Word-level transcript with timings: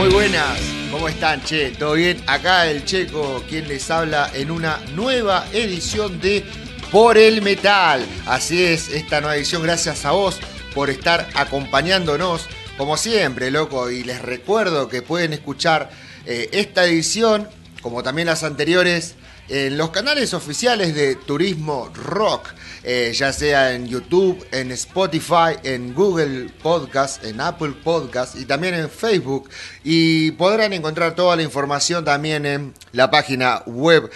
Muy 0.00 0.08
buenas, 0.08 0.58
¿cómo 0.90 1.08
están, 1.08 1.44
che? 1.44 1.72
¿Todo 1.72 1.92
bien? 1.92 2.22
Acá 2.26 2.66
el 2.66 2.86
Checo, 2.86 3.44
quien 3.46 3.68
les 3.68 3.90
habla 3.90 4.30
en 4.32 4.50
una 4.50 4.78
nueva 4.94 5.46
edición 5.52 6.18
de 6.22 6.42
Por 6.90 7.18
el 7.18 7.42
Metal. 7.42 8.06
Así 8.24 8.64
es, 8.64 8.88
esta 8.88 9.20
nueva 9.20 9.36
edición, 9.36 9.62
gracias 9.62 10.06
a 10.06 10.12
vos 10.12 10.40
por 10.74 10.88
estar 10.88 11.28
acompañándonos, 11.34 12.46
como 12.78 12.96
siempre, 12.96 13.50
loco. 13.50 13.90
Y 13.90 14.02
les 14.02 14.22
recuerdo 14.22 14.88
que 14.88 15.02
pueden 15.02 15.34
escuchar 15.34 15.90
eh, 16.24 16.48
esta 16.52 16.86
edición, 16.86 17.46
como 17.82 18.02
también 18.02 18.24
las 18.24 18.42
anteriores, 18.42 19.16
en 19.50 19.76
los 19.76 19.90
canales 19.90 20.32
oficiales 20.32 20.94
de 20.94 21.16
Turismo 21.16 21.90
Rock, 21.92 22.50
eh, 22.84 23.12
ya 23.12 23.32
sea 23.32 23.74
en 23.74 23.88
YouTube, 23.88 24.46
en 24.52 24.70
Spotify, 24.70 25.56
en 25.64 25.92
Google 25.92 26.50
Podcast, 26.62 27.24
en 27.24 27.40
Apple 27.40 27.72
Podcast 27.82 28.36
y 28.36 28.44
también 28.44 28.74
en 28.74 28.88
Facebook. 28.88 29.50
Y 29.82 30.30
podrán 30.32 30.72
encontrar 30.72 31.16
toda 31.16 31.34
la 31.34 31.42
información 31.42 32.04
también 32.04 32.46
en 32.46 32.72
la 32.92 33.10
página 33.10 33.64
web 33.66 34.08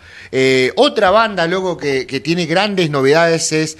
otra 0.75 1.11
banda, 1.11 1.47
luego 1.47 1.77
que, 1.77 2.05
que, 2.05 2.19
tiene 2.19 2.45
grandes 2.45 2.89
novedades 2.89 3.51
es 3.51 3.77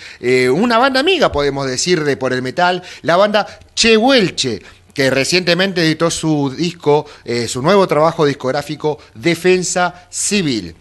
una 0.51 0.77
banda 0.77 0.99
amiga, 0.99 1.31
podemos 1.31 1.67
decir, 1.67 2.03
de 2.03 2.17
por 2.17 2.33
el 2.33 2.41
metal, 2.41 2.83
la 3.01 3.17
banda 3.17 3.59
Chehuelche 3.75 4.61
que 4.97 5.11
recientemente 5.11 5.83
editó 5.83 6.09
su 6.09 6.49
disco, 6.49 7.05
eh, 7.23 7.47
su 7.47 7.61
nuevo 7.61 7.87
trabajo 7.87 8.25
discográfico, 8.25 8.97
Defensa 9.13 10.07
Civil. 10.09 10.73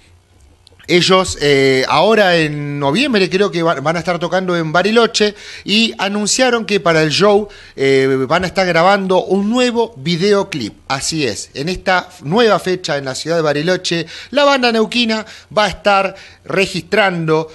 Ellos 0.88 1.36
eh, 1.42 1.84
ahora 1.86 2.34
en 2.36 2.78
noviembre 2.78 3.28
creo 3.28 3.50
que 3.50 3.62
van 3.62 3.94
a 3.94 3.98
estar 3.98 4.18
tocando 4.18 4.56
en 4.56 4.72
Bariloche 4.72 5.34
y 5.64 5.92
anunciaron 5.98 6.64
que 6.64 6.80
para 6.80 7.02
el 7.02 7.10
show 7.10 7.46
eh, 7.74 8.24
van 8.26 8.44
a 8.44 8.46
estar 8.46 8.66
grabando 8.66 9.22
un 9.22 9.50
nuevo 9.50 9.92
videoclip. 9.98 10.72
Así 10.88 11.26
es, 11.26 11.50
en 11.52 11.68
esta 11.68 12.08
nueva 12.22 12.58
fecha 12.58 12.96
en 12.96 13.04
la 13.04 13.14
ciudad 13.14 13.36
de 13.36 13.42
Bariloche, 13.42 14.06
la 14.30 14.44
banda 14.44 14.72
neuquina 14.72 15.26
va 15.54 15.66
a 15.66 15.68
estar 15.68 16.14
registrando 16.46 17.52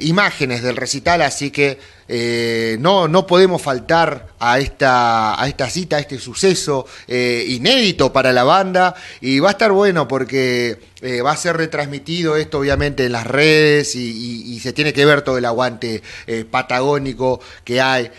imágenes 0.00 0.64
del 0.64 0.74
recital, 0.74 1.22
así 1.22 1.52
que 1.52 1.99
eh, 2.12 2.76
no, 2.80 3.06
no 3.06 3.24
podemos 3.24 3.62
faltar 3.62 4.30
a 4.40 4.58
esta, 4.58 5.40
a 5.40 5.46
esta 5.46 5.70
cita, 5.70 5.94
a 5.94 6.00
este 6.00 6.18
suceso 6.18 6.84
eh, 7.06 7.44
inédito 7.46 8.12
para 8.12 8.32
la 8.32 8.42
banda 8.42 8.96
y 9.20 9.38
va 9.38 9.50
a 9.50 9.52
estar 9.52 9.70
bueno 9.70 10.08
porque 10.08 10.80
eh, 11.02 11.22
va 11.22 11.30
a 11.30 11.36
ser 11.36 11.56
retransmitido 11.56 12.34
esto 12.34 12.58
obviamente 12.58 13.04
en 13.06 13.12
las 13.12 13.28
redes 13.28 13.94
y, 13.94 14.58
se 14.58 14.72
tiene 14.72 14.92
que 14.92 15.06
ver 15.06 15.22
todo 15.22 15.38
el 15.38 15.44
aguante 15.44 16.02
patagónico 16.50 17.40
que 17.64 17.80
hay 17.80 18.10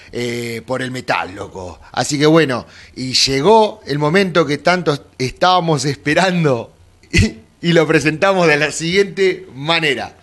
por 0.66 0.82
el 0.82 0.90
metal, 0.90 1.36
loco. 1.36 1.80
Así 1.92 2.18
que 2.18 2.26
bueno, 2.26 2.66
y 2.96 3.14
llegó 3.14 3.82
el 3.86 4.00
momento 4.00 4.44
que 4.46 4.58
tanto 4.58 5.12
estábamos 5.20 5.86
esperando 5.86 6.74
y 7.62 7.74
lo 7.74 7.86
presentamos 7.86 8.48
de 8.48 8.58
la 8.58 8.72
siguiente 8.72 9.46
manera. 9.54 10.16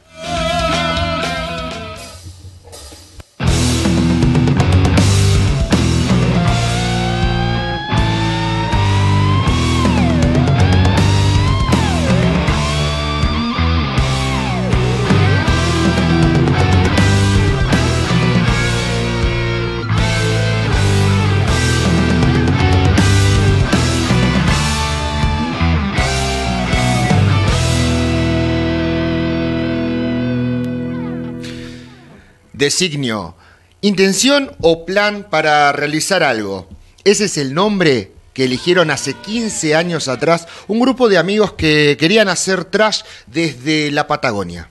Designio. 32.58 33.36
Intención 33.82 34.50
o 34.60 34.84
plan 34.84 35.28
para 35.30 35.70
realizar 35.70 36.24
algo. 36.24 36.68
Ese 37.04 37.26
es 37.26 37.38
el 37.38 37.54
nombre 37.54 38.10
que 38.34 38.44
eligieron 38.46 38.90
hace 38.90 39.14
15 39.14 39.76
años 39.76 40.08
atrás 40.08 40.48
un 40.66 40.80
grupo 40.80 41.08
de 41.08 41.18
amigos 41.18 41.52
que 41.52 41.96
querían 41.98 42.28
hacer 42.28 42.64
trash 42.64 43.02
desde 43.28 43.92
la 43.92 44.08
Patagonia. 44.08 44.68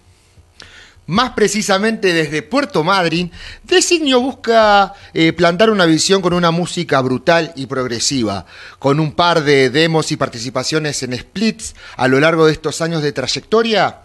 Más 1.06 1.32
precisamente 1.32 2.12
desde 2.12 2.42
Puerto 2.42 2.84
Madryn, 2.84 3.32
Designio 3.64 4.20
busca 4.20 4.94
eh, 5.14 5.32
plantar 5.32 5.70
una 5.70 5.86
visión 5.86 6.22
con 6.22 6.34
una 6.34 6.52
música 6.52 7.00
brutal 7.00 7.54
y 7.56 7.68
progresiva, 7.68 8.46
con 8.80 9.00
un 9.00 9.14
par 9.14 9.46
de 9.46 9.70
demos 9.70 10.12
y 10.12 10.18
participaciones 10.18 11.02
en 11.04 11.18
splits 11.18 11.74
a 11.96 12.10
lo 12.10 12.20
largo 12.20 12.46
de 12.46 12.52
estos 12.52 12.82
años 12.82 13.02
de 13.02 13.14
trayectoria. 13.14 14.02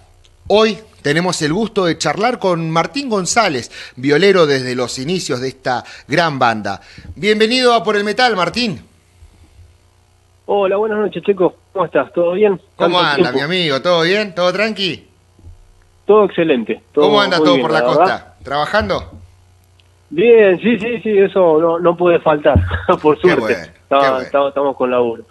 Hoy 0.46 0.78
tenemos 1.02 1.42
el 1.42 1.52
gusto 1.52 1.84
de 1.84 1.98
charlar 1.98 2.38
con 2.38 2.70
Martín 2.70 3.08
González, 3.08 3.70
violero 3.96 4.46
desde 4.46 4.74
los 4.74 4.98
inicios 4.98 5.40
de 5.40 5.48
esta 5.48 5.84
gran 6.08 6.38
banda. 6.38 6.80
Bienvenido 7.16 7.74
a 7.74 7.82
Por 7.82 7.96
el 7.96 8.04
Metal, 8.04 8.34
Martín. 8.36 8.80
Hola, 10.46 10.76
buenas 10.76 10.98
noches, 10.98 11.22
Checo. 11.22 11.54
¿Cómo 11.72 11.84
estás? 11.84 12.12
¿Todo 12.12 12.32
bien? 12.32 12.60
¿Cómo 12.76 13.00
anda, 13.00 13.32
mi 13.32 13.40
amigo? 13.40 13.80
¿Todo 13.80 14.02
bien? 14.02 14.34
¿Todo 14.34 14.52
tranqui? 14.52 15.08
Todo 16.06 16.24
excelente. 16.24 16.82
¿Cómo 16.94 17.20
anda 17.20 17.38
todo 17.38 17.60
por 17.60 17.72
la, 17.72 17.82
costa? 17.82 18.34
¿Trabajando? 18.42 19.10
Bien, 20.10 20.60
sí, 20.60 20.78
sí, 20.78 21.00
sí, 21.02 21.18
eso 21.18 21.78
no, 21.80 21.96
puede 21.96 22.18
faltar, 22.20 22.58
por 23.02 23.18
suerte. 23.18 23.72
estamos 23.88 24.76
con 24.76 24.90
laburo. 24.90 25.24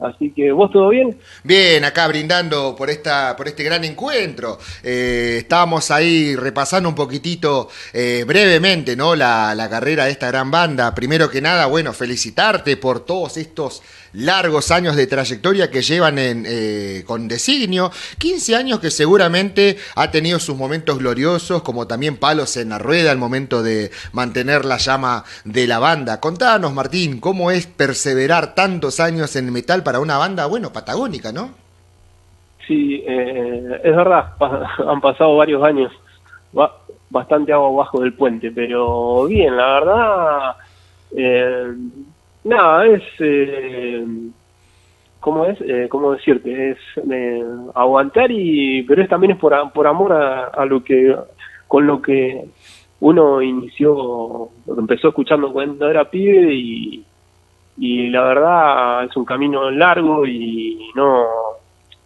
Así 0.00 0.32
que, 0.32 0.50
¿vos 0.50 0.70
todo 0.72 0.88
bien? 0.88 1.16
Bien, 1.44 1.84
acá 1.84 2.08
brindando 2.08 2.74
por, 2.76 2.90
esta, 2.90 3.36
por 3.36 3.46
este 3.46 3.62
gran 3.62 3.84
encuentro. 3.84 4.58
Eh, 4.82 5.36
estábamos 5.38 5.90
ahí 5.90 6.34
repasando 6.34 6.88
un 6.88 6.94
poquitito 6.94 7.68
eh, 7.92 8.24
brevemente 8.26 8.96
¿no? 8.96 9.14
La, 9.14 9.54
la, 9.54 9.70
carrera 9.70 10.06
de 10.06 10.10
esta 10.10 10.26
gran 10.28 10.50
banda. 10.50 10.94
Primero 10.94 11.30
que 11.30 11.40
nada, 11.40 11.66
bueno, 11.66 11.92
felicitarte 11.92 12.76
por 12.76 13.04
todos 13.04 13.36
estos 13.36 13.82
largos 14.14 14.70
años 14.70 14.96
de 14.96 15.06
trayectoria 15.06 15.70
que 15.70 15.82
llevan 15.82 16.18
en, 16.18 16.44
eh, 16.46 17.02
con 17.06 17.28
designio, 17.28 17.90
15 18.18 18.56
años 18.56 18.80
que 18.80 18.90
seguramente 18.90 19.76
ha 19.96 20.10
tenido 20.10 20.38
sus 20.38 20.56
momentos 20.56 20.98
gloriosos, 20.98 21.62
como 21.62 21.86
también 21.86 22.16
palos 22.16 22.56
en 22.56 22.70
la 22.70 22.78
rueda 22.78 23.10
al 23.10 23.18
momento 23.18 23.62
de 23.62 23.90
mantener 24.12 24.64
la 24.64 24.78
llama 24.78 25.24
de 25.44 25.66
la 25.66 25.78
banda. 25.78 26.20
Contanos, 26.20 26.72
Martín, 26.72 27.20
¿cómo 27.20 27.50
es 27.50 27.66
perseverar 27.66 28.54
tantos 28.54 29.00
años 29.00 29.34
en 29.36 29.52
metal 29.52 29.82
para 29.82 30.00
una 30.00 30.16
banda, 30.16 30.46
bueno, 30.46 30.72
patagónica, 30.72 31.32
no? 31.32 31.50
Sí, 32.66 33.04
eh, 33.06 33.80
es 33.82 33.96
verdad, 33.96 34.32
han 34.88 35.00
pasado 35.00 35.36
varios 35.36 35.62
años, 35.62 35.92
bastante 37.10 37.52
agua 37.52 37.68
abajo 37.68 38.00
del 38.00 38.14
puente, 38.14 38.50
pero 38.52 39.26
bien, 39.26 39.56
la 39.56 39.66
verdad... 39.66 40.56
Eh, 41.16 41.74
Nada, 42.44 42.86
es. 42.86 43.02
Eh, 43.20 44.04
¿Cómo 45.20 45.46
es? 45.46 45.58
Eh, 45.62 45.88
¿Cómo 45.88 46.12
decirte? 46.12 46.70
Es 46.72 46.78
eh, 47.10 47.44
aguantar 47.74 48.30
y. 48.30 48.82
Pero 48.82 49.02
es 49.02 49.08
también 49.08 49.32
es 49.32 49.38
por, 49.38 49.54
por 49.72 49.86
amor 49.86 50.12
a, 50.12 50.64
lo 50.66 50.82
que. 50.84 51.16
Con 51.66 51.86
lo 51.86 52.00
que 52.02 52.44
uno 53.00 53.42
inició. 53.42 54.50
Empezó 54.76 55.08
escuchando 55.08 55.52
cuando 55.52 55.88
era 55.88 56.10
pibe 56.10 56.54
y. 56.54 57.04
y 57.78 58.08
la 58.10 58.22
verdad 58.24 59.04
es 59.04 59.16
un 59.16 59.24
camino 59.24 59.70
largo 59.70 60.26
y 60.26 60.90
no, 60.94 61.26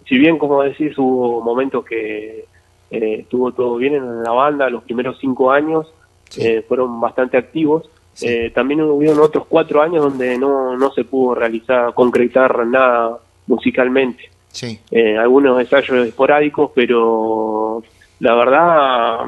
si 0.08 0.17
bien 0.17 0.38
como 0.38 0.62
decís 0.62 0.96
hubo 0.96 1.43
momentos 1.43 1.84
que 1.84 2.46
eh, 2.91 3.17
estuvo 3.20 3.52
todo 3.52 3.76
bien 3.76 3.94
en 3.94 4.23
la 4.23 4.31
banda, 4.31 4.70
los 4.70 4.82
primeros 4.84 5.19
cinco 5.20 5.50
años 5.50 5.93
eh, 6.38 6.64
fueron 6.67 7.00
bastante 7.00 7.37
activos, 7.37 7.91
eh, 8.23 8.50
también 8.55 8.81
hubieron 8.82 9.20
otros 9.20 9.47
cuatro 9.49 9.82
años 9.82 10.03
donde 10.03 10.38
no, 10.38 10.76
no 10.76 10.91
se 10.93 11.05
pudo 11.05 11.35
realizar, 11.35 11.94
concretar 11.94 12.67
nada 12.67 13.19
musicalmente. 13.47 14.31
Sí. 14.50 14.79
algunos 15.19 15.61
ensayos 15.61 16.09
esporádicos, 16.09 16.70
pero 16.75 17.82
la 18.20 18.35
verdad, 18.35 19.19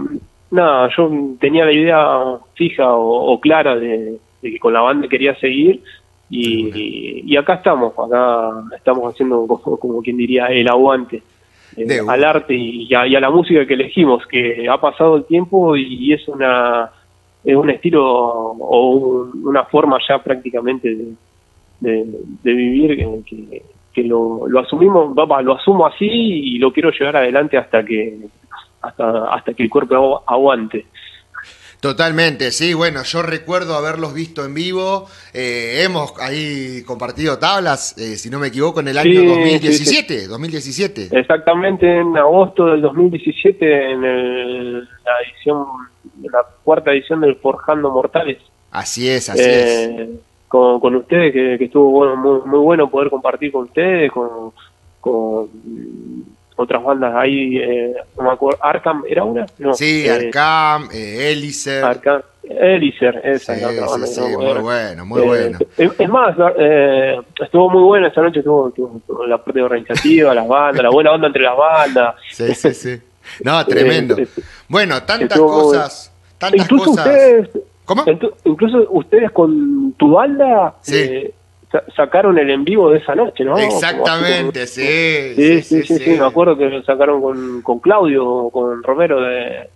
nada, 0.50 0.88
yo 0.96 1.10
tenía 1.38 1.64
la 1.64 1.72
idea 1.72 2.38
fija 2.54 2.94
o, 2.94 3.38
clara 3.38 3.76
de, 3.76 4.18
de, 4.42 4.50
que 4.50 4.58
con 4.58 4.72
la 4.72 4.80
banda 4.80 5.08
quería 5.08 5.38
seguir 5.38 5.82
y, 6.30 7.36
acá 7.36 7.54
estamos, 7.54 7.92
acá 7.98 8.50
estamos 8.76 9.12
haciendo 9.12 9.46
como, 9.80 10.00
quien 10.00 10.16
diría 10.16 10.46
el 10.46 10.68
aguante 10.68 11.22
eh, 11.76 12.00
al 12.06 12.24
arte 12.24 12.54
y 12.54 12.92
a, 12.94 13.04
la 13.06 13.30
música 13.30 13.66
que 13.66 13.74
elegimos, 13.74 14.26
que 14.26 14.68
ha 14.68 14.80
pasado 14.80 15.16
el 15.16 15.24
tiempo 15.24 15.76
y 15.76 16.12
es 16.12 16.26
una 16.28 16.90
es 17.44 17.56
un 17.56 17.70
estilo 17.70 18.04
o 18.04 19.30
una 19.44 19.64
forma 19.64 19.98
ya 20.08 20.22
prácticamente 20.22 20.96
de, 21.80 22.06
vivir 22.42 22.96
que, 22.96 23.62
que, 23.92 24.02
lo, 24.02 24.46
lo 24.46 24.60
asumimos, 24.60 25.14
lo 25.16 25.54
asumo 25.54 25.86
así 25.86 26.06
y 26.06 26.58
lo 26.58 26.72
quiero 26.72 26.90
llevar 26.90 27.16
adelante 27.16 27.56
hasta 27.56 27.84
que 27.84 28.18
hasta 28.82 29.34
hasta 29.34 29.54
que 29.54 29.62
el 29.62 29.70
cuerpo 29.70 30.22
aguante. 30.26 30.86
Totalmente, 31.80 32.50
sí, 32.50 32.74
bueno, 32.74 33.02
yo 33.04 33.22
recuerdo 33.22 33.74
haberlos 33.74 34.12
visto 34.12 34.44
en 34.44 34.52
vivo, 34.52 35.06
eh, 35.32 35.82
hemos 35.82 36.12
ahí 36.20 36.82
compartido 36.84 37.38
tablas, 37.38 37.96
eh, 37.96 38.16
si 38.16 38.28
no 38.28 38.38
me 38.38 38.48
equivoco, 38.48 38.80
en 38.80 38.88
el 38.88 38.98
año 38.98 39.24
2017, 39.24 40.28
2017. 40.28 41.08
Exactamente, 41.10 42.00
en 42.00 42.14
agosto 42.18 42.66
del 42.66 42.82
2017, 42.82 43.92
en 43.92 44.74
la 44.74 45.12
edición, 45.24 45.64
la 46.30 46.44
cuarta 46.64 46.92
edición 46.92 47.20
del 47.20 47.36
Forjando 47.36 47.90
Mortales. 47.90 48.38
Así 48.70 49.08
es, 49.08 49.28
así 49.28 49.40
es. 49.40 49.48
Eh, 49.48 50.10
con, 50.48 50.80
con 50.80 50.96
ustedes, 50.96 51.32
que, 51.32 51.64
estuvo 51.64 51.90
bueno, 51.90 52.16
muy, 52.16 52.40
muy 52.48 52.58
bueno 52.58 52.90
poder 52.90 53.10
compartir 53.10 53.52
con 53.52 53.64
ustedes, 53.64 54.10
con, 54.10 54.52
con 55.00 55.48
otras 56.60 56.82
bandas 56.82 57.14
ahí, 57.14 57.56
eh, 57.56 57.94
no 58.18 58.24
me 58.24 58.30
acuerdo, 58.32 58.58
Arkham, 58.62 59.02
¿era 59.08 59.24
una? 59.24 59.46
No, 59.58 59.72
sí, 59.72 60.04
eh, 60.06 60.10
Arkham, 60.10 60.88
eh. 60.92 61.80
Arkham, 61.82 62.22
Elicer, 62.42 63.20
esa 63.24 63.54
sí, 63.54 63.60
la 63.60 63.86
otra 63.86 64.06
Sí, 64.06 64.20
muy 64.20 64.58
bueno, 64.60 65.06
muy 65.06 65.22
bueno. 65.22 65.58
Es 65.78 66.08
más, 66.08 66.36
estuvo 67.40 67.70
muy 67.70 67.82
bueno 67.82 68.08
esa 68.08 68.20
noche, 68.20 68.40
estuvo, 68.40 68.72
la 69.26 69.38
parte 69.38 69.62
organizativa, 69.62 70.34
las 70.34 70.46
bandas, 70.46 70.82
la 70.82 70.90
buena 70.90 71.12
onda 71.12 71.28
entre 71.28 71.42
las 71.44 71.56
bandas. 71.56 72.16
Sí, 72.30 72.54
sí, 72.54 72.74
sí. 72.74 73.00
No, 73.42 73.64
tremendo. 73.66 74.16
Bueno, 74.68 75.02
tantas 75.04 75.38
cosas, 75.38 76.09
tantas 76.40 76.62
incluso 76.64 76.90
cosas. 76.90 77.06
Ustedes, 77.06 77.50
¿Cómo? 77.84 78.04
Incluso 78.44 78.86
ustedes 78.90 79.30
con 79.30 79.92
tu 79.92 80.12
banda 80.12 80.74
sí 80.80 81.32
sacaron 81.94 82.38
el 82.38 82.50
en 82.50 82.64
vivo 82.64 82.90
de 82.90 82.98
esa 82.98 83.14
noche, 83.14 83.44
¿no? 83.44 83.56
Exactamente, 83.56 84.66
sí 84.66 85.34
sí 85.34 85.62
sí, 85.62 85.82
sí 85.82 86.10
Me 86.10 86.26
acuerdo 86.26 86.56
que 86.56 86.68
lo 86.68 86.82
sacaron 86.82 87.22
con, 87.22 87.62
con 87.62 87.78
Claudio, 87.78 88.50
con 88.50 88.82
Romero 88.82 89.20
de... 89.20 89.70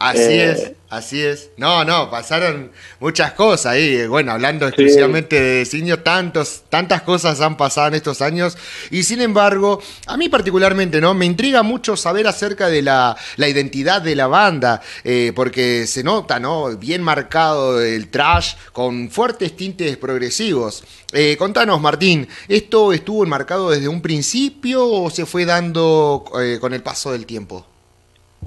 Así 0.00 0.18
eh, 0.32 0.50
es. 0.50 0.72
Así 0.88 1.22
es. 1.22 1.50
No, 1.58 1.84
no, 1.84 2.10
pasaron 2.10 2.72
muchas 3.00 3.32
cosas 3.34 3.74
ahí. 3.74 4.06
Bueno, 4.06 4.32
hablando 4.32 4.66
exclusivamente 4.66 5.38
de 5.38 5.64
Signio, 5.66 6.00
tantos, 6.00 6.64
tantas 6.70 7.02
cosas 7.02 7.40
han 7.42 7.58
pasado 7.58 7.88
en 7.88 7.94
estos 7.94 8.22
años. 8.22 8.56
Y 8.90 9.02
sin 9.02 9.20
embargo, 9.20 9.80
a 10.06 10.16
mí 10.16 10.30
particularmente, 10.30 11.02
¿no? 11.02 11.12
Me 11.12 11.26
intriga 11.26 11.62
mucho 11.62 11.98
saber 11.98 12.26
acerca 12.26 12.68
de 12.68 12.80
la, 12.80 13.14
identidad 13.36 14.00
de 14.00 14.16
la 14.16 14.26
banda. 14.26 14.80
Eh, 15.04 15.32
porque 15.36 15.86
se 15.86 16.02
nota, 16.02 16.40
¿no? 16.40 16.74
Bien 16.78 17.02
marcado 17.02 17.80
el 17.80 18.08
trash 18.08 18.54
con 18.72 19.10
fuertes 19.10 19.54
tintes 19.54 19.98
progresivos. 19.98 20.82
Eh, 21.12 21.36
contanos, 21.38 21.78
Martín, 21.78 22.26
¿esto 22.48 22.94
estuvo 22.94 23.22
enmarcado 23.22 23.70
desde 23.70 23.86
un 23.86 24.00
principio 24.00 24.86
o 24.86 25.10
se 25.10 25.26
fue 25.26 25.44
dando 25.44 26.24
con 26.58 26.72
el 26.72 26.82
paso 26.82 27.12
del 27.12 27.26
tiempo? 27.26 27.66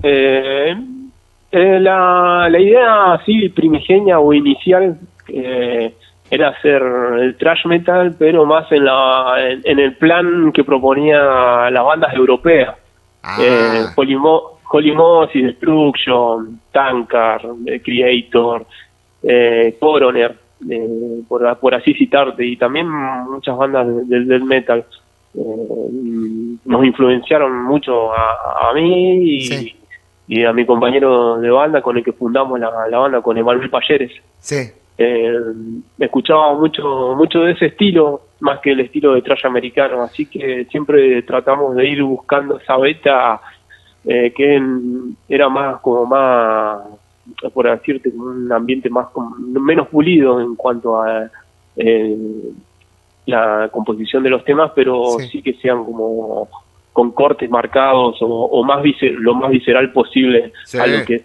Eh 0.02 0.74
eh, 1.56 1.80
la, 1.80 2.48
la 2.50 2.60
idea 2.60 3.14
así 3.14 3.48
primigenia 3.50 4.18
o 4.20 4.34
inicial 4.34 4.98
eh, 5.28 5.94
era 6.32 6.48
hacer 6.50 6.82
el 7.20 7.38
trash 7.38 7.68
metal, 7.68 8.16
pero 8.18 8.44
más 8.44 8.72
en, 8.72 8.86
la, 8.86 9.36
en, 9.64 9.78
el 9.80 9.96
plan 9.98 10.52
que 10.52 10.64
proponía 10.64 11.70
las 11.70 11.86
bandas 11.86 12.12
europeas. 12.16 12.76
Ah. 13.22 13.38
Eh, 13.40 13.84
Destruction, 15.32 16.60
Tankard, 16.72 17.46
Creator, 17.84 18.66
eh, 19.22 19.78
Coroner, 19.80 20.36
eh, 20.68 21.22
por, 21.28 21.58
por, 21.60 21.76
así 21.76 21.94
citarte, 21.94 22.44
y 22.44 22.58
también 22.58 22.90
muchas 22.90 23.56
bandas 23.56 23.86
del, 24.08 24.28
del 24.28 24.44
metal. 24.44 24.84
nos 25.36 26.84
influenciaron 26.84 27.64
mucho 27.64 28.12
a, 28.12 28.70
a 28.70 28.74
mí 28.74 29.38
y, 29.38 29.76
y 30.28 30.44
a 30.46 30.54
mi 30.54 30.66
compañero 30.66 31.40
de 31.40 31.50
banda 31.50 31.82
con 31.82 31.98
el 31.98 32.04
que 32.04 32.14
fundamos 32.14 32.60
la, 32.60 32.70
banda, 32.70 33.22
con 33.22 33.38
Emanuel 33.38 33.70
Payeres. 33.70 34.12
Sí. 34.40 34.72
Eh, 34.98 35.34
escuchaba 36.00 36.54
mucho, 36.54 37.16
mucho 37.18 37.40
de 37.42 37.54
ese 37.54 37.68
estilo, 37.68 38.22
más 38.40 38.60
que 38.60 38.72
el 38.72 38.82
estilo 38.82 39.14
de 39.14 39.22
trash 39.22 39.46
americano, 39.46 40.02
así 40.02 40.28
que 40.28 40.66
siempre 40.66 41.22
tratamos 41.24 41.76
de 41.76 41.88
ir 41.88 42.04
buscando 42.04 42.60
esa 42.60 42.78
beta 42.78 43.42
eh, 44.06 44.34
que 44.36 44.62
era 45.30 45.50
más 45.50 45.80
como 45.80 46.06
más, 46.06 46.82
por 47.54 47.70
decirte, 47.70 48.10
un 48.10 48.52
ambiente 48.52 48.90
más 48.90 49.08
menos 49.40 49.88
pulido 49.88 50.42
en 50.42 50.56
cuanto 50.56 51.02
a 51.02 51.30
eh, 51.78 52.52
la 53.26 53.70
composición 53.72 54.24
de 54.24 54.30
los 54.30 54.44
temas, 54.44 54.72
pero 54.76 55.18
sí 55.32 55.42
que 55.42 55.54
sean 55.54 55.84
como 55.86 56.48
con 56.94 57.12
cortes 57.12 57.50
marcados 57.50 58.18
o, 58.22 58.64
más 58.64 58.84
lo 59.02 59.34
más 59.34 59.50
visceral 59.50 59.92
posible 59.92 60.54
a 60.80 60.88
lo 60.88 61.04
que 61.06 61.16
es 61.16 61.24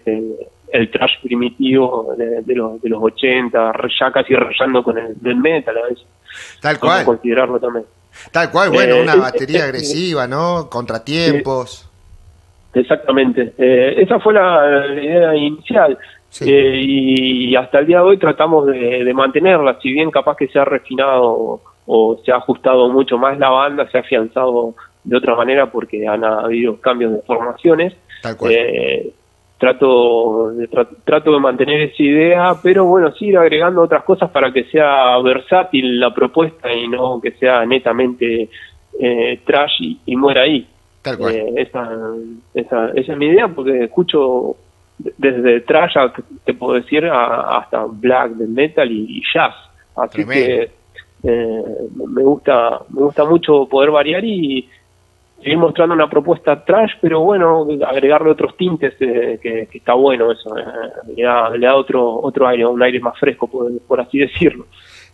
el, 0.71 0.91
trash 0.91 1.21
primitivo 1.21 2.13
de, 2.17 2.55
los, 2.55 2.81
de 2.81 2.89
los 2.89 3.01
80, 3.01 3.71
ya 3.99 4.11
casi 4.11 4.35
rayando 4.35 4.83
con 4.83 4.97
el 4.97 5.13
del 5.21 5.37
metal 5.37 5.77
a 5.77 5.83
veces. 5.83 6.05
Tal 6.59 6.79
cual. 6.79 7.05
considerarlo 7.05 7.59
también. 7.59 7.85
Tal 8.31 8.51
cual, 8.51 8.71
bueno, 8.71 8.95
eh, 8.95 9.03
una 9.03 9.15
batería 9.15 9.63
agresiva, 9.65 10.27
¿no? 10.27 10.69
Contratiempos. 10.69 11.89
Exactamente. 12.73 13.53
Eh, 13.57 13.95
esa 13.97 14.19
fue 14.19 14.33
la, 14.33 14.85
idea 14.93 15.35
inicial. 15.35 15.97
Eh, 16.41 16.81
y, 16.83 17.55
hasta 17.55 17.79
el 17.79 17.87
día 17.87 17.97
de 17.97 18.03
hoy 18.03 18.17
tratamos 18.17 18.67
de, 18.67 19.03
de, 19.03 19.13
mantenerla, 19.13 19.79
si 19.81 19.91
bien 19.91 20.11
capaz 20.11 20.35
que 20.37 20.47
se 20.47 20.59
ha 20.59 20.65
refinado 20.65 21.61
o 21.87 22.21
se 22.23 22.31
ha 22.31 22.35
ajustado 22.35 22.89
mucho 22.89 23.17
más 23.17 23.39
la 23.39 23.49
banda, 23.49 23.89
se 23.89 23.97
ha 23.97 24.01
afianzado 24.01 24.75
de 25.03 25.17
otra 25.17 25.35
manera 25.35 25.71
porque 25.71 26.07
han 26.07 26.23
habido 26.23 26.79
cambios 26.79 27.13
de 27.13 27.21
formaciones. 27.21 27.93
Eh, 28.49 29.13
trato, 29.57 30.51
de, 30.51 30.67
trato 31.03 31.31
de 31.33 31.39
mantener 31.39 31.81
esa 31.81 32.01
idea, 32.01 32.55
pero 32.63 32.85
bueno, 32.85 33.11
sí 33.13 33.35
agregando 33.35 33.81
otras 33.81 34.03
cosas 34.03 34.29
para 34.31 34.51
que 34.51 34.63
sea 34.65 35.17
versátil 35.19 35.99
la 35.99 36.13
propuesta 36.13 36.71
y 36.73 36.87
no 36.87 37.19
que 37.21 37.31
sea 37.31 37.65
netamente 37.65 38.49
eh, 38.99 39.41
trash 39.45 39.97
y, 40.05 40.15
muera 40.15 40.41
ahí. 40.43 40.67
Eh, 41.05 41.53
esa, 41.57 41.89
esa, 42.53 42.89
esa 42.91 43.11
es 43.13 43.17
mi 43.17 43.27
idea 43.27 43.47
porque 43.47 43.85
escucho 43.85 44.55
desde 44.97 45.61
trash, 45.61 45.93
te 46.45 46.53
puedo 46.53 46.73
decir, 46.73 47.05
hasta 47.05 47.85
black, 47.85 48.31
de 48.31 48.47
metal 48.47 48.91
y, 48.91 49.21
jazz. 49.33 49.55
Así 49.95 50.25
que 50.25 50.71
eh, 51.23 51.63
me 51.93 52.23
gusta 52.23 52.79
me 52.89 53.01
gusta 53.01 53.25
mucho 53.25 53.67
poder 53.69 53.91
variar 53.91 54.23
y, 54.23 54.69
seguir 55.41 55.57
mostrando 55.57 55.95
una 55.95 56.09
propuesta 56.09 56.63
trash, 56.63 56.91
pero 57.01 57.21
bueno, 57.21 57.67
agregarle 57.87 58.31
otros 58.31 58.55
tintes 58.57 58.93
eh, 58.99 59.39
que, 59.41 59.67
está 59.73 59.93
bueno 59.93 60.31
eso, 60.31 60.57
eh, 60.57 60.63
le, 61.15 61.23
da, 61.23 61.75
otro, 61.75 62.21
otro 62.21 62.47
aire, 62.47 62.65
un 62.65 62.81
aire 62.81 62.99
más 62.99 63.17
fresco, 63.17 63.47
por, 63.47 64.01
así 64.01 64.19
decirlo. 64.19 64.67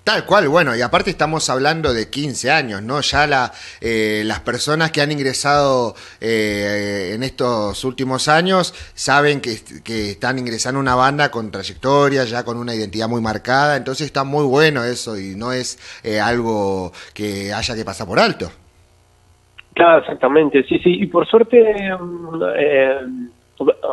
Tal 0.04 0.24
cual, 0.24 0.48
bueno, 0.50 0.76
y 0.76 0.82
aparte 0.84 1.10
estamos 1.10 1.50
hablando 1.50 1.92
de 1.92 2.12
15 2.12 2.52
años, 2.52 2.84
¿no? 2.84 3.02
Ya 3.02 3.26
la, 3.26 3.52
eh, 3.82 4.22
las 4.24 4.40
personas 4.40 4.92
que 4.92 5.02
han 5.02 5.12
ingresado 5.12 5.96
en 6.22 7.24
estos 7.24 7.84
últimos 7.84 8.28
años 8.28 8.76
saben 8.94 9.42
que, 9.42 9.58
que, 9.84 10.12
están 10.12 10.38
ingresando 10.38 10.80
una 10.80 10.94
banda 10.94 11.32
con 11.32 11.50
trayectoria, 11.50 12.24
ya 12.24 12.44
con 12.44 12.58
una 12.58 12.76
identidad 12.76 13.10
muy 13.10 13.22
marcada, 13.22 13.78
entonces 13.78 14.06
está 14.06 14.24
muy 14.24 14.46
bueno 14.46 14.84
eso 14.84 15.18
y 15.18 15.36
no 15.36 15.54
es 15.54 15.80
algo 16.22 16.92
que 17.16 17.52
haya 17.52 17.76
que 17.76 17.84
pasar 17.84 18.06
por 18.06 18.20
alto. 18.20 18.52
Claro, 19.76 20.00
exactamente, 20.00 20.64
sí, 20.64 20.80
sí, 20.80 21.02
y 21.02 21.08
por 21.08 21.28
suerte, 21.28 21.62
eh, 22.58 22.98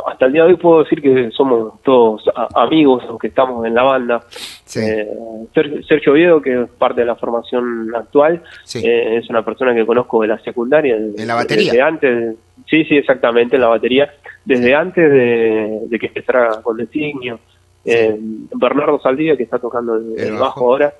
hasta 0.06 0.26
el 0.26 0.32
día 0.32 0.44
de 0.44 0.50
hoy 0.50 0.56
puedo 0.56 0.84
decir 0.84 1.02
que 1.02 1.30
somos 1.32 1.82
todos 1.82 2.22
amigos, 2.54 3.02
aunque 3.08 3.26
estamos 3.26 3.66
en 3.66 3.74
la 3.74 3.82
banda. 3.82 4.20
Sergio 4.64 6.12
Oviedo, 6.12 6.40
que 6.40 6.62
es 6.62 6.70
parte 6.70 7.00
de 7.00 7.06
la 7.08 7.16
formación 7.16 7.92
actual, 7.96 8.42
es 8.72 9.28
una 9.28 9.44
persona 9.44 9.74
que 9.74 9.84
conozco 9.84 10.22
de 10.22 10.28
la 10.28 10.38
secundaria. 10.38 10.94
¿En 10.94 11.26
la 11.26 11.34
batería? 11.34 11.72
Desde 11.72 11.82
antes, 11.82 12.36
sí, 12.70 12.84
sí, 12.84 12.96
exactamente, 12.96 13.56
en 13.56 13.62
la 13.62 13.68
batería. 13.68 14.08
Desde 14.44 14.76
antes 14.76 15.10
de, 15.10 15.98
que 15.98 16.06
empezara 16.06 16.62
con 16.62 16.76
Designio. 16.76 17.40
Eh, 17.84 18.16
Bernardo 18.54 19.00
Saldía, 19.00 19.36
que 19.36 19.42
está 19.42 19.58
tocando 19.58 19.96
el, 19.96 20.36
bajo. 20.36 20.60
ahora, 20.60 20.94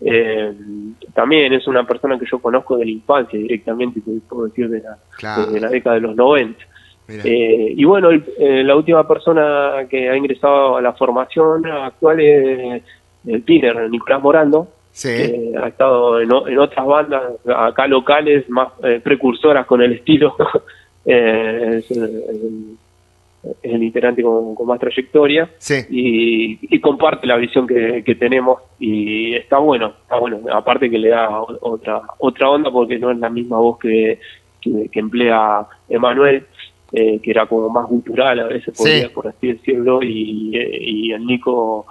eh, 0.00 0.52
también 1.12 1.52
es 1.52 1.66
una 1.66 1.86
persona 1.86 2.18
que 2.18 2.24
yo 2.30 2.38
conozco 2.38 2.78
de 2.78 2.86
la 2.86 2.90
infancia 2.90 3.38
directamente, 3.38 4.00
puedo 4.28 4.46
decir, 4.46 4.68
de 4.70 4.82
la, 4.82 5.46
de 5.46 5.60
la 5.60 5.68
década 5.68 5.96
de 5.96 6.00
los 6.00 6.16
90. 6.16 6.58
Eh, 7.08 7.74
y 7.76 7.84
bueno, 7.84 8.08
la 8.38 8.74
última 8.74 9.06
persona 9.06 9.86
que 9.90 10.08
ha 10.08 10.16
ingresado 10.16 10.78
a 10.78 10.80
la 10.80 10.94
formación 10.94 11.66
actual 11.66 12.20
es 12.20 12.82
el 13.26 13.42
Piner, 13.42 13.90
Nicolás 13.90 14.22
Morando, 14.22 14.68
que 15.02 15.52
ha 15.62 15.68
estado 15.68 16.18
en, 16.20 16.32
otras 16.32 16.86
bandas 16.86 17.22
acá 17.54 17.86
locales, 17.86 18.48
más 18.48 18.72
precursoras 19.02 19.66
con 19.66 19.82
el 19.82 19.92
estilo. 19.92 20.34
es, 21.04 21.90
es 23.42 23.74
el 23.74 23.82
integrante 23.82 24.22
con, 24.22 24.54
más 24.66 24.78
trayectoria 24.78 25.50
y, 25.90 26.78
comparte 26.80 27.26
la 27.26 27.36
visión 27.36 27.66
que, 27.66 28.16
tenemos 28.18 28.60
y 28.78 29.34
está 29.34 29.58
bueno, 29.58 29.94
está 30.02 30.16
bueno, 30.16 30.40
aparte 30.52 30.90
que 30.90 30.98
le 30.98 31.08
da 31.08 31.40
otra 31.40 32.02
otra 32.18 32.50
onda 32.50 32.70
porque 32.70 32.98
no 32.98 33.10
es 33.10 33.18
la 33.18 33.30
misma 33.30 33.58
voz 33.58 33.78
que, 33.78 34.18
que, 34.60 34.98
emplea 34.98 35.66
Emanuel, 35.88 36.46
eh, 36.92 37.20
que 37.20 37.30
era 37.30 37.46
como 37.46 37.68
más 37.68 37.86
cultural 37.86 38.40
a 38.40 38.46
veces, 38.46 38.74
por 39.12 39.28
así 39.28 39.52
decirlo, 39.52 40.02
y, 40.02 41.12
el 41.12 41.24
Nico 41.26 41.86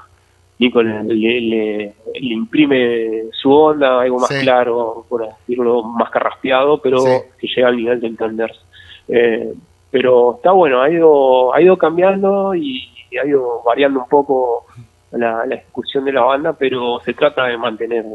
Nico 0.60 0.84
le, 0.84 1.04
le, 1.42 1.94
imprime 2.14 3.24
su 3.32 3.52
onda, 3.52 4.00
algo 4.02 4.20
más 4.20 4.30
claro, 4.42 5.06
por 5.10 5.28
decirlo, 5.28 5.82
más 5.84 6.12
carraspeado, 6.12 6.80
pero 6.82 7.04
que 7.40 7.48
llega 7.48 7.68
al 7.68 7.78
nivel 7.78 8.00
de 8.00 8.08
entenderse. 8.08 8.60
Eh, 9.08 9.54
pero 9.92 10.36
está 10.38 10.52
bueno, 10.52 10.82
ha 10.82 10.90
ido, 10.90 11.54
ha 11.54 11.62
ido 11.62 11.78
cambiando 11.78 12.56
y, 12.56 12.90
ha 13.22 13.28
ido 13.28 13.62
variando 13.66 14.00
un 14.00 14.08
poco 14.08 14.66
la, 15.12 15.46
la, 15.46 15.56
ejecución 15.56 16.06
de 16.06 16.14
la 16.14 16.22
banda, 16.22 16.54
pero 16.54 17.02
se 17.04 17.14
trata 17.14 17.46
de 17.46 17.58
mantener 17.58 18.06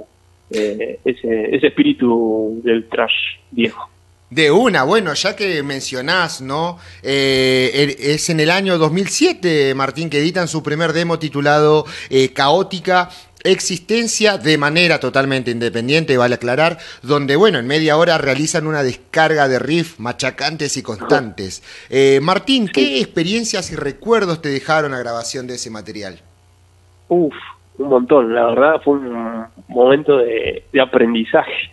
eh, 0.50 1.00
ese, 1.04 1.54
ese 1.54 1.66
espíritu 1.66 2.60
del 2.64 2.88
trash 2.88 3.12
viejo. 3.50 3.90
De 4.30 4.50
una, 4.50 4.82
bueno, 4.82 5.14
ya 5.14 5.36
que 5.36 5.62
mencionás, 5.62 6.40
¿no? 6.40 6.78
Eh, 7.02 7.70
er, 7.74 7.90
es 7.98 8.28
en 8.28 8.40
el 8.40 8.50
año 8.50 8.76
2007, 8.76 9.74
Martín, 9.76 10.10
que 10.10 10.18
editan 10.18 10.48
su 10.48 10.64
primer 10.64 10.92
demo 10.92 11.20
titulado 11.20 11.84
eh, 12.10 12.32
Caótica 12.32 13.08
existencia 13.46 14.38
de 14.38 14.58
manera 14.58 15.00
totalmente 15.00 15.50
independiente, 15.50 16.16
vale 16.16 16.34
aclarar, 16.34 16.78
donde, 17.02 17.36
bueno, 17.36 17.58
en 17.58 17.66
media 17.66 17.96
hora 17.96 18.18
realizan 18.18 18.66
una 18.66 18.82
descarga 18.82 19.48
de 19.48 19.58
riff 19.58 19.98
machacantes 19.98 20.76
y 20.76 20.82
constantes. 20.82 21.62
Eh, 21.90 22.20
Martín, 22.22 22.68
¿qué 22.68 23.00
experiencias 23.00 23.72
y 23.72 23.76
recuerdos 23.76 24.42
te 24.42 24.48
dejaron 24.48 24.92
la 24.92 24.98
grabación 24.98 25.46
de 25.46 25.54
ese 25.54 25.70
material? 25.70 26.20
Uf, 27.08 27.34
un 27.78 27.88
montón, 27.88 28.34
la 28.34 28.46
verdad 28.46 28.80
fue 28.84 28.94
un 28.94 29.46
momento 29.68 30.18
de, 30.18 30.64
aprendizaje. 30.80 31.70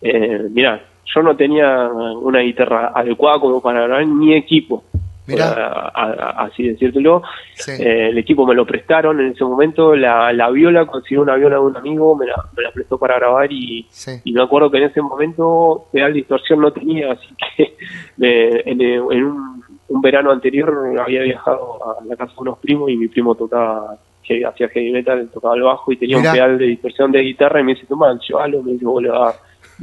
Eh, 0.00 0.48
mira, 0.50 0.82
yo 1.04 1.22
no 1.22 1.36
tenía 1.36 1.88
una 1.88 2.40
guitarra 2.40 2.92
adecuada 2.94 3.38
como 3.40 3.60
para 3.60 3.82
grabar 3.82 4.06
ni 4.06 4.34
equipo. 4.34 4.84
Así 5.26 6.68
decírtelo. 6.68 7.22
Eh, 7.68 8.08
el 8.10 8.18
equipo 8.18 8.46
me 8.46 8.54
lo 8.54 8.66
prestaron 8.66 9.20
en 9.20 9.32
ese 9.32 9.44
momento. 9.44 9.94
La, 9.94 10.32
la 10.32 10.50
viola, 10.50 10.86
consiguió 10.86 11.22
una 11.22 11.36
viola 11.36 11.56
de 11.56 11.62
un 11.62 11.76
amigo, 11.76 12.16
me 12.16 12.26
la, 12.26 12.34
me 12.56 12.62
la 12.62 12.72
prestó 12.72 12.98
para 12.98 13.16
grabar 13.16 13.50
y, 13.52 13.86
y, 14.24 14.32
me 14.32 14.42
acuerdo 14.42 14.70
que 14.70 14.78
en 14.78 14.84
ese 14.84 15.00
momento 15.00 15.86
pedal 15.92 16.12
distorsión 16.12 16.60
no 16.60 16.72
tenía, 16.72 17.12
así 17.12 17.28
que 17.56 17.76
en, 18.64 19.00
un, 19.00 19.62
verano 20.00 20.32
anterior 20.32 20.98
había 20.98 21.22
viajado 21.22 21.78
a 22.00 22.04
la 22.04 22.16
casa 22.16 22.32
de 22.32 22.40
unos 22.40 22.58
primos 22.58 22.90
y 22.90 22.96
mi 22.96 23.08
primo 23.08 23.34
tocaba 23.34 23.98
que 24.22 24.44
hacía 24.44 24.68
heavy 24.68 24.90
metal, 24.90 25.28
tocaba 25.32 25.54
el 25.54 25.62
bajo 25.62 25.92
y 25.92 25.96
tenía 25.96 26.16
un 26.16 26.22
pedal 26.22 26.58
de 26.58 26.66
distorsión 26.66 27.12
de 27.12 27.20
guitarra 27.20 27.60
y 27.60 27.64
me 27.64 27.74
dice, 27.74 27.86
toma, 27.86 28.18
llévalo, 28.18 28.62
me 28.62 28.72
dice, 28.72 28.84
vos 28.84 29.02
le 29.02 29.10
va, 29.10 29.34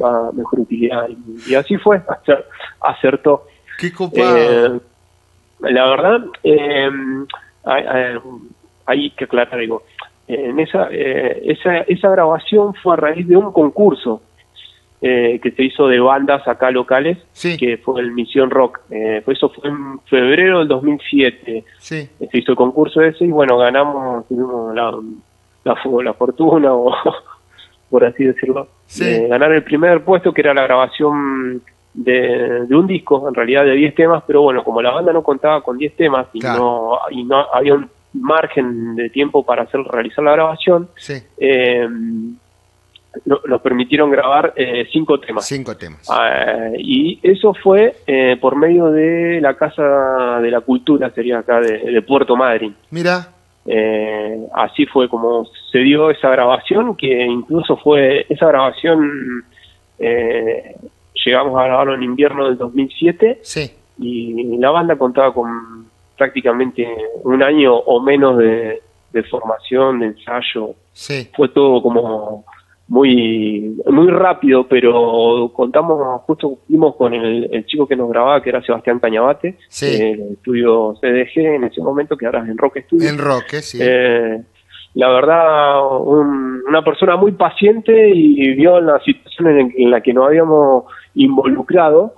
va 0.02 0.32
mejor 0.32 0.62
utilidad. 0.62 1.08
Y, 1.48 1.56
así 1.56 1.78
fue, 1.78 2.02
acertó. 2.82 3.46
Qué 3.78 3.94
copado. 3.94 4.38
Eh, 4.38 4.80
la 5.62 5.90
verdad, 5.90 6.26
eh, 6.44 6.90
hay, 8.86 9.12
que 9.12 9.26
aclarar 9.26 9.60
algo. 9.60 9.84
En 10.28 10.60
esa, 10.60 10.90
eh, 10.92 11.42
esa, 11.46 11.80
esa 11.80 12.10
grabación 12.10 12.74
fue 12.76 12.94
a 12.94 12.98
raíz 12.98 13.28
de 13.28 13.36
un 13.36 13.52
concurso 13.52 14.22
eh, 15.02 15.40
que 15.42 15.52
se 15.52 15.64
hizo 15.64 15.88
de 15.88 16.00
bandas 16.00 16.48
acá 16.48 16.72
locales, 16.72 17.18
que 17.58 17.78
fue 17.78 18.02
el 18.02 18.12
Misión 18.12 18.50
Rock. 18.50 18.82
Eh, 18.92 19.24
eso 19.26 19.50
fue 19.50 19.70
en 19.70 20.00
febrero 20.02 20.60
del 20.60 20.68
2007. 20.68 21.64
Se 21.80 22.10
hizo 22.34 22.52
el 22.52 22.58
concurso 22.58 23.02
ese 23.02 23.26
y 23.26 23.32
bueno, 23.32 23.58
ganamos 23.58 24.26
la, 24.30 24.92
la, 25.64 25.76
la 26.04 26.14
fortuna, 26.14 26.74
o 26.74 26.94
por 27.90 28.06
así 28.06 28.24
decirlo, 28.24 28.68
ganar 29.30 29.52
el 29.52 29.64
primer 29.64 30.04
puesto, 30.04 30.32
que 30.32 30.42
era 30.42 30.54
la 30.54 30.64
grabación 30.64 31.62
de, 32.04 32.76
un 32.76 32.88
disco, 32.88 33.28
en 33.28 33.36
realidad 33.36 33.66
de 33.66 33.74
10 33.74 33.96
temas, 33.96 34.24
pero 34.26 34.42
bueno, 34.42 34.64
como 34.64 34.82
la 34.82 34.92
banda 34.92 35.12
no 35.12 35.24
contaba 35.24 35.62
con 35.62 35.78
10 35.78 35.96
temas 35.96 36.28
y, 36.34 36.40
no, 36.40 36.98
y 37.12 37.24
no 37.24 37.46
había 37.54 37.74
un 37.76 37.90
margen 38.14 38.96
de 38.96 39.10
tiempo 39.10 39.44
para 39.46 39.64
hacer 39.64 39.82
realizar 39.82 40.24
la 40.24 40.32
grabación, 40.32 40.90
eh, 41.38 41.88
nos 43.26 43.62
permitieron 43.62 44.12
grabar 44.12 44.54
eh, 44.56 44.88
cinco 44.92 45.20
temas. 45.20 45.46
Cinco 45.46 45.76
temas. 45.76 46.08
Ah, 46.10 46.70
y 46.78 47.20
eso 47.24 47.54
fue 47.54 47.98
eh, 48.08 48.38
por 48.40 48.56
medio 48.56 48.92
de 48.92 49.42
la 49.42 49.56
Casa 49.56 50.40
de 50.42 50.52
la 50.52 50.62
Cultura, 50.62 51.10
sería 51.12 51.40
acá 51.40 51.60
de, 51.60 52.02
Puerto 52.02 52.36
Madryn. 52.36 52.76
Mira. 52.92 53.30
Eh, 53.66 54.48
así 54.54 54.86
fue 54.86 55.10
como 55.10 55.46
se 55.72 55.80
dio 55.80 56.10
esa 56.10 56.30
grabación, 56.30 56.96
que 56.96 57.24
incluso 57.26 57.78
fue 57.78 58.26
esa 58.30 58.48
grabación 58.48 59.44
eh, 60.00 60.76
llegamos 61.26 61.60
a 61.60 61.66
grabarlo 61.66 61.96
en 61.96 62.04
invierno 62.04 62.46
del 62.46 62.58
2007 62.58 63.40
sí. 63.42 63.72
y 64.00 64.58
la 64.58 64.72
banda 64.72 64.98
contaba 64.98 65.34
con 65.34 65.88
prácticamente 66.18 66.88
un 67.24 67.42
año 67.42 67.76
o 67.76 68.02
menos 68.02 68.38
de, 68.38 68.82
formación, 69.30 70.00
de 70.00 70.08
ensayo. 70.08 70.76
Sí. 70.94 71.30
Fue 71.36 71.50
todo 71.50 71.82
como 71.82 72.46
muy 72.88 73.78
muy 73.88 74.08
rápido, 74.08 74.68
pero 74.68 75.52
contamos, 75.54 76.22
justo 76.24 76.60
vimos 76.68 76.96
con 76.96 77.14
el, 77.14 77.66
chico 77.66 77.88
que 77.88 77.96
nos 77.96 78.10
grababa, 78.10 78.42
que 78.42 78.50
era 78.50 78.62
Sebastián 78.64 79.00
Cañabate, 79.00 79.58
sí. 79.70 80.02
el 80.02 80.34
estudio 80.34 80.96
CDG 81.00 81.56
en 81.56 81.64
ese 81.66 81.82
momento, 81.82 82.18
que 82.18 82.26
ahora 82.26 82.44
es 82.44 82.50
en 82.50 82.58
Rock 82.58 82.80
Studio. 82.86 83.10
En 83.10 83.18
Rock, 83.18 83.56
sí. 83.62 83.78
Eh, 83.82 84.42
la 84.96 85.10
verdad, 85.10 85.82
una 86.68 86.84
persona 86.84 87.16
muy 87.16 87.32
paciente 87.34 88.10
y 88.10 88.54
vio 88.56 88.82
la 88.82 89.00
situación 89.00 89.72
en, 89.78 89.92
la 89.92 90.02
que 90.02 90.14
nos 90.14 90.28
habíamos 90.28 90.86
involucrado 91.20 92.14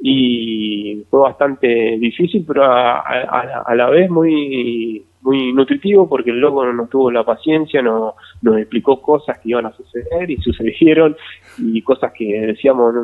y 0.00 1.02
fue 1.08 1.20
bastante 1.20 1.96
difícil, 1.98 2.44
pero 2.46 2.64
a, 2.64 3.74
la 3.74 3.88
vez 3.88 4.10
muy 4.10 5.04
muy 5.22 5.54
nutritivo 5.54 6.06
porque 6.06 6.30
el 6.30 6.40
loco 6.40 6.66
no 6.66 6.86
tuvo 6.86 7.10
la 7.10 7.24
paciencia, 7.24 7.80
no, 7.80 8.14
nos 8.42 8.58
explicó 8.58 9.00
cosas 9.00 9.38
que 9.38 9.48
iban 9.48 9.64
a 9.64 9.72
suceder 9.72 10.30
y 10.30 10.36
sucedieron 10.36 11.16
y 11.56 11.80
cosas 11.80 12.12
que 12.12 12.38
decíamos, 12.48 12.94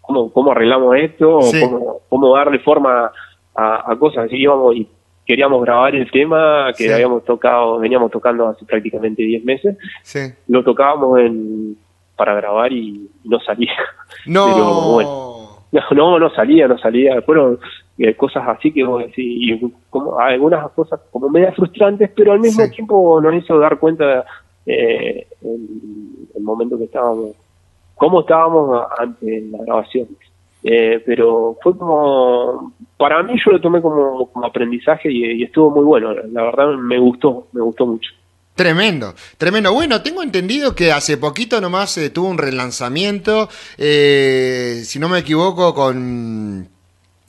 ¿cómo, 0.00 0.32
cómo 0.32 0.50
arreglamos 0.50 0.96
esto? 0.96 1.38
cómo, 1.60 2.00
cómo 2.08 2.34
darle 2.34 2.58
forma 2.58 3.12
a, 3.54 3.96
cosas? 4.00 4.32
Y 4.32 4.38
íbamos 4.38 4.74
y 4.74 4.88
queríamos 5.24 5.62
grabar 5.62 5.94
el 5.94 6.10
tema 6.10 6.72
que 6.76 6.92
habíamos 6.92 7.24
tocado, 7.24 7.78
veníamos 7.78 8.10
tocando 8.10 8.48
hace 8.48 8.64
prácticamente 8.64 9.22
10 9.22 9.44
meses. 9.44 9.76
Lo 10.48 10.64
tocábamos 10.64 11.20
en, 11.20 11.76
para 12.22 12.36
grabar 12.36 12.72
y 12.72 13.10
no 13.24 13.40
salía. 13.40 13.72
No. 14.26 15.88
no, 15.90 16.18
no 16.20 16.30
salía, 16.30 16.68
no 16.68 16.78
salía. 16.78 17.20
Fueron 17.22 17.58
eh, 17.98 18.14
cosas 18.14 18.46
así 18.46 18.70
que 18.70 18.84
vos 18.84 19.02
decís, 19.02 19.24
y 19.26 19.72
como, 19.90 20.16
algunas 20.20 20.70
cosas 20.70 21.00
como 21.10 21.28
media 21.28 21.50
frustrantes, 21.50 22.10
pero 22.14 22.30
al 22.30 22.38
mismo 22.38 22.62
tiempo 22.70 23.20
nos 23.20 23.34
hizo 23.34 23.58
dar 23.58 23.78
cuenta 23.80 24.24
eh, 24.66 25.26
el 25.40 26.42
momento 26.42 26.78
que 26.78 26.84
estábamos, 26.84 27.30
cómo 27.96 28.20
estábamos 28.20 28.86
ante 28.96 29.40
la 29.50 29.64
grabación. 29.64 30.06
Eh, 30.62 31.02
pero 31.04 31.56
fue 31.60 31.76
como, 31.76 32.72
para 32.96 33.20
mí 33.24 33.34
yo 33.44 33.50
lo 33.50 33.60
tomé 33.60 33.82
como, 33.82 34.28
como 34.28 34.46
aprendizaje 34.46 35.10
y, 35.10 35.42
estuvo 35.42 35.70
muy 35.70 35.84
bueno, 35.84 36.12
la 36.12 36.42
verdad 36.44 36.74
me 36.74 37.00
gustó, 37.00 37.48
me 37.52 37.62
gustó 37.62 37.86
mucho. 37.86 38.12
Tremendo, 38.54 39.14
tremendo. 39.38 39.72
Bueno, 39.72 40.02
tengo 40.02 40.22
entendido 40.22 40.74
que 40.74 40.92
hace 40.92 41.16
poquito 41.16 41.60
nomás 41.60 41.98
tuvo 42.12 42.28
un 42.28 42.38
relanzamiento, 42.38 43.48
si 43.78 44.98
no 44.98 45.08
me 45.08 45.20
equivoco, 45.20 45.74
con 45.74 46.68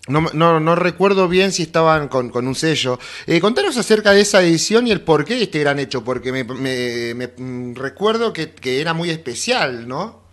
No, 0.10 0.20
no, 0.34 0.60
no, 0.60 0.76
recuerdo 0.76 1.30
bien 1.30 1.54
si 1.54 1.64
estaban 1.64 2.10
con, 2.10 2.30
con 2.30 2.46
un 2.46 2.56
sello. 2.56 3.00
Eh, 3.26 3.40
contanos 3.40 3.78
acerca 3.78 4.12
de 4.12 4.22
esa 4.22 4.42
edición 4.42 4.86
y 4.86 4.92
el 4.92 5.00
porqué 5.00 5.36
de 5.36 5.44
este 5.44 5.60
gran 5.62 5.80
hecho, 5.80 6.04
porque 6.04 6.34
me, 6.34 6.44
me, 6.44 7.14
me 7.16 7.28
mm, 7.28 7.76
recuerdo 7.76 8.34
que, 8.34 8.52
que, 8.52 8.82
era 8.82 8.94
muy 8.94 9.10
especial, 9.10 9.88
¿no? 9.88 10.24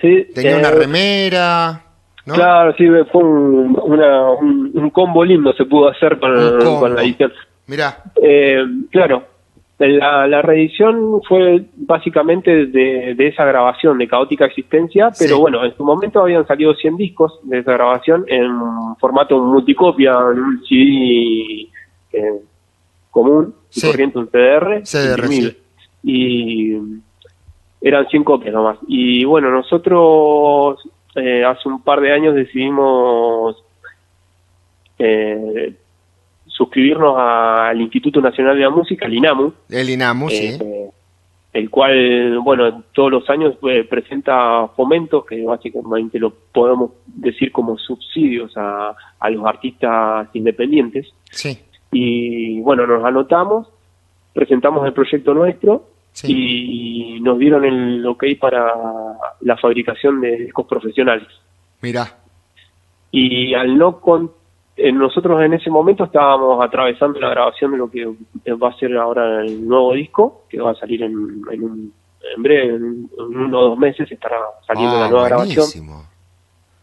Sí. 0.00 0.28
Tenía 0.34 0.52
eh, 0.52 0.58
una 0.60 0.70
remera. 0.70 1.82
¿no? 2.24 2.34
Claro, 2.34 2.74
sí, 2.78 2.86
fue 3.12 3.22
un, 3.22 3.78
una, 3.82 4.30
un, 4.30 4.70
un, 4.72 4.90
combo 4.90 5.22
lindo 5.26 5.52
se 5.52 5.66
pudo 5.66 5.90
hacer 5.90 6.18
con, 6.18 6.58
con 6.80 6.94
la 6.94 7.02
edición. 7.02 7.32
Mirá. 7.66 8.02
Eh, 8.16 8.64
claro, 8.90 9.26
la, 9.88 10.26
la, 10.26 10.42
reedición 10.42 11.20
fue 11.28 11.64
básicamente 11.76 12.66
de, 12.66 13.14
de, 13.14 13.26
esa 13.28 13.44
grabación 13.44 13.98
de 13.98 14.08
Caótica 14.08 14.46
Existencia, 14.46 15.10
pero 15.18 15.36
sí. 15.36 15.40
bueno, 15.40 15.64
en 15.64 15.76
su 15.76 15.84
momento 15.84 16.20
habían 16.20 16.46
salido 16.46 16.74
100 16.74 16.96
discos 16.96 17.38
de 17.42 17.58
esa 17.58 17.72
grabación 17.72 18.24
en 18.28 18.50
formato 19.00 19.38
multicopia, 19.38 20.12
en 20.32 20.40
un 20.40 20.62
CD 20.68 21.68
eh, 22.12 22.40
común, 23.10 23.54
Sí. 23.68 23.86
y 23.86 23.90
corriente, 23.90 24.18
un 24.18 24.28
CDR, 24.28 24.82
CDR, 24.84 25.28
sí. 25.28 25.56
y 26.02 26.76
eran 27.80 28.06
100 28.08 28.24
copias 28.24 28.52
nomás. 28.54 28.78
Y 28.86 29.24
bueno, 29.24 29.50
nosotros 29.50 30.78
eh, 31.14 31.44
hace 31.44 31.68
un 31.68 31.82
par 31.82 32.00
de 32.00 32.12
años 32.12 32.34
decidimos 32.34 33.56
eh, 34.98 35.74
suscribirnos 36.62 37.16
al 37.18 37.80
Instituto 37.80 38.20
Nacional 38.20 38.56
de 38.56 38.62
la 38.62 38.70
Música, 38.70 39.06
el 39.06 39.14
INAMU, 39.14 39.52
El 39.68 39.90
INAMU, 39.90 40.30
sí. 40.30 40.56
eh, 40.60 40.90
el 41.52 41.68
cual, 41.70 42.38
bueno, 42.38 42.84
todos 42.94 43.10
los 43.10 43.28
años 43.28 43.56
eh, 43.68 43.84
presenta 43.84 44.68
fomentos 44.68 45.26
que 45.26 45.42
básicamente 45.44 46.18
lo 46.20 46.32
podemos 46.52 46.92
decir 47.06 47.50
como 47.50 47.76
subsidios 47.78 48.52
a, 48.56 48.94
a 49.18 49.30
los 49.30 49.44
artistas 49.44 50.28
independientes. 50.34 51.12
Sí, 51.30 51.58
Y 51.90 52.60
bueno, 52.60 52.86
nos 52.86 53.04
anotamos, 53.04 53.66
presentamos 54.32 54.86
el 54.86 54.92
proyecto 54.92 55.34
nuestro 55.34 55.88
sí. 56.12 56.32
y 57.16 57.20
nos 57.20 57.38
dieron 57.38 57.64
el 57.64 58.06
ok 58.06 58.24
para 58.40 58.72
la 59.40 59.56
fabricación 59.56 60.20
de 60.20 60.36
discos 60.36 60.66
profesionales. 60.66 61.28
Mirá. 61.80 62.18
Y 63.10 63.52
al 63.54 63.76
no 63.76 64.00
con 64.00 64.26
eh, 64.26 64.30
nosotros 64.76 65.42
en 65.42 65.54
ese 65.54 65.70
momento 65.70 66.04
estábamos 66.04 66.64
atravesando 66.64 67.20
la 67.20 67.30
grabación 67.30 67.72
de 67.72 67.78
lo 67.78 67.90
que 67.90 68.06
va 68.54 68.68
a 68.68 68.78
ser 68.78 68.96
ahora 68.96 69.42
el 69.42 69.66
nuevo 69.66 69.92
disco, 69.92 70.44
que 70.48 70.60
va 70.60 70.70
a 70.70 70.74
salir 70.74 71.02
en, 71.02 71.42
en, 71.50 71.62
un, 71.62 71.92
en 72.36 72.42
breve, 72.42 72.74
en, 72.76 73.10
uno 73.18 73.58
o 73.58 73.68
dos 73.70 73.78
meses 73.78 74.10
estará 74.10 74.36
saliendo 74.66 74.96
Ah, 74.96 75.00
la 75.00 75.08
nueva 75.08 75.28
grabación. 75.28 75.66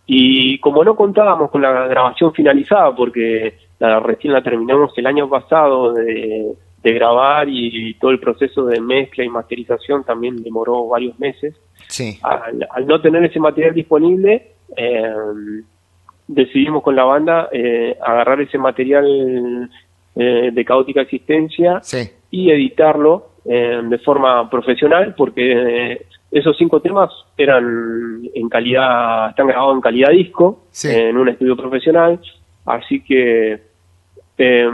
Y 0.06 0.60
como 0.60 0.84
no 0.84 0.96
contábamos 0.96 1.52
con 1.52 1.62
la 1.62 1.88
grabación 1.88 2.34
finalizada, 2.34 2.96
porque 2.96 3.58
la, 3.80 4.00
recién 4.00 4.34
la 4.34 4.42
terminamos 4.42 4.92
el 4.98 5.06
año 5.06 5.30
pasado 5.30 5.94
de, 5.94 6.54
de 6.82 6.94
grabar 6.94 7.48
y, 7.50 7.94
todo 7.96 8.12
el 8.12 8.20
proceso 8.20 8.66
de 8.66 8.80
mezcla 8.80 9.24
y 9.24 9.30
masterización 9.30 10.04
también 10.04 10.42
demoró 10.42 10.88
varios 10.88 11.20
meses, 11.20 11.56
Sí, 11.88 12.20
al, 12.22 12.68
al 12.70 12.88
no 12.88 13.02
tener 13.02 13.24
ese 13.26 13.40
material 13.40 13.74
disponible, 13.74 14.54
eh, 14.76 15.14
decidimos 16.32 16.84
con 16.84 16.96
la 16.96 17.04
banda 17.06 17.50
eh, 17.52 17.98
agarrar 18.06 18.40
ese 18.42 18.58
material 18.60 19.70
eh, 20.16 20.50
de 20.54 20.66
caótica 20.66 21.02
existencia 21.02 21.80
sí. 21.82 22.10
y 22.30 22.52
editarlo 22.52 23.30
eh, 23.46 23.82
de 23.84 23.98
forma 24.00 24.48
profesional 24.50 25.16
porque 25.18 25.92
eh, 25.94 26.06
esos 26.32 26.56
cinco 26.58 26.82
temas 26.82 27.10
eran 27.36 28.22
en 28.34 28.48
calidad 28.48 29.30
están 29.32 29.48
grabados 29.48 29.76
en 29.76 29.82
calidad 29.82 30.12
disco 30.12 30.66
Sí. 30.72 30.90
en 30.92 31.18
un 31.18 31.30
estudio 31.30 31.58
profesional 31.58 32.20
así 32.66 33.02
que 33.02 33.60
eh, 34.38 34.70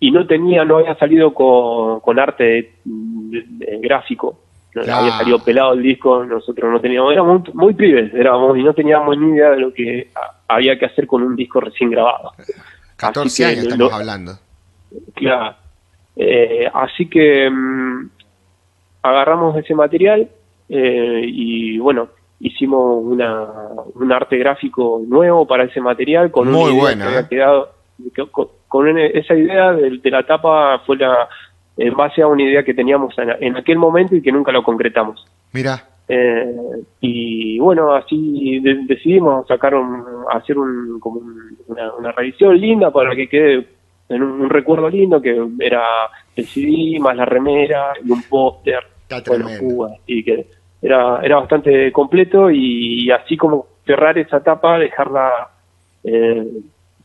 y 0.00 0.10
no 0.10 0.26
tenía 0.26 0.64
no 0.64 0.78
había 0.78 0.96
salido 0.96 1.32
con, 1.32 2.00
con 2.00 2.18
arte 2.18 2.72
de- 2.84 3.44
de- 3.46 3.78
gráfico 3.78 4.40
no 4.74 4.82
Claro. 4.82 5.00
había 5.00 5.12
salido 5.12 5.38
pelado 5.44 5.72
el 5.74 5.82
disco 5.82 6.24
nosotros 6.24 6.72
no 6.72 6.80
teníamos 6.80 7.12
éramos 7.12 7.42
muy, 7.44 7.54
muy 7.54 7.74
pibes 7.74 8.12
éramos 8.14 8.58
y 8.58 8.62
no 8.64 8.74
teníamos 8.74 9.16
ni 9.16 9.34
idea 9.36 9.50
de 9.52 9.60
lo 9.60 9.72
que 9.72 10.08
había 10.48 10.78
que 10.78 10.86
hacer 10.86 11.06
con 11.06 11.22
un 11.22 11.36
disco 11.36 11.60
recién 11.60 11.90
grabado 11.90 12.32
14 12.96 13.26
Así 13.28 13.42
que 13.42 13.48
años 13.60 13.64
lo- 13.64 13.70
estamos 13.86 13.92
hablando. 13.92 14.32
Claro. 15.14 15.54
Eh, 16.16 16.68
así 16.72 17.06
que 17.08 17.48
mm, 17.48 18.10
agarramos 19.02 19.56
ese 19.56 19.74
material 19.74 20.28
eh, 20.68 21.22
y 21.24 21.78
bueno, 21.78 22.08
hicimos 22.40 23.02
una, 23.04 23.46
un 23.94 24.12
arte 24.12 24.36
gráfico 24.38 25.00
nuevo 25.06 25.46
para 25.46 25.64
ese 25.64 25.80
material 25.80 26.30
con 26.30 26.50
Muy 26.50 26.62
una 26.64 26.72
idea 26.72 26.80
buena, 26.82 27.04
que 27.04 27.08
había 27.08 27.20
¿eh? 27.20 27.26
quedado 27.28 27.70
que- 28.14 28.48
con, 28.68 28.98
esa 28.98 29.34
idea 29.34 29.72
de, 29.72 29.98
de 29.98 30.10
la 30.10 30.22
tapa 30.24 30.80
fue 30.86 30.96
la 30.96 31.28
en 31.76 31.94
base 31.94 32.20
a 32.22 32.26
una 32.26 32.42
idea 32.42 32.64
que 32.64 32.74
teníamos 32.74 33.16
en, 33.18 33.30
en 33.40 33.56
aquel 33.56 33.78
momento 33.78 34.14
y 34.16 34.20
que 34.22 34.32
nunca 34.32 34.50
lo 34.50 34.62
concretamos. 34.64 35.24
Mirá. 35.52 35.84
Eh, 36.08 36.56
y 37.00 37.58
bueno, 37.58 37.92
así 37.94 38.60
de- 38.60 38.84
decidimos 38.86 39.46
sacar 39.46 39.74
un, 39.74 40.02
hacer 40.30 40.56
un, 40.58 40.98
como 41.00 41.20
un- 41.20 41.56
una, 41.66 41.92
una 41.94 42.12
revisión 42.12 42.58
linda 42.58 42.90
para 42.90 43.14
que 43.14 43.28
quede 43.28 43.66
en 44.08 44.22
un, 44.22 44.40
un 44.40 44.48
recuerdo 44.50 44.88
lindo 44.88 45.20
que 45.20 45.36
era 45.60 45.82
el 46.34 46.46
CD 46.46 46.98
más 46.98 47.14
la 47.14 47.26
remera 47.26 47.92
y 48.02 48.10
un 48.10 48.22
póster, 48.22 48.80
Está 49.02 49.20
bueno, 49.30 49.46
tremendo. 49.48 49.74
Cuba, 49.76 49.90
y 50.06 50.24
que 50.24 50.46
era, 50.80 51.20
era 51.22 51.36
bastante 51.40 51.92
completo 51.92 52.50
y, 52.50 53.10
así 53.10 53.36
como 53.36 53.66
cerrar 53.84 54.16
esa 54.16 54.38
etapa, 54.38 54.78
dejarla 54.78 55.30
eh, 56.04 56.46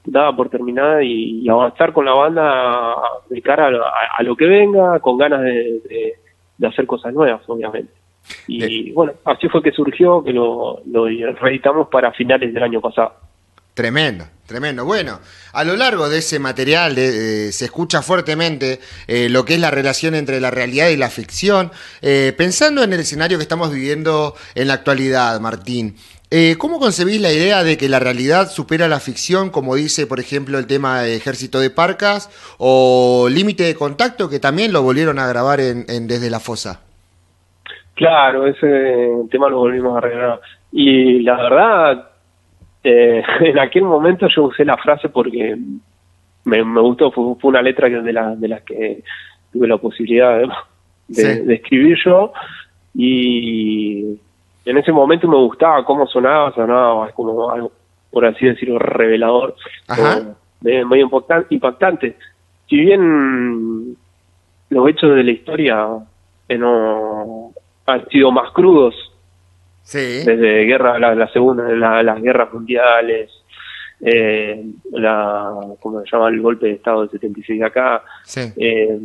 dada 0.05 0.33
por 0.35 0.49
terminada 0.49 1.03
y, 1.03 1.41
y 1.41 1.49
avanzar 1.49 1.91
con 1.91 2.05
la 2.05 2.13
banda 2.13 2.95
de 3.29 3.41
cara 3.41 3.67
a, 3.67 3.69
lo- 3.71 3.85
a- 3.85 3.91
a 4.17 4.23
lo 4.23 4.35
que 4.37 4.45
venga, 4.45 4.99
con 4.99 5.17
ganas 5.17 5.41
de, 5.41 5.81
de- 5.89 6.13
de 6.57 6.67
hacer 6.67 6.85
cosas 6.85 7.13
nuevas, 7.13 7.41
obviamente. 7.49 7.91
Y 8.47 8.91
bueno, 8.91 9.13
así 9.25 9.47
fue 9.49 9.61
que 9.61 9.71
surgió, 9.71 10.23
que 10.23 10.31
lo, 10.31 10.81
lo 10.85 11.05
reeditamos 11.05 11.87
para 11.89 12.11
finales 12.11 12.53
del 12.53 12.63
año 12.63 12.81
pasado. 12.81 13.13
Tremendo, 13.73 14.25
tremendo. 14.45 14.85
Bueno, 14.85 15.19
a 15.51 15.63
lo 15.63 15.75
largo 15.75 16.07
de 16.07 16.19
ese 16.19 16.37
material 16.37 16.95
eh, 16.95 17.51
se 17.51 17.65
escucha 17.65 18.03
fuertemente 18.03 18.79
eh, 19.07 19.29
lo 19.29 19.45
que 19.45 19.55
es 19.55 19.59
la 19.59 19.71
relación 19.71 20.13
entre 20.13 20.39
la 20.39 20.51
realidad 20.51 20.89
y 20.89 20.97
la 20.97 21.09
ficción. 21.09 21.71
Eh, 22.03 22.33
pensando 22.37 22.83
en 22.83 22.93
el 22.93 22.99
escenario 22.99 23.39
que 23.39 23.43
estamos 23.43 23.73
viviendo 23.73 24.35
en 24.53 24.67
la 24.67 24.75
actualidad, 24.75 25.39
Martín, 25.39 25.95
eh, 26.29 26.55
¿cómo 26.59 26.79
concebís 26.79 27.19
la 27.19 27.31
idea 27.31 27.63
de 27.63 27.77
que 27.77 27.89
la 27.89 27.99
realidad 27.99 28.51
supera 28.51 28.87
la 28.87 28.99
ficción, 28.99 29.49
como 29.49 29.75
dice, 29.75 30.05
por 30.05 30.19
ejemplo, 30.19 30.59
el 30.59 30.67
tema 30.67 31.01
de 31.01 31.15
Ejército 31.15 31.59
de 31.59 31.71
Parcas 31.71 32.29
o 32.59 33.27
Límite 33.31 33.63
de 33.63 33.73
Contacto, 33.73 34.29
que 34.29 34.39
también 34.39 34.71
lo 34.71 34.83
volvieron 34.83 35.17
a 35.17 35.27
grabar 35.27 35.59
en, 35.59 35.85
en 35.87 36.07
Desde 36.07 36.29
la 36.29 36.39
Fosa? 36.39 36.81
Claro, 37.95 38.47
ese 38.47 39.09
tema 39.29 39.49
lo 39.49 39.57
volvimos 39.59 39.93
a 39.95 39.97
arreglar. 39.99 40.41
Y 40.71 41.19
la 41.21 41.35
verdad, 41.37 42.09
eh, 42.83 43.23
en 43.41 43.59
aquel 43.59 43.83
momento 43.83 44.27
yo 44.27 44.43
usé 44.45 44.65
la 44.65 44.77
frase 44.77 45.09
porque 45.09 45.55
me, 46.45 46.63
me 46.63 46.81
gustó, 46.81 47.11
fue, 47.11 47.35
fue 47.39 47.49
una 47.49 47.61
letra 47.61 47.89
que- 47.89 48.01
de, 48.01 48.13
la, 48.13 48.35
de 48.35 48.47
las 48.47 48.61
que 48.63 49.03
tuve 49.51 49.67
la 49.67 49.77
posibilidad 49.77 50.37
de, 50.39 50.47
de- 50.47 50.53
Sí. 51.35 51.41
de 51.45 51.53
escribir 51.55 51.97
yo 52.03 52.31
y 52.95 54.17
en 54.65 54.77
ese 54.77 54.91
momento 54.91 55.27
me 55.27 55.35
gustaba 55.37 55.83
cómo 55.85 56.07
sonaba, 56.07 56.53
sonaba 56.53 57.09
como 57.11 57.49
algo, 57.51 57.71
por 58.11 58.25
así 58.25 58.45
decirlo, 58.45 58.79
revelador, 58.79 59.55
Ajá. 59.87 60.19
o 60.19 60.35
medio, 60.61 60.87
medio 60.87 61.07
impactan- 61.09 61.45
impactante. 61.49 62.15
Si 62.69 62.77
bien 62.77 63.95
los 64.69 64.89
hechos 64.89 65.15
de 65.15 65.23
la 65.23 65.31
historia 65.31 65.87
eh, 66.47 66.57
no 66.57 67.51
han 67.85 68.07
sido 68.09 68.31
más 68.31 68.51
crudos 68.51 68.95
Sí. 69.83 69.97
desde 70.25 70.63
guerra 70.63 70.97
la, 70.97 71.13
la 71.13 71.27
segunda 71.29 71.63
la- 71.69 72.01
las 72.03 72.21
guerras 72.21 72.53
mundiales 72.53 73.29
eh, 73.99 74.65
la 74.91 75.51
cómo 75.81 76.01
se 76.01 76.09
llama 76.11 76.29
el 76.29 76.41
golpe 76.41 76.67
de 76.67 76.73
estado 76.73 77.01
del 77.01 77.09
76 77.11 77.59
de 77.59 77.65
acá 77.65 78.03
Sí. 78.23 78.41
eh, 78.57 78.97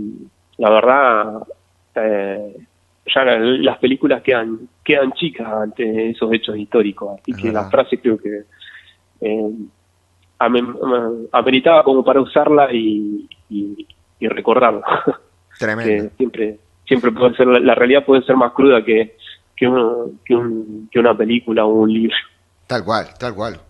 la 0.58 0.70
verdad 0.70 1.42
eh, 1.96 2.56
ya 3.12 3.24
la- 3.24 3.38
las 3.40 3.78
películas 3.78 4.22
quedan 4.22 4.68
quedan 4.84 5.12
chicas 5.12 5.48
ante 5.52 6.10
esos 6.10 6.32
hechos 6.32 6.56
históricos 6.56 7.18
así 7.20 7.32
Es 7.32 7.36
que 7.38 7.48
verdad. 7.48 7.62
la 7.64 7.70
frase 7.70 7.98
creo 7.98 8.16
que 8.18 8.42
eh, 9.20 9.50
ame- 10.38 11.26
ameritaba 11.32 11.82
como 11.82 12.04
para 12.04 12.20
usarla 12.20 12.72
y, 12.72 13.28
y, 13.50 13.86
y 14.20 14.28
recordarla 14.28 14.84
Tremendo. 15.58 16.04
que 16.04 16.16
siempre 16.16 16.58
siempre 16.88 17.12
puede 17.12 17.36
ser 17.36 17.46
la, 17.46 17.60
la 17.60 17.74
realidad 17.76 18.04
puede 18.04 18.22
ser 18.24 18.34
más 18.36 18.52
cruda 18.52 18.84
que 18.84 19.16
que, 19.56 19.66
que, 20.24 20.34
un- 20.34 20.88
que 20.90 20.98
una 20.98 21.16
película 21.16 21.64
o 21.64 21.68
un 21.82 21.92
libro 21.92 22.16
Tal 22.66 22.84
cual, 22.84 23.08
tal 23.18 23.34
cual. 23.34 23.60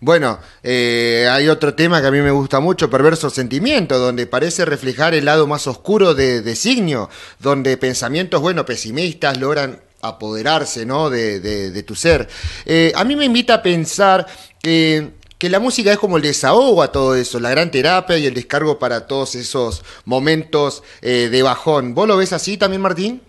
Bueno, 0.00 0.38
eh, 0.62 1.28
hay 1.30 1.46
otro 1.48 1.74
tema 1.74 2.00
que 2.00 2.06
a 2.06 2.10
mí 2.10 2.20
me 2.20 2.30
gusta 2.30 2.58
mucho, 2.58 2.88
Perverso 2.88 3.28
Sentimiento, 3.28 3.98
donde 3.98 4.26
parece 4.26 4.64
reflejar 4.64 5.12
el 5.14 5.26
lado 5.26 5.46
más 5.46 5.66
oscuro 5.66 6.14
de, 6.14 6.40
de 6.40 6.56
Signio, 6.56 7.10
donde 7.38 7.76
pensamientos, 7.76 8.40
bueno, 8.40 8.64
pesimistas 8.64 9.38
logran 9.38 9.78
apoderarse, 10.00 10.86
¿no?, 10.86 11.10
de, 11.10 11.38
de- 11.40 11.70
de 11.70 11.82
tu 11.82 11.94
ser. 11.94 12.28
Eh, 12.64 12.92
a 12.96 13.04
mí 13.04 13.14
me 13.14 13.26
invita 13.26 13.54
a 13.54 13.62
pensar 13.62 14.26
que 14.62 15.10
que 15.38 15.50
la 15.50 15.60
música 15.60 15.92
es 15.92 15.98
como 15.98 16.16
el 16.16 16.22
desahogo 16.22 16.82
a 16.82 16.92
todo 16.92 17.14
eso, 17.14 17.40
la 17.40 17.50
gran 17.50 17.70
terapia 17.70 18.18
y 18.18 18.26
el 18.26 18.34
descargo 18.34 18.78
para 18.78 19.06
todos 19.06 19.34
esos 19.34 19.84
momentos 20.06 20.82
eh, 21.02 21.28
de 21.30 21.42
bajón. 21.42 21.94
¿Vos 21.94 22.08
lo 22.08 22.16
ves 22.16 22.32
así 22.32 22.58
también, 22.58 22.82
Martín? 22.82 23.20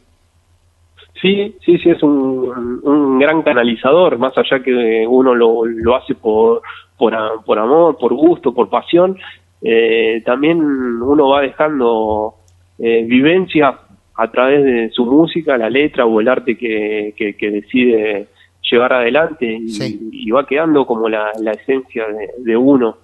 Sí, 1.22 1.56
sí, 1.66 1.78
sí, 1.80 1.90
es 1.90 2.02
un, 2.04 2.80
un 2.84 3.20
gran 3.20 3.42
canalizador, 3.42 4.20
más 4.20 4.38
allá 4.38 4.62
que 4.62 5.06
uno 5.08 5.34
lo, 5.34 5.66
lo 5.66 5.96
hace 5.96 6.14
por, 6.14 6.62
por, 6.98 7.16
por 7.44 7.60
amor, 7.60 7.98
por 7.98 8.14
gusto, 8.14 8.54
por 8.54 8.70
pasión, 8.70 9.18
eh, 9.62 10.22
también 10.26 10.60
uno 10.62 11.30
va 11.30 11.42
dejando 11.42 12.36
eh, 12.78 13.04
vivencias 13.08 13.76
a 14.16 14.32
través 14.32 14.64
de 14.64 14.90
su 14.92 15.06
música, 15.06 15.58
la 15.58 15.70
letra 15.70 16.06
o 16.06 16.20
el 16.20 16.28
arte 16.28 16.58
que, 16.58 17.14
que, 17.18 17.52
decide 17.52 18.28
llevar 18.70 18.94
adelante 18.94 19.60
y, 19.62 20.32
va 20.32 20.46
quedando 20.46 20.86
como 20.86 21.10
la, 21.10 21.32
la 21.40 21.52
esencia 21.52 22.06
de, 22.38 22.58
uno. 22.58 22.98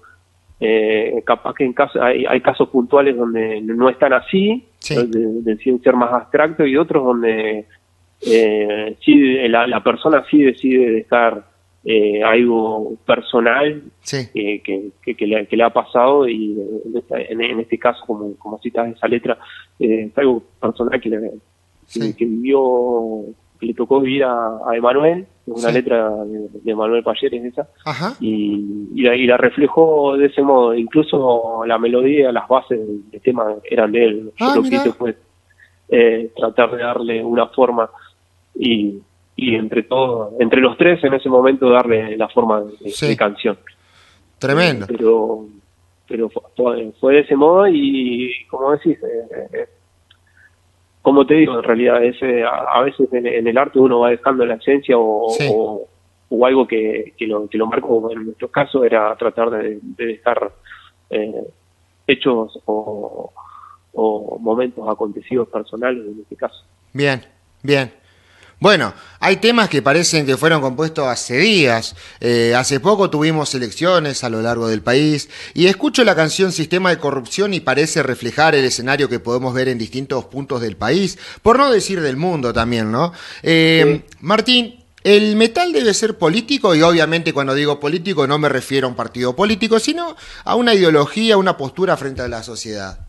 Eh, 0.60 1.22
capaz 1.26 1.54
que 1.54 1.64
en 1.64 1.72
caso, 1.72 2.02
hay, 2.02 2.24
hay, 2.26 2.40
casos 2.40 2.68
puntuales 2.68 3.16
donde 3.16 3.60
no 3.60 3.88
están 3.88 4.12
así, 4.12 4.64
deciden 4.80 5.82
ser 5.82 5.94
más 5.94 6.12
abstractos 6.12 6.66
y 6.68 6.76
otros 6.76 7.04
donde 7.04 7.66
eh, 8.20 8.96
sí, 9.04 9.48
la, 9.48 9.66
la 9.66 9.82
persona 9.82 10.24
sí 10.30 10.42
decide 10.42 10.90
dejar 10.90 11.44
eh, 11.86 12.22
algo 12.22 12.96
personal 13.04 13.82
eh, 14.10 14.62
que, 14.64 14.90
que, 15.02 15.26
le, 15.26 15.46
que, 15.46 15.56
le, 15.56 15.64
ha 15.64 15.70
pasado 15.70 16.26
y 16.26 16.58
en, 17.10 17.42
en, 17.42 17.60
este 17.60 17.78
caso, 17.78 18.02
como, 18.06 18.34
como 18.36 18.58
citas 18.60 18.96
esa 18.96 19.06
letra, 19.06 19.36
eh, 19.78 20.08
es 20.10 20.16
algo 20.18 20.42
personal 20.58 20.98
que, 20.98 21.10
le, 21.10 21.32
que, 21.92 22.24
vivió, 22.24 23.26
que 23.26 23.43
le 23.60 23.74
tocó 23.74 24.00
vivir 24.00 24.24
a, 24.24 24.58
a 24.66 24.76
Emanuel, 24.76 25.26
una 25.46 25.70
letra 25.70 26.10
de, 26.24 26.48
de 26.48 26.70
Emanuel 26.70 27.02
Payeres 27.02 27.44
esa, 27.44 27.68
Y, 28.20 28.88
y, 28.94 29.02
la, 29.02 29.14
y, 29.14 29.26
la, 29.26 29.36
reflejó 29.36 30.16
de 30.16 30.26
ese 30.26 30.42
modo, 30.42 30.74
incluso 30.74 31.64
la 31.66 31.78
melodía, 31.78 32.32
las 32.32 32.48
bases 32.48 32.78
del, 32.78 33.20
tema 33.20 33.54
eran 33.70 33.92
de 33.92 34.04
él, 34.04 34.32
yo 34.36 34.46
ah, 34.46 34.52
lo 34.56 34.62
que 34.62 34.68
hice 34.68 34.92
fue 34.92 35.16
eh, 35.88 36.32
tratar 36.36 36.72
de 36.72 36.82
darle 36.82 37.24
una 37.24 37.46
forma 37.48 37.90
y 38.54 39.00
y 39.36 39.54
entre 39.56 39.82
todos, 39.82 40.32
entre 40.38 40.60
los 40.60 40.76
tres 40.76 41.02
en 41.02 41.14
ese 41.14 41.28
momento 41.28 41.68
darle 41.68 42.16
la 42.16 42.28
forma 42.28 42.62
de, 42.62 43.16
canción. 43.16 43.58
Tremendo. 44.38 44.86
pero 44.86 45.46
pero 46.06 46.28
fue, 46.28 47.14
de 47.14 47.20
ese 47.20 47.34
modo 47.34 47.66
y 47.66 48.30
como 48.48 48.72
decís, 48.72 48.98
eh, 49.02 49.48
eh, 49.52 49.68
como 51.04 51.26
te 51.26 51.34
digo, 51.34 51.58
en 51.58 51.62
realidad 51.62 52.02
ese, 52.02 52.44
a, 52.44 52.80
veces 52.80 53.12
en, 53.12 53.46
el 53.46 53.58
arte 53.58 53.78
uno 53.78 54.00
va 54.00 54.08
dejando 54.08 54.46
la 54.46 54.54
esencia 54.54 54.96
o, 54.96 55.86
o, 56.30 56.46
algo 56.46 56.66
que, 56.66 57.12
que, 57.18 57.26
lo, 57.26 57.46
que 57.46 57.58
lo 57.58 57.66
marcó, 57.66 58.10
en 58.10 58.24
nuestro 58.24 58.48
caso 58.48 58.82
era 58.84 59.14
tratar 59.16 59.50
de, 59.50 59.80
dejar 59.82 60.50
eh, 61.10 61.44
hechos 62.06 62.58
o, 62.64 63.30
o 63.92 64.38
momentos 64.40 64.88
acontecidos 64.88 65.46
personales 65.48 66.06
en 66.06 66.20
este 66.22 66.36
caso. 66.36 66.64
Bien, 66.94 67.20
bien. 67.62 67.92
Bueno, 68.60 68.94
hay 69.20 69.36
temas 69.36 69.68
que 69.68 69.82
parecen 69.82 70.26
que 70.26 70.36
fueron 70.36 70.60
compuestos 70.60 71.06
hace 71.06 71.36
días. 71.38 71.96
Eh, 72.20 72.54
hace 72.56 72.80
poco 72.80 73.10
tuvimos 73.10 73.54
elecciones 73.54 74.24
a 74.24 74.30
lo 74.30 74.40
largo 74.42 74.68
del 74.68 74.80
país 74.80 75.28
y 75.54 75.66
escucho 75.66 76.04
la 76.04 76.14
canción 76.14 76.52
Sistema 76.52 76.90
de 76.90 76.98
Corrupción 76.98 77.52
y 77.52 77.60
parece 77.60 78.02
reflejar 78.02 78.54
el 78.54 78.64
escenario 78.64 79.08
que 79.08 79.18
podemos 79.18 79.54
ver 79.54 79.68
en 79.68 79.78
distintos 79.78 80.26
puntos 80.26 80.60
del 80.60 80.76
país, 80.76 81.18
por 81.42 81.58
no 81.58 81.70
decir 81.70 82.00
del 82.00 82.16
mundo 82.16 82.52
también, 82.52 82.92
¿no? 82.92 83.12
Eh, 83.42 84.02
Martín, 84.20 84.84
el 85.02 85.36
metal 85.36 85.72
debe 85.72 85.92
ser 85.92 86.16
político 86.16 86.74
y 86.74 86.82
obviamente 86.82 87.32
cuando 87.32 87.54
digo 87.54 87.78
político 87.80 88.26
no 88.26 88.38
me 88.38 88.48
refiero 88.48 88.86
a 88.86 88.90
un 88.90 88.96
partido 88.96 89.34
político, 89.34 89.78
sino 89.78 90.16
a 90.44 90.54
una 90.54 90.74
ideología, 90.74 91.36
una 91.36 91.56
postura 91.56 91.96
frente 91.96 92.22
a 92.22 92.28
la 92.28 92.42
sociedad. 92.42 93.00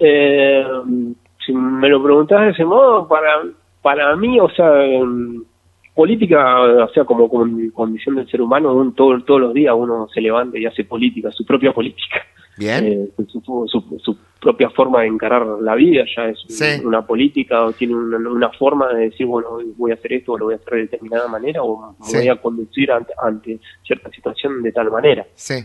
Eh 0.00 0.64
me 1.84 1.90
lo 1.90 2.02
preguntás 2.02 2.40
de 2.40 2.50
ese 2.52 2.64
modo, 2.64 3.06
para, 3.06 3.42
para 3.82 4.16
mí, 4.16 4.40
o 4.40 4.48
sea, 4.48 4.70
política, 5.94 6.62
o 6.62 6.88
sea, 6.88 7.04
como, 7.04 7.28
condición 7.28 8.16
del 8.16 8.26
ser 8.26 8.40
humano, 8.40 8.72
un, 8.72 8.94
todo, 8.94 9.20
todos 9.20 9.40
los 9.40 9.52
días 9.52 9.74
uno 9.76 10.08
se 10.08 10.22
levanta 10.22 10.58
y 10.58 10.64
hace 10.64 10.84
política, 10.84 11.30
su 11.30 11.44
propia 11.44 11.74
política. 11.74 12.22
Bien. 12.56 12.86
Eh, 12.86 13.24
su, 13.28 13.68
su, 14.00 14.18
propia 14.40 14.70
forma 14.70 15.02
de 15.02 15.08
encarar 15.08 15.44
la 15.60 15.74
vida 15.74 16.04
ya 16.16 16.28
es 16.28 16.82
una 16.84 17.06
política 17.06 17.64
o 17.66 17.72
tiene 17.72 17.94
una, 17.94 18.48
forma 18.50 18.88
de 18.94 19.10
decir, 19.10 19.26
bueno, 19.26 19.58
voy 19.76 19.90
a 19.90 19.94
hacer 19.94 20.14
esto 20.14 20.32
o 20.32 20.38
lo 20.38 20.46
voy 20.46 20.54
a 20.54 20.56
hacer 20.56 20.74
de 20.74 20.80
determinada 20.82 21.28
manera 21.28 21.62
o 21.62 21.96
me 22.12 22.18
voy 22.18 22.28
a 22.28 22.36
conducir 22.36 22.92
ante, 22.92 23.12
ante, 23.22 23.58
cierta 23.82 24.08
situación 24.10 24.62
de 24.62 24.72
tal 24.72 24.90
manera. 24.90 25.26
Sí. 25.34 25.56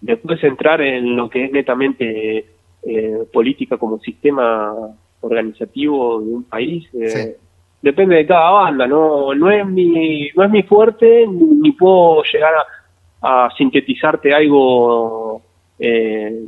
Después 0.00 0.42
entrar 0.44 0.80
en 0.80 1.16
lo 1.16 1.28
que 1.28 1.46
es 1.46 1.52
netamente 1.52 2.46
eh, 2.82 3.26
política 3.32 3.76
como 3.76 3.98
sistema 3.98 4.72
organizativo 5.20 6.20
de 6.20 6.26
un 6.26 6.44
país 6.44 6.88
eh, 6.94 7.36
depende 7.82 8.16
de 8.16 8.26
cada 8.26 8.50
banda 8.50 8.86
no 8.86 9.34
no 9.34 9.50
es 9.50 9.66
mi 9.66 10.28
no 10.36 10.44
es 10.44 10.50
mi 10.50 10.62
fuerte 10.62 11.26
ni, 11.26 11.72
puedo 11.72 12.22
llegar 12.22 12.52
a, 13.22 13.48
sintetizarte 13.56 14.32
algo 14.32 15.42
eh, 15.78 16.46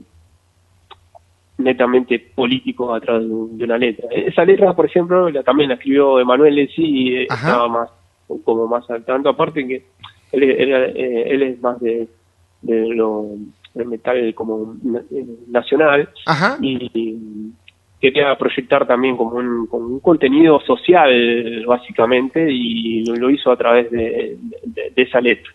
netamente 1.58 2.18
político 2.34 2.94
a 2.94 3.00
través 3.00 3.28
de 3.28 3.64
una 3.64 3.76
letra. 3.76 4.08
Esa 4.10 4.44
letra 4.44 4.74
por 4.74 4.86
ejemplo 4.86 5.28
la, 5.28 5.42
también 5.42 5.68
la 5.68 5.74
escribió 5.74 6.20
Emanuel 6.20 6.58
en 6.58 6.68
sí 6.68 6.82
y 6.84 7.22
estaba 7.22 7.68
más 7.68 7.90
como 8.44 8.66
más 8.66 8.88
al 8.88 9.04
tanto. 9.04 9.28
Aparte 9.28 9.66
que 9.66 9.84
él, 10.32 10.42
él 10.42 11.42
es 11.42 11.60
más 11.60 11.78
de, 11.80 12.08
de 12.62 12.88
lo 12.94 13.34
el 13.74 13.86
metal 13.86 14.34
como 14.34 14.76
nacional. 15.48 16.08
Y 16.60 17.52
quería 18.00 18.36
proyectar 18.36 18.86
también 18.86 19.16
como 19.16 19.36
un, 19.36 19.68
un, 19.70 20.00
contenido 20.00 20.60
social 20.60 21.64
básicamente 21.66 22.46
y 22.50 23.04
lo, 23.04 23.30
hizo 23.30 23.52
a 23.52 23.56
través 23.56 23.90
de, 23.90 24.38
esa 24.96 25.20
letra. 25.20 25.52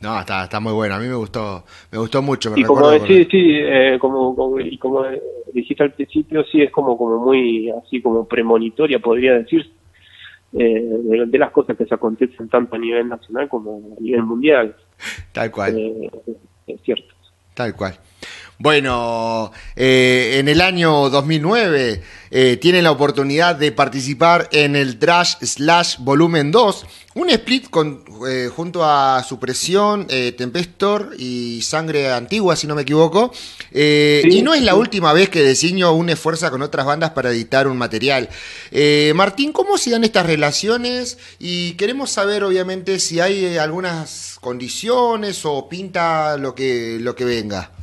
No, 0.00 0.20
está, 0.20 0.44
está 0.44 0.60
muy 0.60 0.72
bueno, 0.72 0.96
a 0.96 0.98
mí 0.98 1.06
me 1.06 1.14
gustó, 1.14 1.64
me 1.90 1.98
gustó 1.98 2.20
mucho. 2.20 2.52
y 2.54 2.64
como 2.64 2.90
sí, 3.06 3.26
sí, 3.30 3.54
eh, 3.54 3.96
como, 3.98 4.60
y 4.60 4.76
como 4.76 5.04
dijiste 5.52 5.84
al 5.84 5.92
principio, 5.92 6.44
sí 6.44 6.62
es 6.62 6.70
como, 6.70 6.98
como 6.98 7.24
muy 7.24 7.70
así 7.70 8.02
como 8.02 8.26
premonitoria, 8.26 8.98
podría 8.98 9.34
decir, 9.34 9.72
eh, 10.52 10.82
de, 11.26 11.38
las 11.38 11.50
cosas 11.50 11.76
que 11.76 11.86
se 11.86 11.94
acontecen 11.94 12.48
tanto 12.48 12.76
a 12.76 12.78
nivel 12.78 13.08
nacional 13.08 13.48
como 13.48 13.96
a 13.96 14.00
nivel 14.00 14.22
mundial. 14.22 14.76
Tal 15.32 15.50
cual. 15.50 15.78
Eh, 15.78 16.10
es 16.66 16.80
cierto. 16.82 17.14
Tal 17.54 17.74
cual. 17.74 17.94
Bueno, 18.58 19.52
eh, 19.74 20.36
en 20.38 20.48
el 20.48 20.62
año 20.62 21.10
2009 21.10 22.02
eh, 22.30 22.56
tienen 22.56 22.84
la 22.84 22.90
oportunidad 22.90 23.54
de 23.54 23.70
participar 23.70 24.48
en 24.50 24.76
el 24.76 24.98
Trash 24.98 25.34
Slash 25.42 25.96
Volumen 25.98 26.52
2, 26.52 26.86
un 27.16 27.28
split 27.28 27.68
con, 27.68 28.02
eh, 28.26 28.48
junto 28.54 28.82
a 28.82 29.22
Supresión, 29.28 30.06
Tempestor 30.06 31.16
y 31.18 31.60
Sangre 31.60 32.10
Antigua, 32.10 32.56
si 32.56 32.66
no 32.66 32.74
me 32.74 32.82
equivoco. 32.82 33.30
y 33.72 34.40
no 34.42 34.54
es 34.54 34.62
la 34.62 34.74
última 34.74 35.12
vez 35.12 35.28
que 35.28 35.42
Designio 35.42 35.92
une 35.92 36.16
fuerza 36.16 36.50
con 36.50 36.62
otras 36.62 36.86
bandas 36.86 37.10
para 37.10 37.30
editar 37.32 37.68
un 37.68 37.76
material. 37.76 38.30
Martín, 39.14 39.52
¿cómo 39.52 39.76
se 39.76 39.90
dan 39.90 40.04
estas 40.04 40.24
relaciones? 40.24 41.18
Y 41.38 41.72
queremos 41.72 42.10
saber, 42.10 42.42
obviamente, 42.42 43.00
si 43.00 43.20
hay 43.20 43.58
algunas 43.58 44.38
condiciones 44.40 45.44
o 45.44 45.68
pinta 45.68 46.38
lo 46.38 46.54
que, 46.54 46.96
lo 47.00 47.14
que 47.14 47.26
venga. 47.26 47.75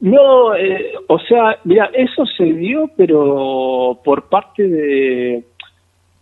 No, 0.00 0.54
eh, 0.54 0.92
o 1.08 1.18
sea, 1.18 1.58
mira, 1.64 1.90
eso 1.92 2.24
se 2.26 2.44
dio, 2.44 2.90
pero 2.96 3.98
por 4.04 4.28
parte 4.28 4.66
de 4.68 5.34
eh, 5.36 5.42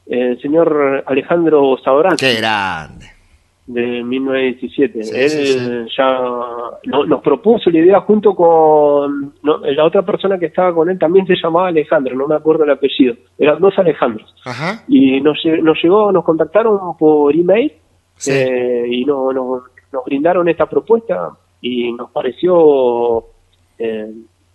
el 0.07 0.41
señor 0.41 1.05
Alejandro 1.07 1.77
Sabrán. 1.83 2.17
¡Qué 2.17 2.35
grande! 2.35 3.07
De 3.67 4.03
1917. 4.03 5.01
Él 5.15 5.89
ya 5.97 6.19
nos 7.07 7.23
propuso 7.23 7.71
la 7.71 7.79
idea 7.79 8.01
junto 8.01 8.35
con 8.35 9.35
la 9.43 9.85
otra 9.85 10.03
persona 10.03 10.37
que 10.39 10.47
estaba 10.47 10.75
con 10.75 10.91
él, 10.91 10.99
también 10.99 11.27
se 11.27 11.37
llamaba 11.41 11.69
Alejandro, 11.69 12.17
no 12.17 12.27
me 12.27 12.35
acuerdo 12.35 12.65
el 12.65 12.71
apellido. 12.71 13.15
Eran 13.39 13.61
dos 13.61 13.79
Alejandros. 13.79 14.35
Ajá. 14.45 14.83
Y 14.89 15.21
nos, 15.21 15.39
nos 15.63 15.79
llegó, 15.83 16.11
nos 16.11 16.25
contactaron 16.25 16.97
por 16.99 17.35
email 17.35 17.73
eh, 18.27 18.85
y 18.89 19.05
no, 19.05 19.33
nos 19.33 20.05
brindaron 20.05 20.49
esta 20.49 20.67
propuesta 20.67 21.31
y 21.61 21.93
nos 21.93 22.11
pareció 22.11 23.25
eh, 23.79 24.13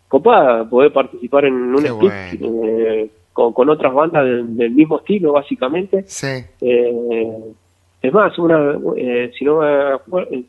copada 0.08 0.68
poder 0.70 0.92
participar 0.94 1.46
en 1.46 1.54
un 1.54 1.86
split 1.86 2.42
eh, 2.42 3.10
con, 3.34 3.70
otras 3.70 3.94
bandas 3.94 4.26
del, 4.26 4.72
mismo 4.72 5.00
estilo, 5.00 5.34
básicamente. 5.34 6.06
Eh, 6.62 7.38
es 8.02 8.14
más, 8.14 8.38
una, 8.40 8.78
eh, 8.96 9.32
si 9.38 9.46
no 9.46 9.60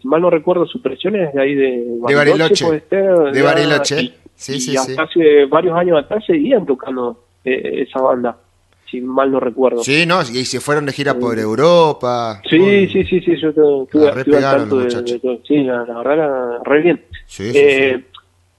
mal 0.04 0.22
no 0.22 0.30
recuerdo, 0.30 0.66
su 0.66 0.80
presión 0.80 1.16
es 1.16 1.32
de 1.32 1.42
ahí 1.42 1.54
de 1.54 1.86
Bariloche. 2.00 2.82
de 2.90 3.42
Bariloche. 3.42 4.14
sí, 4.34 4.60
sí, 4.60 4.76
hasta 4.76 5.02
hace 5.02 5.46
varios 5.46 5.76
años 5.76 5.98
atrás 5.98 6.24
seguían 6.26 6.64
tocando 6.64 7.24
esa 7.44 8.00
banda. 8.00 8.36
si 8.90 9.00
mal 9.00 9.30
no 9.30 9.40
recuerdo. 9.40 9.82
Sí, 9.82 10.06
no, 10.06 10.20
y 10.22 10.44
se 10.44 10.60
fueron 10.60 10.86
de 10.86 10.92
gira 10.92 11.14
por 11.18 11.38
Europa. 11.38 12.40
Sí, 12.48 12.88
sí, 12.88 13.04
sí, 13.04 13.20
sí, 13.20 13.36
yo 13.38 13.48
estuve, 13.48 14.08
al 14.08 14.24
tanto 14.24 14.78
de, 14.78 15.18
todo. 15.18 15.40
Sí, 15.46 15.62
la, 15.64 15.84
verdad, 15.84 16.12
era 16.12 16.58
re 16.64 16.82
bien. 16.82 17.04
Sí, 17.26 17.52
sí, 17.52 18.04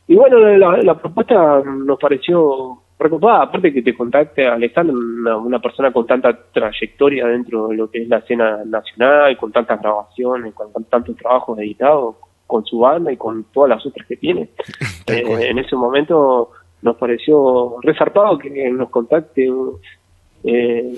Y 0.10 0.16
bueno, 0.16 0.40
la, 0.40 0.96
propuesta 0.96 1.62
nos 1.64 2.00
pareció 2.00 2.80
preocupada, 2.98 3.44
aparte 3.44 3.72
que 3.72 3.84
te 3.84 3.94
contacte 3.94 4.48
Alejandro, 4.48 4.96
una, 4.98 5.38
una, 5.38 5.60
persona 5.60 5.94
con 5.94 6.08
tanta 6.08 6.36
trayectoria 6.52 7.28
dentro 7.28 7.68
de 7.68 7.76
lo 7.78 7.92
que 7.92 8.02
es 8.02 8.10
la 8.10 8.18
escena 8.18 8.66
nacional, 8.66 9.38
con 9.38 9.52
tantas 9.52 9.80
grabaciones, 9.80 10.56
con, 10.56 10.84
tantos 10.86 11.16
trabajos 11.16 11.60
editados, 11.60 12.16
con 12.48 12.66
su 12.66 12.80
banda 12.80 13.12
y 13.12 13.18
con 13.18 13.44
todas 13.54 13.70
las 13.70 13.86
otras 13.86 14.08
que 14.08 14.18
tiene. 14.18 14.50
Eh, 15.10 15.50
en 15.50 15.58
ese 15.58 15.76
momento 15.76 16.52
nos 16.84 16.96
pareció 16.98 17.78
resarpado 17.82 18.38
que 18.38 18.70
nos 18.70 18.92
contacte 18.92 19.50
eh, 20.44 20.94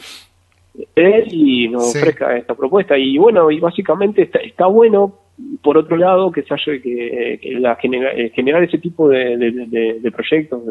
él 0.95 1.27
y 1.31 1.69
nos 1.69 1.95
ofrezca 1.95 2.35
esta 2.35 2.55
propuesta. 2.55 2.97
Y 2.97 3.17
bueno, 3.17 3.49
y 3.49 3.59
básicamente 3.61 4.23
está, 4.23 4.39
está 4.39 4.65
bueno, 4.65 5.20
por 5.61 5.77
otro 5.77 5.97
lado, 5.97 6.31
que 6.31 6.43
se 6.43 6.53
haya 6.53 6.81
que, 6.81 7.57
la 7.59 7.77
eh, 7.81 8.31
generar 8.33 8.63
ese 8.63 8.77
tipo 8.77 9.07
de, 9.09 9.37
de, 9.37 10.11
proyectos, 10.11 10.61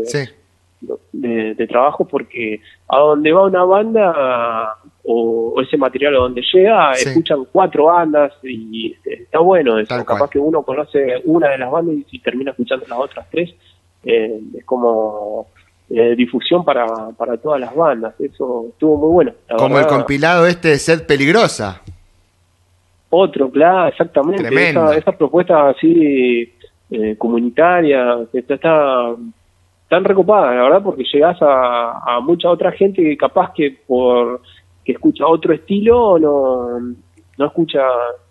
de, 1.12 1.54
de, 1.54 1.66
trabajo 1.66 2.06
porque 2.06 2.60
a 2.88 2.98
donde 2.98 3.32
va 3.32 3.46
una 3.46 3.64
banda 3.64 4.76
o, 5.04 5.60
ese 5.62 5.76
material 5.76 6.16
a 6.16 6.18
donde 6.18 6.42
llega, 6.52 6.92
escuchan 6.92 7.46
cuatro 7.52 7.84
bandas 7.84 8.32
y 8.42 8.96
está 9.04 9.38
bueno 9.40 9.78
eso. 9.78 10.04
Capaz 10.04 10.30
que 10.30 10.38
uno 10.38 10.62
conoce 10.62 11.22
una 11.24 11.50
de 11.50 11.58
las 11.58 11.70
bandas 11.70 11.96
y, 12.10 12.18
termina 12.20 12.50
escuchando 12.52 12.86
las 12.88 12.98
otras 12.98 13.26
tres. 13.30 13.50
Eh, 14.02 14.40
es 14.56 14.64
como 14.64 15.48
eh, 15.90 16.14
difusión 16.16 16.64
para, 16.64 17.10
para 17.10 17.36
todas 17.36 17.60
las 17.60 17.74
bandas. 17.74 18.14
Eso 18.18 18.66
estuvo 18.70 18.96
muy 18.96 19.12
bueno. 19.12 19.32
como 19.58 19.78
el 19.78 19.86
compilado 19.86 20.46
este 20.46 20.68
de 20.68 20.78
Sed 20.78 21.06
Peligrosa. 21.06 21.82
Otro, 23.10 23.50
claro, 23.50 23.88
exactamente. 23.88 24.48
Esa, 24.48 24.96
esa, 24.96 25.12
propuesta 25.12 25.70
así 25.70 26.52
eh, 26.90 27.16
comunitaria, 27.18 28.20
está, 28.32 28.54
está 28.54 29.16
tan 29.88 30.04
recopada, 30.04 30.54
la 30.54 30.62
verdad, 30.62 30.82
porque 30.84 31.02
llegas 31.12 31.36
a, 31.42 32.16
a 32.16 32.20
mucha 32.20 32.48
otra 32.48 32.70
gente 32.70 33.02
que 33.02 33.16
capaz 33.16 33.52
que 33.52 33.78
por 33.86 34.40
que 34.84 34.92
escucha 34.92 35.26
otro 35.26 35.52
estilo 35.52 36.18
no, 36.18 36.78
no 37.36 37.46
escucha 37.46 37.80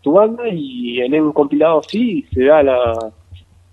tu 0.02 0.14
banda 0.14 0.44
y 0.48 1.00
en 1.02 1.22
un 1.22 1.34
compilado 1.34 1.82
sí 1.84 2.26
se 2.34 2.46
da 2.46 2.64
la, 2.64 2.94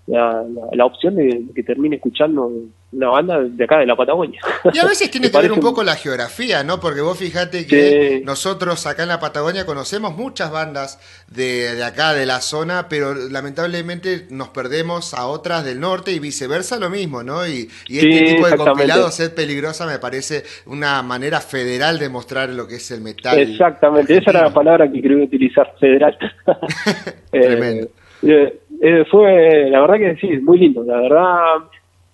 la, 0.07 0.45
la, 0.73 0.85
opción 0.85 1.15
de 1.15 1.45
que 1.55 1.63
termine 1.63 1.95
escuchando 1.95 2.51
una 2.91 3.09
banda 3.09 3.39
de 3.41 3.63
acá 3.63 3.79
de 3.79 3.85
la 3.85 3.95
Patagonia. 3.95 4.39
Y 4.73 4.77
a 4.77 4.85
veces 4.85 5.11
tiene 5.11 5.29
que 5.29 5.37
ver 5.37 5.51
un 5.51 5.59
poco 5.59 5.83
la 5.83 5.95
geografía, 5.95 6.63
¿no? 6.63 6.79
Porque 6.79 7.01
vos 7.01 7.17
fijate 7.17 7.67
que 7.67 8.21
nosotros 8.23 8.85
acá 8.87 9.03
en 9.03 9.09
la 9.09 9.19
Patagonia 9.19 9.65
conocemos 9.65 10.15
muchas 10.15 10.51
bandas 10.51 10.99
de, 11.27 11.75
de, 11.75 11.83
acá, 11.83 12.13
de 12.13 12.25
la 12.25 12.39
zona, 12.39 12.87
pero 12.89 13.13
lamentablemente 13.13 14.27
nos 14.29 14.49
perdemos 14.49 15.13
a 15.13 15.27
otras 15.27 15.65
del 15.65 15.79
norte 15.79 16.11
y 16.11 16.19
viceversa 16.19 16.79
lo 16.79 16.89
mismo, 16.89 17.23
¿no? 17.23 17.45
Y, 17.45 17.69
y 17.87 17.97
este 17.99 18.35
tipo 18.35 18.47
de 18.47 18.55
compilado, 18.55 19.11
Sed 19.11 19.33
Peligrosa, 19.33 19.85
me 19.85 19.99
parece 19.99 20.43
una 20.65 21.01
manera 21.03 21.41
federal 21.41 21.99
de 21.99 22.09
mostrar 22.09 22.49
lo 22.49 22.67
que 22.67 22.75
es 22.75 22.91
el 22.91 23.01
metal. 23.01 23.37
Exactamente, 23.37 24.17
esa 24.17 24.31
era 24.31 24.41
la 24.43 24.53
palabra 24.53 24.89
que 24.89 25.01
quería 25.01 25.17
utilizar, 25.17 25.73
federal. 25.79 26.17
Tremendo. 27.31 27.87
Eh, 28.23 28.59
eh, 28.81 29.05
fue, 29.11 29.69
la 29.69 29.81
verdad 29.81 29.97
que 29.97 30.15
sí, 30.21 30.27
muy 30.37 30.59
lindo, 30.59 30.83
la 30.83 31.01
verdad 31.01 31.37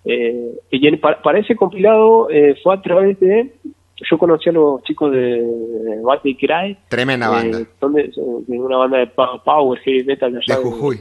eh, 0.04 0.52
y 0.70 0.96
para, 0.96 1.38
ese 1.38 1.56
compilado 1.56 2.28
eh, 2.30 2.56
fue 2.62 2.74
a 2.74 2.82
través 2.82 3.18
de. 3.20 3.52
Yo 4.10 4.18
conocí 4.18 4.50
a 4.50 4.52
los 4.52 4.82
chicos 4.82 5.12
de 5.12 5.42
Bate 6.02 6.28
y 6.28 6.34
Cry. 6.34 6.76
Tremenda 6.88 7.28
banda. 7.28 7.60
Eh, 7.60 8.10
una 8.48 8.76
banda 8.76 8.98
de 8.98 9.06
Power, 9.06 9.80
Heavy 9.80 10.04
Metal 10.04 10.32
de 10.32 10.38
allá. 10.38 10.58
De 10.58 10.62
Jujuy. 10.62 11.00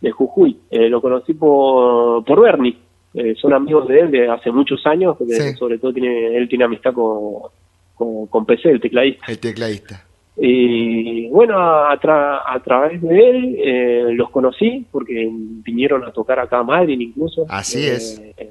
De, 0.00 0.10
Jujuy. 0.10 0.56
Eh, 0.70 0.88
lo 0.88 1.00
conocí 1.00 1.34
por, 1.34 2.24
por 2.24 2.42
Bernie. 2.42 2.76
Eh, 3.14 3.34
son 3.40 3.52
amigos 3.52 3.88
de 3.88 4.00
él 4.00 4.10
de 4.10 4.28
hace 4.28 4.52
muchos 4.52 4.86
años. 4.86 5.16
Sobre 5.58 5.78
todo 5.78 5.92
tiene 5.92 6.36
él 6.36 6.48
tiene 6.48 6.64
amistad 6.64 6.92
con, 6.92 7.50
con, 7.94 8.26
con 8.26 8.46
PC, 8.46 8.70
el 8.70 8.80
tecladista. 8.80 9.24
El 9.26 9.38
tecladista. 9.40 10.04
Y 10.42 11.28
bueno, 11.28 11.58
a, 11.58 11.92
a 11.92 12.60
través 12.60 13.02
de 13.02 13.28
él 13.28 13.56
eh, 13.62 14.06
los 14.12 14.30
conocí 14.30 14.86
porque 14.90 15.28
vinieron 15.30 16.02
a 16.04 16.12
tocar 16.12 16.38
acá 16.38 16.60
a 16.60 16.62
Madrid 16.62 16.98
incluso. 16.98 17.44
Así 17.46 17.86
es. 17.86 18.18
Eh, 18.38 18.50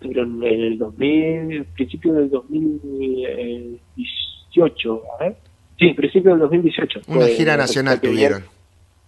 en 0.00 0.44
el 0.44 0.78
2000, 0.78 1.64
principio 1.74 2.12
del 2.12 2.30
2018, 2.30 5.02
¿eh? 5.22 5.34
Sí, 5.76 5.92
principio 5.94 6.30
del 6.30 6.38
2018. 6.40 7.00
Una 7.08 7.26
gira 7.26 7.56
nacional 7.56 8.00
tuvieron. 8.00 8.44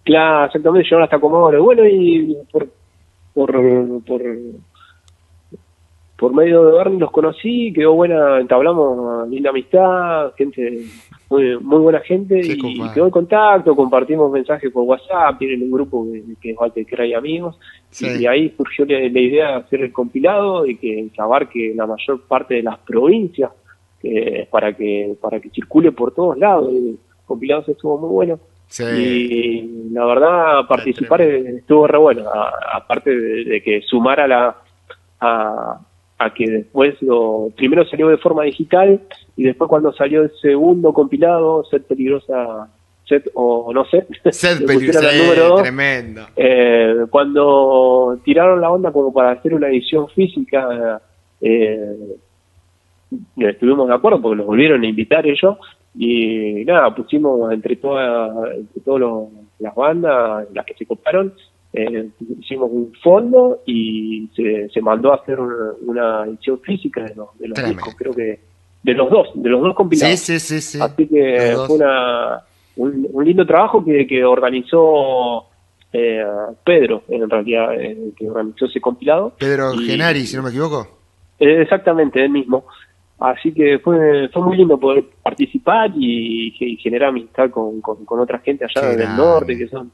Claro, 0.03 0.47
exactamente, 0.47 0.83
llegaron 0.83 1.05
hasta 1.05 1.19
Comodoro. 1.19 1.63
Bueno, 1.63 1.87
y 1.87 2.35
por, 2.51 2.67
por, 3.33 3.53
por, 4.03 4.21
por 6.17 6.33
medio 6.33 6.65
de 6.65 6.77
Bernie 6.77 6.99
los 6.99 7.11
conocí, 7.11 7.71
quedó 7.73 7.93
buena, 7.93 8.41
entablamos 8.41 9.29
linda 9.29 9.51
amistad, 9.51 10.33
gente 10.37 10.83
muy, 11.29 11.57
muy 11.59 11.79
buena 11.79 11.99
gente 12.01 12.39
y, 12.39 12.57
quedó 12.93 13.05
en 13.05 13.11
contacto, 13.11 13.75
compartimos 13.75 14.31
mensajes 14.31 14.71
por 14.71 14.83
WhatsApp, 14.83 15.37
tienen 15.39 15.63
un 15.63 15.71
grupo 15.71 16.05
que, 16.41 16.51
es 16.51 16.57
Walter 16.57 16.85
hay 17.01 17.13
Amigos, 17.13 17.57
y, 17.99 18.25
ahí 18.25 18.53
surgió 18.55 18.85
la, 18.85 18.99
idea 18.99 19.49
de 19.49 19.53
hacer 19.55 19.81
el 19.81 19.91
compilado 19.91 20.65
y 20.65 20.77
que, 20.77 21.09
abarque 21.17 21.73
la 21.75 21.87
mayor 21.87 22.21
parte 22.27 22.55
de 22.55 22.63
las 22.63 22.77
provincias 22.79 23.51
para 24.51 24.71
que 24.73 25.15
para 25.19 25.39
que 25.39 25.49
circule 25.49 25.91
por 25.91 26.13
todos 26.13 26.37
lados. 26.37 26.71
El 26.71 26.99
compilado 27.25 27.63
estuvo 27.67 27.97
muy 27.97 28.09
bueno. 28.09 28.39
Y 28.79 29.89
la 29.91 30.05
verdad, 30.05 30.67
participar 30.67 31.21
estuvo 31.21 31.87
re 31.87 31.97
bueno, 31.97 32.23
aparte 32.73 33.15
de, 33.15 33.61
que 33.61 33.81
sumara 33.81 34.27
la, 34.27 34.55
a, 35.19 35.79
a 36.17 36.33
que 36.33 36.49
después 36.49 37.01
lo 37.01 37.49
primero 37.55 37.85
salió 37.85 38.07
de 38.07 38.17
forma 38.17 38.43
digital 38.43 39.01
y 39.35 39.43
después 39.43 39.69
cuando 39.69 39.93
salió 39.93 40.23
el 40.23 40.31
segundo 40.41 40.93
compilado, 40.93 41.65
Set 41.65 41.83
Peligrosa, 41.83 42.69
Set 43.07 43.29
o 43.33 43.73
no 43.73 43.85
Set, 43.85 44.07
Set 44.31 44.65
Peligrosa, 44.65 45.11
número 45.11 45.55
tremendo. 45.57 46.21
Eh, 46.35 47.05
cuando 47.09 48.17
tiraron 48.23 48.61
la 48.61 48.71
onda 48.71 48.91
como 48.91 49.13
para 49.13 49.31
hacer 49.31 49.53
una 49.53 49.67
edición 49.67 50.07
física, 50.09 51.01
eh, 51.41 52.17
estuvimos 53.37 53.87
de 53.87 53.93
acuerdo 53.93 54.21
porque 54.21 54.37
los 54.37 54.45
volvieron 54.45 54.83
a 54.83 54.87
invitar 54.87 55.27
ellos 55.27 55.57
y 55.97 56.63
nada, 56.65 56.93
pusimos 56.95 57.51
entre 57.51 57.75
todas 57.75 58.55
entre 58.55 58.81
todas 58.81 59.29
las 59.59 59.75
bandas, 59.75 60.47
las 60.53 60.65
que 60.65 60.73
se 60.75 60.85
coparon, 60.85 61.33
eh, 61.75 62.09
hicimos 62.39 62.69
un 62.71 62.93
fondo 63.03 63.61
y 63.65 64.29
se, 64.35 64.69
se 64.69 64.81
mandó 64.81 65.11
a 65.11 65.17
hacer 65.17 65.39
una, 65.39 66.23
edición 66.25 66.59
física 66.61 67.03
de 67.03 67.15
los, 67.15 67.37
de 67.37 67.47
los 67.49 67.65
discos, 67.65 67.95
creo 67.95 68.13
que 68.13 68.39
de 68.81 68.93
los 68.93 69.09
dos, 69.09 69.29
de 69.33 69.49
los 69.49 69.61
dos 69.61 69.75
compilados. 69.75 70.19
Sí, 70.19 70.39
sí, 70.39 70.61
sí, 70.61 70.79
Así 70.79 71.07
que 71.07 71.53
fue 71.67 71.75
una, 71.75 72.43
un, 72.77 73.25
lindo 73.25 73.45
trabajo 73.45 73.83
que, 73.83 74.05
que 74.07 74.23
organizó 74.23 75.47
eh, 75.91 76.23
Pedro, 76.63 77.03
en 77.09 77.29
realidad, 77.29 77.73
eh, 77.73 78.11
que 78.15 78.29
organizó 78.29 78.65
ese 78.65 78.79
compilado. 78.79 79.33
Pedro 79.39 79.71
Genari, 79.73 80.25
si 80.25 80.37
no 80.37 80.43
me 80.43 80.49
equivoco. 80.49 80.87
Eh, 81.39 81.61
exactamente, 81.61 82.23
él 82.23 82.29
mismo. 82.29 82.65
Así 83.19 83.53
que 83.53 83.79
fue, 83.79 84.29
fue 84.31 84.41
muy 84.43 84.57
lindo 84.57 84.77
poder 84.77 85.05
participar 85.23 85.91
y, 85.95 86.51
generar 86.81 87.09
amistad 87.09 87.49
con, 87.49 87.81
con, 87.81 88.05
con 88.05 88.19
otra 88.19 88.39
gente 88.39 88.65
allá 88.65 88.89
del 88.89 89.15
norte, 89.15 89.57
que 89.57 89.67
son 89.67 89.91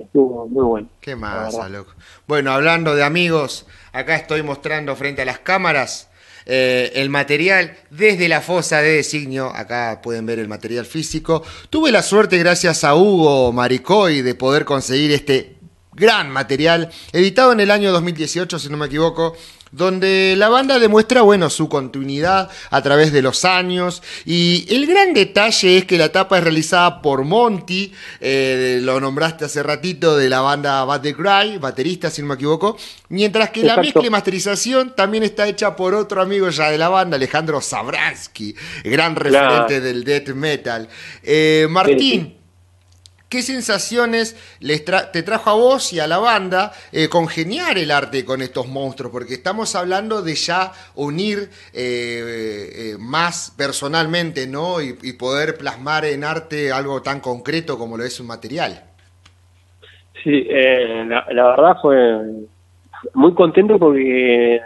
estuvo 0.00 0.46
muy 0.48 0.64
bueno. 0.64 0.88
Qué 1.00 1.16
masa, 1.16 1.68
loco. 1.68 1.92
Bueno, 2.26 2.52
hablando 2.52 2.94
de 2.94 3.04
amigos, 3.04 3.66
acá 3.92 4.16
estoy 4.16 4.42
mostrando 4.42 4.94
frente 4.96 5.22
a 5.22 5.24
las 5.24 5.38
cámaras 5.38 6.08
eh, 6.50 6.92
el 6.94 7.10
material 7.10 7.76
desde 7.90 8.26
la 8.26 8.40
fosa 8.40 8.80
de 8.80 8.96
designio. 8.96 9.52
Acá 9.54 10.00
pueden 10.02 10.24
ver 10.24 10.38
el 10.38 10.48
material 10.48 10.86
físico. 10.86 11.42
Tuve 11.68 11.92
la 11.92 12.02
suerte, 12.02 12.38
gracias 12.38 12.84
a 12.84 12.94
Hugo 12.94 13.52
Maricoy, 13.52 14.22
de 14.22 14.34
poder 14.34 14.64
conseguir 14.64 15.12
este 15.12 15.58
gran 15.98 16.30
material, 16.30 16.90
editado 17.12 17.52
en 17.52 17.60
el 17.60 17.70
año 17.70 17.92
2018, 17.92 18.58
si 18.58 18.68
no 18.68 18.76
me 18.76 18.86
equivoco, 18.86 19.36
donde 19.72 20.34
la 20.36 20.48
banda 20.48 20.78
demuestra, 20.78 21.22
bueno, 21.22 21.50
su 21.50 21.68
continuidad 21.68 22.50
a 22.70 22.82
través 22.82 23.12
de 23.12 23.22
los 23.22 23.44
años. 23.44 24.02
Y 24.24 24.66
el 24.68 24.86
gran 24.86 25.14
detalle 25.14 25.78
es 25.78 25.84
que 25.84 25.98
la 25.98 26.10
tapa 26.10 26.38
es 26.38 26.44
realizada 26.44 27.02
por 27.02 27.24
Monty, 27.24 27.92
eh, 28.20 28.80
lo 28.82 29.00
nombraste 29.00 29.44
hace 29.44 29.62
ratito 29.62 30.16
de 30.16 30.28
la 30.28 30.40
banda 30.40 30.84
Bad 30.84 31.02
the 31.02 31.14
Cry, 31.14 31.58
baterista 31.58 32.10
si 32.10 32.22
no 32.22 32.28
me 32.28 32.34
equivoco, 32.34 32.76
mientras 33.08 33.50
que 33.50 33.62
la 33.62 33.76
mezcla 33.76 34.06
y 34.06 34.10
masterización 34.10 34.94
también 34.94 35.22
está 35.22 35.46
hecha 35.46 35.76
por 35.76 35.94
otro 35.94 36.22
amigo 36.22 36.48
ya 36.50 36.70
de 36.70 36.78
la 36.78 36.88
banda, 36.88 37.16
Alejandro 37.16 37.60
Sabransky, 37.60 38.54
gran 38.84 39.16
referente 39.16 39.80
del 39.80 40.04
death 40.04 40.28
metal. 40.28 40.88
Eh, 41.22 41.66
Martín, 41.70 42.37
¿Qué 43.28 43.42
sensaciones 43.42 44.36
les 44.60 44.84
te 44.84 45.22
trajo 45.22 45.50
a 45.50 45.54
vos 45.54 45.92
y 45.92 46.00
a 46.00 46.06
la 46.06 46.18
banda 46.18 46.72
eh, 46.92 47.08
congeniar 47.08 47.76
el 47.76 47.90
arte 47.90 48.24
con 48.24 48.40
estos 48.40 48.68
monstruos? 48.68 49.12
Porque 49.12 49.34
estamos 49.34 49.74
hablando 49.74 50.22
de 50.22 50.34
ya 50.34 50.72
unir 50.94 51.50
eh, 51.74 52.96
más 52.98 53.54
personalmente, 53.56 54.46
¿no? 54.46 54.80
Y, 54.80 54.94
poder 55.18 55.56
plasmar 55.58 56.04
en 56.04 56.22
arte 56.22 56.70
algo 56.70 57.02
tan 57.02 57.20
concreto 57.20 57.76
como 57.76 57.96
lo 57.96 58.04
es 58.04 58.20
un 58.20 58.28
material. 58.28 58.82
Sí, 60.22 60.44
la, 60.44 61.26
la 61.30 61.48
verdad 61.48 61.76
fue 61.82 62.20
muy 63.14 63.34
contento 63.34 63.78
porque 63.78 64.60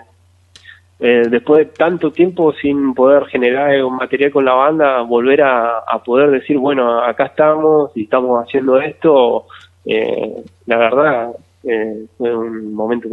eh, 1.04 1.24
después 1.28 1.66
de 1.66 1.72
tanto 1.72 2.12
tiempo 2.12 2.52
sin 2.52 2.94
poder 2.94 3.24
generar 3.26 3.82
un 3.82 3.96
material 3.96 4.30
con 4.30 4.44
la 4.44 4.52
banda, 4.52 5.00
volver 5.00 5.42
a, 5.42 5.82
poder 6.04 6.30
decir, 6.30 6.56
bueno, 6.58 7.02
acá 7.02 7.24
estamos 7.26 7.90
y 7.96 8.04
estamos 8.04 8.40
haciendo 8.40 8.80
esto, 8.80 9.46
eh, 9.84 10.44
la 10.66 10.76
verdad 10.76 11.32
eh, 11.64 12.06
fue 12.16 12.32
un 12.32 12.72
momento 12.72 13.08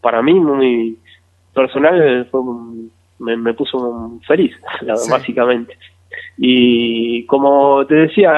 para 0.00 0.22
mí 0.22 0.32
muy 0.32 0.98
personal, 1.52 2.26
fue 2.30 2.40
me, 3.18 3.52
puso 3.52 4.18
feliz, 4.26 4.56
básicamente. 5.10 5.76
Y 6.38 7.26
como 7.26 7.84
te 7.84 7.94
decía, 7.94 8.32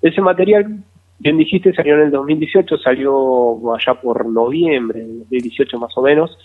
ese 0.00 0.22
material, 0.22 0.82
bien 1.18 1.36
dijiste, 1.36 1.74
salió 1.74 1.94
en 1.96 2.04
el 2.04 2.10
2018, 2.10 2.78
salió 2.78 3.74
allá 3.74 4.00
por 4.00 4.24
noviembre, 4.24 5.02
2018 5.02 5.78
más 5.78 5.92
o 5.98 6.00
menos, 6.00 6.38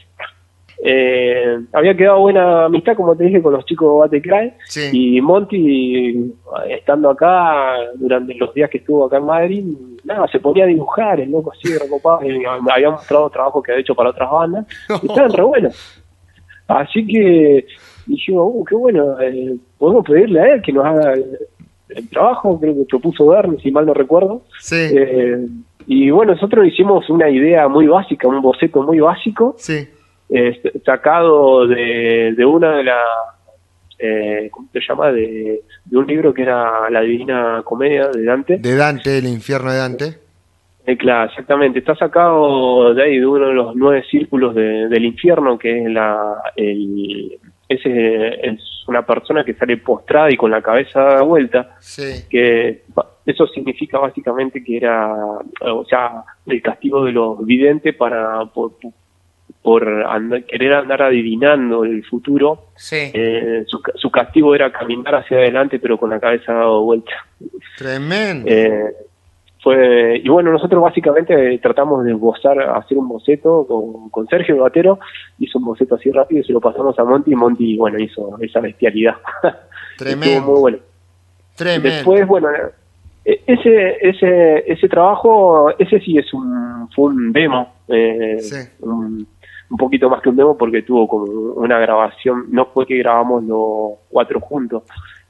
eh, 0.87 1.61
había 1.73 1.97
quedado 1.97 2.19
buena 2.19 2.65
amistad, 2.65 2.95
como 2.95 3.15
te 3.15 3.23
dije, 3.23 3.41
con 3.41 3.53
los 3.53 3.65
chicos 3.65 3.91
de 3.91 4.17
Batecry 4.19 4.53
y 4.91 5.19
Monty, 5.19 6.31
estando 6.69 7.09
acá 7.09 7.73
durante 7.95 8.35
los 8.35 8.53
días 8.53 8.69
que 8.69 8.77
estuvo 8.77 9.03
acá 9.03 9.17
en 9.17 9.25
Madrid, 9.25 9.65
nada, 10.03 10.27
se 10.27 10.39
ponía 10.39 10.65
a 10.65 10.67
dibujar, 10.67 11.19
el 11.19 11.31
loco 11.31 11.51
así 11.51 11.75
recopado, 11.75 12.19
me 12.21 12.71
había 12.71 12.91
mostrado 12.91 13.31
trabajo 13.31 13.63
que 13.63 13.71
había 13.71 13.81
hecho 13.81 13.95
para 13.95 14.11
otras 14.11 14.29
bandas, 14.29 14.67
y 15.01 15.07
estaban 15.07 15.33
re 15.33 15.43
buenos. 15.43 16.03
Así 16.67 17.07
que 17.07 17.65
dijimos, 18.05 18.51
uh, 18.53 18.63
qué 18.65 18.75
bueno, 18.75 19.19
eh, 19.19 19.55
podemos 19.79 20.05
pedirle 20.05 20.39
a 20.39 20.53
él 20.53 20.61
que 20.61 20.71
nos 20.71 20.85
haga 20.85 21.13
el, 21.13 22.09
trabajo, 22.11 22.59
creo 22.59 22.75
que 22.75 22.85
propuso 22.85 23.25
Verne, 23.25 23.57
si 23.59 23.71
mal 23.71 23.87
no 23.87 23.95
recuerdo. 23.95 24.43
Eh, 24.71 25.47
y 25.87 26.11
bueno, 26.11 26.33
nosotros 26.33 26.67
hicimos 26.67 27.09
una 27.09 27.27
idea 27.27 27.67
muy 27.67 27.87
básica, 27.87 28.27
un 28.27 28.41
boceto 28.43 28.83
muy 28.83 28.99
básico. 28.99 29.55
Sí 29.57 29.87
sacado 30.85 31.67
de, 31.67 32.33
de 32.35 32.45
una 32.45 32.77
de 32.77 32.83
las, 32.83 33.05
eh, 33.99 34.49
¿cómo 34.51 34.67
se 34.71 34.79
llama? 34.81 35.11
De, 35.11 35.61
un 35.91 36.07
libro 36.07 36.33
que 36.33 36.41
era 36.41 36.89
La 36.89 37.01
Divina 37.01 37.61
Comedia 37.63 38.07
de 38.09 38.23
Dante. 38.23 38.57
De 38.57 38.75
Dante, 38.75 39.17
el 39.17 39.27
infierno 39.27 39.71
de 39.71 39.77
Dante. 39.77 40.19
Eh, 40.85 40.97
claro, 40.97 41.29
exactamente. 41.29 41.79
Está 41.79 41.95
sacado 41.95 42.93
de 42.93 43.03
ahí, 43.03 43.19
de 43.19 43.25
uno 43.25 43.47
de 43.47 43.53
los 43.53 43.75
nueve 43.75 44.03
círculos 44.09 44.53
del 44.53 45.05
infierno, 45.05 45.57
que 45.57 45.83
es 45.83 45.91
la, 45.91 46.41
el, 46.55 47.39
ese 47.67 48.47
es 48.47 48.59
una 48.87 49.03
persona 49.03 49.43
que 49.43 49.55
sale 49.55 49.77
postrada 49.77 50.29
y 50.31 50.37
con 50.37 50.51
la 50.51 50.61
cabeza 50.61 51.01
dada 51.01 51.21
vuelta. 51.23 51.75
Sí. 51.79 52.25
Que 52.29 52.83
eso 53.25 53.47
significa 53.47 53.97
básicamente 53.97 54.63
que 54.63 54.77
era, 54.77 55.11
o 55.61 55.85
sea, 55.85 56.23
el 56.45 56.61
castigo 56.61 57.03
de 57.03 57.11
los 57.11 57.43
videntes 57.43 57.95
para 57.95 58.45
por, 58.45 58.73
por 59.61 59.83
querer 60.45 60.73
andar 60.73 61.01
adivinando 61.01 61.83
el 61.85 62.05
futuro, 62.05 62.67
eh, 62.91 63.65
su, 63.65 64.11
castigo 64.11 64.53
era 64.53 64.71
caminar 64.71 65.15
hacia 65.15 65.37
adelante 65.37 65.79
pero 65.79 65.97
con 65.97 66.11
la 66.11 66.19
cabeza 66.19 66.53
dado 66.53 66.83
vuelta. 66.83 67.11
Tremendo. 67.75 68.47
Eh, 68.47 68.93
fue, 69.63 70.21
y 70.23 70.29
bueno, 70.29 70.51
nosotros 70.51 70.79
básicamente 70.79 71.57
tratamos 71.57 72.05
de 72.05 72.11
esbozar, 72.11 72.59
hacer 72.59 72.99
un 72.99 73.07
boceto 73.07 73.65
con, 73.67 74.11
con 74.11 74.27
Sergio 74.27 74.57
Batero, 74.57 74.99
hizo 75.39 75.57
un 75.57 75.65
boceto 75.65 75.95
así 75.95 76.11
rápido 76.11 76.41
y 76.41 76.43
se 76.43 76.53
lo 76.53 76.61
pasamos 76.61 76.99
a 76.99 77.03
Monty 77.03 77.31
y 77.31 77.35
Monty, 77.35 77.75
bueno, 77.75 77.97
hizo 77.97 78.37
esa 78.41 78.59
bestialidad. 78.59 79.15
Tremendo. 79.97 80.51
muy 80.51 80.59
bueno. 80.59 80.77
Tremendo. 81.55 81.89
Después, 81.89 82.27
bueno, 82.27 82.49
e, 83.25 83.41
ese, 83.47 83.97
ese, 84.07 84.71
ese 84.71 84.87
trabajo, 84.87 85.71
ese 85.79 85.99
sí 85.99 86.15
es 86.17 86.31
un, 86.31 86.87
fue 86.93 87.05
un 87.05 87.33
demo, 87.33 87.73
eh, 87.87 88.37
un, 88.81 89.27
un 89.69 89.77
poquito 89.77 90.09
más 90.09 90.21
que 90.21 90.29
un 90.29 90.35
demo 90.35 90.57
porque 90.57 90.83
tuvo 90.83 91.07
como 91.07 91.25
una 91.25 91.79
grabación, 91.79 92.45
no 92.49 92.65
fue 92.67 92.85
que 92.85 92.97
grabamos 92.97 93.43
los 93.43 93.99
cuatro 94.09 94.39
juntos, 94.39 94.83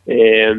eh, 0.05 0.53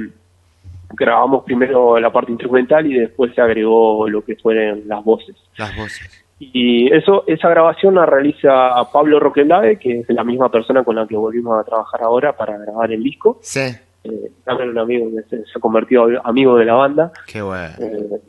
grabamos 0.90 1.44
primero 1.44 1.98
la 1.98 2.12
parte 2.12 2.32
instrumental 2.32 2.86
y 2.86 2.98
después 2.98 3.34
se 3.34 3.40
agregó 3.40 4.08
lo 4.08 4.24
que 4.24 4.36
fueron 4.36 4.82
las 4.86 5.04
voces. 5.04 5.36
Las 5.56 5.76
voces. 5.76 6.24
Y 6.38 6.92
eso, 6.94 7.24
esa 7.26 7.48
grabación 7.48 7.94
la 7.94 8.04
realiza 8.04 8.74
Pablo 8.92 9.18
Roquelave, 9.18 9.78
que 9.78 10.00
es 10.00 10.08
la 10.10 10.22
misma 10.22 10.50
persona 10.50 10.84
con 10.84 10.96
la 10.96 11.06
que 11.06 11.16
volvimos 11.16 11.58
a 11.58 11.64
trabajar 11.64 12.02
ahora 12.02 12.36
para 12.36 12.58
grabar 12.58 12.92
el 12.92 13.02
disco. 13.02 13.38
Sí. 13.40 13.74
Eh, 14.04 14.32
también 14.44 14.70
un 14.70 14.78
amigo 14.78 15.08
que 15.10 15.22
se, 15.44 15.44
ha 15.56 15.60
convertido 15.60 16.06
amigo 16.24 16.56
de 16.56 16.64
la 16.66 16.74
banda. 16.74 17.12
Qué 17.26 17.40
bueno. 17.40 17.74
Eh, 17.78 18.20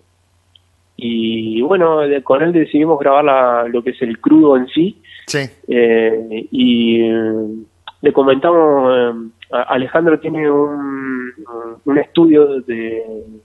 y 0.95 1.61
bueno, 1.61 1.99
con 2.23 2.41
él 2.41 2.53
decidimos 2.53 2.97
grabar 2.97 3.69
lo 3.69 3.83
que 3.83 3.91
es 3.91 4.01
el 4.01 4.19
crudo 4.19 4.55
en 4.55 4.67
sí. 4.67 5.01
Sí. 5.27 5.39
Eh, 5.67 6.47
y 6.51 7.01
eh, 7.01 7.33
le 8.01 8.13
comentamos, 8.13 8.93
eh, 8.95 9.55
Alejandro 9.67 10.19
tiene 10.19 10.49
un, 10.49 11.33
un 11.85 11.97
estudio 11.97 12.61
de, 12.61 13.03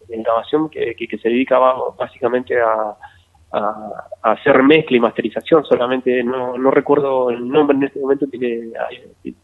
grabación 0.08 0.70
que, 0.70 0.94
que, 0.94 1.18
se 1.18 1.28
dedica 1.28 1.58
básicamente 1.98 2.60
a, 2.60 2.96
a, 3.52 4.06
hacer 4.22 4.62
mezcla 4.62 4.96
y 4.96 5.00
masterización, 5.00 5.64
solamente 5.64 6.22
no, 6.22 6.56
no 6.56 6.70
recuerdo 6.70 7.30
el 7.30 7.46
nombre 7.48 7.76
en 7.76 7.82
este 7.82 8.00
momento, 8.00 8.26
tiene, 8.28 8.72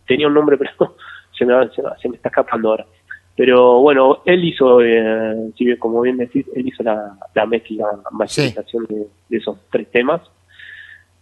tenía 0.06 0.28
un 0.28 0.34
nombre 0.34 0.56
pero 0.58 0.94
se 1.36 1.44
me, 1.44 1.54
se 1.70 2.08
me 2.08 2.16
está 2.16 2.28
escapando 2.28 2.70
ahora. 2.70 2.86
Pero 3.38 3.80
bueno, 3.80 4.22
él 4.24 4.44
hizo, 4.44 4.80
eh, 4.82 5.52
como 5.78 6.00
bien 6.00 6.16
decís, 6.16 6.44
él 6.56 6.66
hizo 6.66 6.82
la, 6.82 7.16
la 7.34 7.46
mezcla, 7.46 7.86
la 7.86 8.10
masterización 8.10 8.84
de, 8.88 9.06
esos 9.36 9.56
tres 9.70 9.88
temas. 9.92 10.20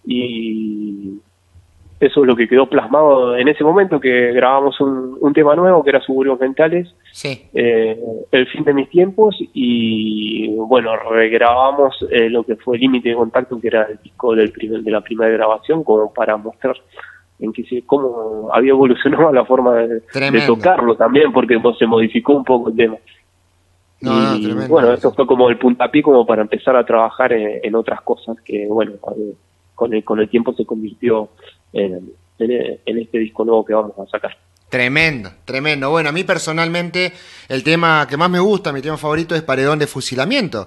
Y 0.07 1.19
eso 1.99 2.21
es 2.21 2.27
lo 2.27 2.37
que 2.37 2.47
quedó 2.47 2.66
plasmado 2.66 3.37
en 3.37 3.49
ese 3.49 3.64
momento, 3.64 3.99
que 3.99 4.33
grabamos 4.33 4.79
un, 4.81 5.33
tema 5.33 5.57
nuevo, 5.57 5.83
que 5.83 5.90
era 5.90 6.01
Suburbios 6.01 6.38
Mentales, 6.38 6.95
eh, 7.25 7.99
El 8.31 8.47
fin 8.49 8.64
de 8.64 8.75
mis 8.75 8.90
tiempos, 8.90 9.37
y 9.55 10.49
bueno, 10.57 10.95
regrabamos 10.97 11.97
eh, 12.11 12.29
lo 12.29 12.42
que 12.42 12.57
fue 12.57 12.79
Límite 12.79 13.11
de 13.11 13.14
Contacto, 13.14 13.59
que 13.61 13.69
era 13.69 13.85
el 13.85 13.99
disco 14.03 14.35
del 14.35 14.53
primer, 14.53 14.83
de 14.83 14.90
la 14.90 15.01
primera 15.01 15.31
grabación, 15.31 15.85
como 15.85 16.12
para 16.12 16.37
mostrar 16.37 16.77
en 17.38 17.53
que 17.53 17.64
se, 17.64 17.83
cómo 17.83 18.51
había 18.53 18.71
evolucionado 18.71 19.33
la 19.33 19.45
forma 19.45 19.75
de, 19.75 20.03
tocarlo 20.47 20.97
también, 20.97 21.33
porque 21.33 21.59
se 21.79 21.87
modificó 21.87 22.35
un 22.35 22.45
poco 22.45 22.71
el 22.71 22.77
tema. 22.77 22.97
y 24.01 24.53
bueno, 24.69 24.92
eso 24.92 25.12
fue 25.12 25.27
como 25.27 25.49
el 25.49 25.59
puntapié 25.59 26.03
como 26.03 26.27
para 26.27 26.42
empezar 26.42 26.77
a 26.77 26.85
trabajar 26.85 27.33
en, 27.33 27.75
otras 27.75 28.03
cosas 28.03 28.37
que, 28.42 28.66
bueno, 28.66 28.92
eh, 28.92 29.35
con 29.77 29.95
el, 29.95 30.03
con 30.03 30.19
el 30.19 30.29
tiempo 30.29 30.53
se 30.55 30.67
convirtió 30.67 31.29
en, 31.73 32.11
en, 32.39 32.99
este 32.99 33.19
disco 33.19 33.45
nuevo 33.45 33.65
que 33.65 33.75
vamos 33.75 33.93
a 33.99 34.07
sacar. 34.07 34.37
Tremendo, 34.69 35.31
tremendo. 35.45 35.91
Bueno, 35.91 36.09
a 36.09 36.12
mí 36.12 36.25
personalmente 36.25 37.12
el 37.49 37.62
tema 37.62 38.07
que 38.09 38.17
más 38.17 38.29
me 38.29 38.41
gusta, 38.41 38.73
mi 38.73 38.83
tema 38.83 38.97
favorito 38.97 39.37
es 39.37 39.43
Paredón 39.43 39.79
de 39.79 39.87
Fusilamiento, 39.87 40.67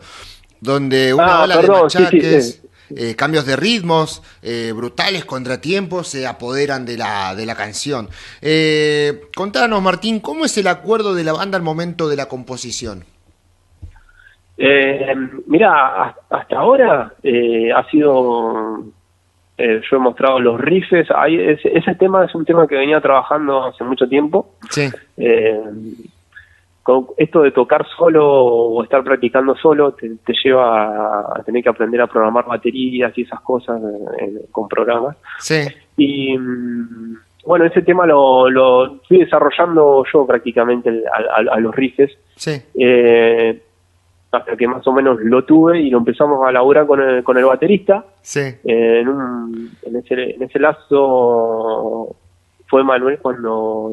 donde 0.62 1.14
una 1.14 1.44
ah, 1.44 1.48
de 1.48 1.68
machaques, 1.68 2.64
eh, 2.96 3.16
cambios 3.16 3.46
de 3.46 3.56
ritmos, 3.56 4.24
eh, 4.42 4.72
brutales 4.74 5.26
contratiempos 5.26 6.08
se 6.08 6.26
apoderan 6.26 6.86
de 6.86 6.98
la, 6.98 7.36
de 7.36 7.46
la 7.46 7.56
canción. 7.56 8.08
Eh, 8.42 9.24
contanos, 9.36 9.82
Martín, 9.82 10.22
¿cómo 10.22 10.46
es 10.46 10.58
el 10.58 10.68
acuerdo 10.68 11.14
de 11.14 11.26
la 11.26 11.34
banda 11.34 11.58
al 11.58 11.64
momento 11.64 12.08
de 12.08 12.16
la 12.16 12.28
composición? 12.28 13.04
Eh, 14.58 15.16
mira, 15.48 16.16
hasta 16.30 16.58
ahora 16.58 17.14
ha 17.76 17.90
sido 17.90 18.84
yo 19.60 19.98
he 19.98 20.00
mostrado 20.00 20.40
los 20.40 20.60
riffs, 20.60 20.92
ese, 20.94 21.60
ese, 21.64 21.96
tema 21.96 22.26
es 22.26 22.34
un 22.34 22.46
tema 22.46 22.68
que 22.68 22.76
venía 22.76 23.02
trabajando 23.02 23.66
hace 23.66 23.84
mucho 23.84 24.08
tiempo. 24.08 24.54
Sí 24.70 24.90
esto 27.18 27.42
de 27.42 27.52
tocar 27.52 27.86
solo 27.98 28.26
o 28.26 28.84
estar 28.84 29.04
practicando 29.04 29.56
solo 29.56 29.94
te, 29.94 30.10
lleva 30.44 31.22
a, 31.36 31.44
tener 31.44 31.64
que 31.64 31.70
aprender 31.70 32.02
a 32.02 32.08
programar 32.08 32.46
baterías 32.46 33.16
y 33.18 33.24
esas 33.24 33.42
cosas 33.42 33.82
con 34.52 34.68
programas. 34.68 35.18
Sí. 35.40 35.68
Y 35.98 36.38
mm, 36.38 37.18
bueno, 37.46 37.66
ese 37.66 37.82
tema 37.82 38.06
lo, 38.06 38.50
lo 38.50 39.00
fui 39.08 39.20
desarrollando 39.20 40.04
yo 40.12 40.26
prácticamente 40.26 41.04
a, 41.36 41.60
los 41.60 41.76
riffs. 41.76 42.18
Sí. 42.36 42.62
Eh, 42.76 43.62
hasta 44.32 44.56
que 44.56 44.68
más 44.68 44.86
o 44.86 44.94
menos 44.94 45.20
lo 45.22 45.44
tuve 45.44 45.80
y 45.82 45.90
lo 45.90 45.98
empezamos 45.98 46.48
a 46.48 46.52
laburar 46.52 46.86
con 46.86 47.02
el, 47.02 47.24
con 47.24 47.38
el 47.38 47.46
baterista. 47.46 48.06
Sí. 48.22 48.42
en, 48.64 49.08
un, 49.08 49.72
en, 49.82 49.96
ese, 49.96 50.36
en 50.36 50.44
ese 50.44 50.60
lazo 50.60 52.16
fue 52.68 52.84
Manuel 52.84 53.18
cuando 53.20 53.92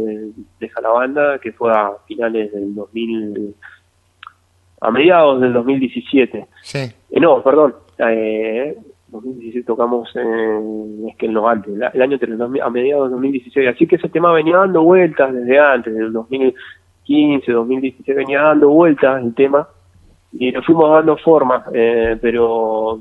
deja 0.60 0.80
la 0.82 0.90
banda, 0.90 1.38
que 1.38 1.52
fue 1.52 1.72
a 1.72 1.92
finales 2.06 2.52
del 2.52 2.74
2000, 2.74 3.54
a 4.82 4.90
mediados 4.90 5.40
del 5.40 5.54
2017. 5.54 6.46
Sí. 6.62 6.78
Eh, 6.78 7.20
no, 7.20 7.42
perdón, 7.42 7.74
eh, 7.98 8.76
2017 9.08 9.66
tocamos 9.66 10.14
en 10.16 11.08
Esquel 11.08 11.32
Novante, 11.32 11.70
el, 11.72 11.82
el 11.94 12.02
año 12.02 12.18
del 12.18 12.36
2000 12.36 12.60
a 12.60 12.68
mediados 12.68 13.04
del 13.04 13.12
2016, 13.12 13.68
así 13.68 13.86
que 13.86 13.96
ese 13.96 14.10
tema 14.10 14.32
venía 14.32 14.58
dando 14.58 14.82
vueltas 14.82 15.32
desde 15.32 15.58
antes, 15.58 15.94
del 15.94 16.12
2015, 16.12 17.50
2016 17.50 18.14
venía 18.14 18.42
dando 18.42 18.68
vueltas 18.68 19.22
el 19.22 19.34
tema 19.34 19.66
y 20.38 20.50
lo 20.52 20.62
fuimos 20.62 20.90
dando 20.90 21.16
forma, 21.18 21.64
eh, 21.72 22.16
pero 22.20 23.00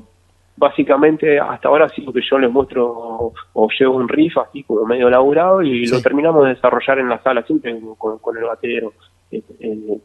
básicamente 0.56 1.38
hasta 1.38 1.68
ahora 1.68 1.88
sí 1.90 2.04
que 2.12 2.20
yo 2.28 2.38
les 2.38 2.50
muestro 2.50 3.32
o 3.52 3.68
llevo 3.78 3.96
un 3.96 4.08
riff 4.08 4.38
así 4.38 4.62
como 4.62 4.86
medio 4.86 5.10
laburado 5.10 5.62
y 5.62 5.86
Sí. 5.86 5.92
lo 5.94 6.00
terminamos 6.00 6.44
de 6.44 6.54
desarrollar 6.54 6.98
en 6.98 7.08
la 7.10 7.22
sala 7.22 7.42
siempre 7.42 7.78
con, 7.98 8.18
con 8.18 8.36
el 8.38 8.44
batero 8.44 8.92
el, 9.30 9.44
el- 9.60 10.02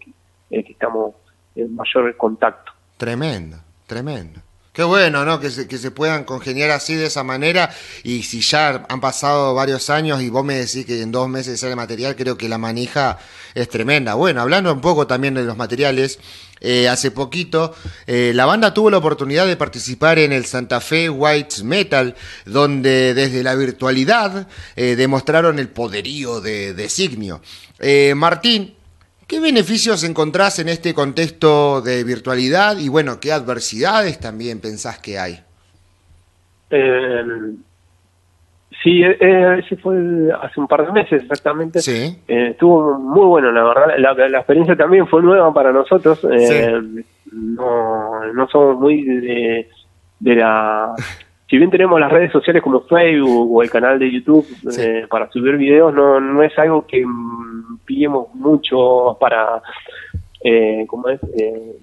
el 0.49 0.63
que 0.65 0.71
estamos 0.73 1.15
en 1.55 1.73
mayor 1.75 2.15
contacto. 2.17 2.73
Tremendo, 2.97 3.57
tremendo. 3.87 4.39
Qué 4.73 4.83
bueno, 4.83 5.25
¿no? 5.25 5.41
Que 5.41 5.51
se, 5.51 5.67
que 5.67 5.77
se 5.77 5.91
puedan 5.91 6.23
congeniar 6.23 6.71
así 6.71 6.95
de 6.95 7.07
esa 7.07 7.23
manera. 7.23 7.75
Y 8.03 8.23
si 8.23 8.39
ya 8.39 8.85
han 8.87 9.01
pasado 9.01 9.53
varios 9.53 9.89
años 9.89 10.21
y 10.21 10.29
vos 10.29 10.45
me 10.45 10.55
decís 10.55 10.85
que 10.85 11.01
en 11.01 11.11
dos 11.11 11.27
meses 11.27 11.59
sale 11.59 11.75
material, 11.75 12.15
creo 12.15 12.37
que 12.37 12.47
la 12.47 12.57
manija 12.57 13.19
es 13.53 13.67
tremenda. 13.67 14.13
Bueno, 14.13 14.41
hablando 14.41 14.71
un 14.71 14.79
poco 14.79 15.07
también 15.07 15.33
de 15.33 15.43
los 15.43 15.57
materiales, 15.57 16.19
eh, 16.61 16.87
hace 16.87 17.11
poquito 17.11 17.75
eh, 18.07 18.31
la 18.33 18.45
banda 18.45 18.73
tuvo 18.73 18.89
la 18.89 18.99
oportunidad 18.99 19.45
de 19.45 19.57
participar 19.57 20.19
en 20.19 20.31
el 20.31 20.45
Santa 20.45 20.79
Fe 20.79 21.09
White 21.09 21.63
Metal, 21.65 22.15
donde 22.45 23.13
desde 23.13 23.43
la 23.43 23.55
virtualidad 23.55 24.47
eh, 24.77 24.95
demostraron 24.95 25.59
el 25.59 25.67
poderío 25.67 26.39
de, 26.39 26.73
de 26.73 26.87
Signio. 26.87 27.41
Eh, 27.79 28.13
Martín, 28.15 28.75
¿Qué 29.31 29.39
beneficios 29.39 30.03
encontrás 30.03 30.59
en 30.59 30.67
este 30.67 30.93
contexto 30.93 31.79
de 31.81 32.03
virtualidad 32.03 32.77
y 32.77 32.89
bueno, 32.89 33.21
qué 33.21 33.31
adversidades 33.31 34.19
también 34.19 34.59
pensás 34.59 34.99
que 34.99 35.17
hay? 35.17 35.39
Eh, 36.69 37.23
sí, 38.83 39.01
eh, 39.01 39.59
ese 39.59 39.77
fue 39.77 39.95
hace 40.41 40.59
un 40.59 40.67
par 40.67 40.85
de 40.85 40.91
meses 40.91 41.21
exactamente. 41.21 41.79
Sí, 41.79 42.19
Eh, 42.27 42.49
estuvo 42.49 42.99
muy 42.99 43.25
bueno, 43.25 43.53
la 43.53 43.63
verdad. 43.63 43.85
La, 43.99 44.13
la 44.27 44.39
experiencia 44.39 44.75
también 44.75 45.07
fue 45.07 45.21
nueva 45.21 45.53
para 45.53 45.71
nosotros. 45.71 46.19
Eh, 46.29 46.81
no, 47.31 48.33
no 48.33 48.47
somos 48.49 48.81
muy 48.81 49.01
de, 49.01 49.69
de 50.19 50.35
la... 50.35 50.93
Si 51.51 51.57
bien 51.57 51.69
tenemos 51.69 51.99
las 51.99 52.09
redes 52.09 52.31
sociales 52.31 52.63
como 52.63 52.79
Facebook 52.83 53.53
o 53.53 53.61
el 53.61 53.69
canal 53.69 53.99
de 53.99 54.09
YouTube 54.09 54.45
Sí. 54.69 54.81
eh, 54.81 55.05
para 55.09 55.29
subir 55.29 55.57
videos, 55.57 55.93
no, 55.93 56.17
no 56.21 56.41
es 56.43 56.57
algo 56.57 56.85
que 56.87 57.05
mm, 57.05 57.79
pillemos 57.83 58.33
mucho 58.35 59.17
para, 59.19 59.61
eh, 60.45 60.85
¿cómo 60.87 61.09
es? 61.09 61.19
Eh, 61.37 61.75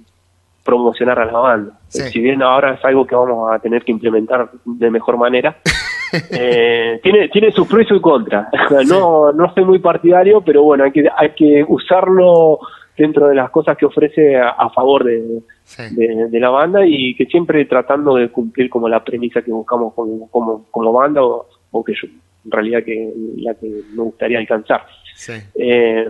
promocionar 0.65 1.19
a 1.19 1.27
la 1.27 1.39
banda. 1.39 1.79
Sí. 1.89 2.01
Si 2.05 2.19
bien 2.19 2.43
ahora 2.43 2.77
es 2.77 2.85
algo 2.87 3.07
que 3.07 3.15
vamos 3.15 3.53
a 3.53 3.59
tener 3.59 3.85
que 3.85 3.93
implementar 3.93 4.51
de 4.65 4.91
mejor 4.91 5.19
manera, 5.19 5.59
eh, 6.31 6.99
tiene 7.03 7.29
tiene 7.29 7.53
sus 7.53 7.69
pros 7.69 7.83
y 7.83 7.89
sus 7.89 8.01
contras. 8.01 8.49
No 8.89 9.33
no 9.33 9.53
soy 9.53 9.67
muy 9.67 9.81
partidario, 9.81 10.41
pero 10.41 10.63
bueno, 10.63 10.85
hay 10.85 10.93
que 10.93 11.07
hay 11.15 11.31
que 11.37 11.63
usarlo 11.69 12.61
dentro 12.99 13.29
de 13.29 13.35
las 13.35 13.51
cosas 13.51 13.77
que 13.79 13.87
ofrece 13.87 14.37
a, 14.37 14.51
a 14.51 14.71
favor 14.71 15.05
de, 15.05 15.41
sí. 15.65 15.83
de, 15.95 16.29
de 16.29 16.41
la 16.41 16.51
banda 16.51 16.85
y 16.87 17.15
que 17.15 17.27
siempre 17.27 17.65
tratando 17.65 18.17
de 18.17 18.29
cumplir 18.29 18.69
como 18.69 18.89
la 18.89 19.03
premisa 19.05 19.41
que 19.43 19.51
buscamos 19.53 19.95
como 19.95 20.29
como, 20.31 20.67
como 20.71 20.93
banda 20.93 21.23
o, 21.25 21.47
o 21.71 21.85
que 21.85 21.95
yo 21.95 22.09
en 22.45 22.51
realidad 22.51 22.83
que 22.85 23.13
la 23.37 23.55
que 23.55 23.69
me 23.95 24.03
gustaría 24.03 24.39
alcanzar. 24.39 24.85
sí. 25.15 25.33
Eh, 25.55 26.09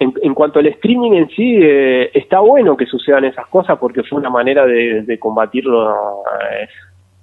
en, 0.00 0.12
en 0.22 0.34
cuanto 0.34 0.58
al 0.58 0.66
streaming 0.66 1.12
en 1.12 1.28
sí, 1.30 1.56
eh, 1.62 2.10
está 2.12 2.40
bueno 2.40 2.76
que 2.76 2.84
sucedan 2.84 3.24
esas 3.26 3.46
cosas 3.46 3.78
porque 3.78 4.02
fue 4.02 4.18
una 4.18 4.28
manera 4.30 4.66
de, 4.66 5.04
eh, 6.50 6.68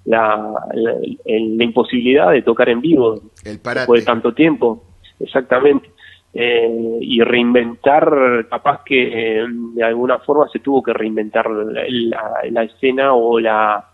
la, 0.05 0.53
la, 0.73 0.93
el- 1.25 1.57
la 1.57 1.63
imposibilidad 1.63 2.31
de 2.31 2.41
tocar 2.41 2.69
en 2.69 2.79
vivo 2.81 3.21
El 3.43 3.59
después 3.61 4.01
de 4.01 4.05
tanto 4.05 4.33
tiempo, 4.33 4.83
exactamente. 5.19 5.89
Eh, 6.33 6.97
y 7.01 7.19
reinventar, 7.21 8.47
capaz 8.49 8.83
que 8.85 9.39
eh, 9.41 9.45
de 9.75 9.83
alguna 9.83 10.17
forma 10.19 10.47
se 10.47 10.59
tuvo 10.59 10.81
que 10.81 10.93
reinventar 10.93 11.49
la, 11.49 11.83
la- 11.89 12.39
la 12.49 12.63
escena 12.63 13.13
o 13.13 13.37
la 13.37 13.85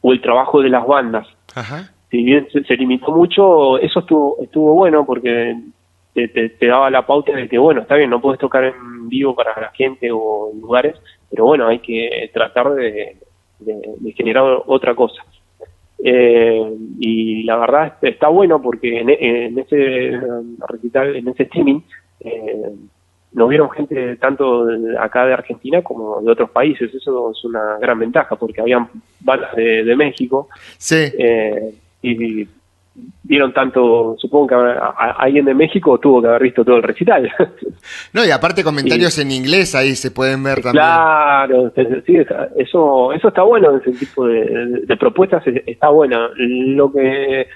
o 0.00 0.12
el 0.12 0.22
trabajo 0.22 0.62
de 0.62 0.70
las 0.70 0.86
bandas 0.86 1.26
Ajá. 1.54 1.90
si 2.10 2.22
bien 2.22 2.48
se, 2.50 2.64
se 2.64 2.76
limitó 2.76 3.12
mucho, 3.12 3.76
eso 3.78 4.00
estuvo 4.00 4.38
estuvo 4.42 4.72
bueno 4.72 5.04
porque 5.04 5.54
te, 6.14 6.28
te- 6.28 6.48
te 6.48 6.66
daba 6.66 6.88
la 6.88 7.04
pauta 7.04 7.32
de 7.36 7.46
que, 7.46 7.58
bueno, 7.58 7.82
está 7.82 7.94
bien, 7.96 8.08
no 8.08 8.22
puedes 8.22 8.40
tocar 8.40 8.64
en 8.64 9.08
vivo 9.10 9.34
para 9.34 9.60
la 9.60 9.68
gente 9.72 10.10
o 10.10 10.50
en 10.54 10.60
lugares, 10.62 10.94
pero 11.28 11.44
bueno, 11.44 11.66
hay 11.68 11.80
que 11.80 12.30
tratar 12.32 12.70
de, 12.72 13.18
de- 13.58 13.94
de 13.98 14.12
generar 14.12 14.62
otra 14.66 14.94
cosa. 14.94 15.22
Eh, 16.08 16.72
y 17.00 17.42
la 17.42 17.56
verdad 17.56 17.94
está 18.00 18.28
bueno 18.28 18.62
porque 18.62 19.00
en, 19.00 19.10
en 19.10 19.58
ese 19.58 20.20
recital, 20.68 21.16
en 21.16 21.26
ese 21.26 21.42
streaming, 21.42 21.80
eh, 22.20 22.70
nos 23.32 23.48
vieron 23.48 23.68
gente 23.70 24.14
tanto 24.16 24.66
de 24.66 24.96
acá 24.96 25.26
de 25.26 25.32
Argentina 25.32 25.82
como 25.82 26.22
de 26.22 26.30
otros 26.30 26.50
países. 26.50 26.94
Eso 26.94 27.32
es 27.32 27.44
una 27.44 27.78
gran 27.78 27.98
ventaja 27.98 28.36
porque 28.36 28.60
habían 28.60 28.88
bandas 29.18 29.56
de, 29.56 29.82
de 29.82 29.96
México 29.96 30.48
Sí, 30.78 31.12
eh, 31.18 31.74
y 32.02 32.46
vieron 33.22 33.52
tanto, 33.52 34.14
supongo 34.18 34.46
que 34.46 34.54
a- 34.54 34.94
a- 34.96 35.16
alguien 35.18 35.44
de 35.44 35.54
México 35.54 35.98
tuvo 35.98 36.22
que 36.22 36.28
haber 36.28 36.42
visto 36.42 36.64
todo 36.64 36.76
el 36.76 36.82
recital. 36.82 37.28
no, 38.12 38.24
y 38.24 38.30
aparte 38.30 38.62
comentarios 38.64 39.18
en 39.18 39.30
inglés 39.32 39.74
ahí 39.74 39.94
se 39.96 40.10
pueden 40.10 40.42
ver 40.42 40.62
también. 40.62 40.84
claro, 40.84 41.72
sí, 42.06 42.16
eso, 42.56 43.12
eso 43.12 43.28
está 43.28 43.42
bueno, 43.42 43.76
ese 43.76 43.92
tipo 43.92 44.26
de, 44.26 44.82
de 44.86 44.96
propuestas 44.96 45.46
es- 45.46 45.62
está 45.66 45.88
buena. 45.88 46.28
Lo 46.36 46.92
que 46.92 47.46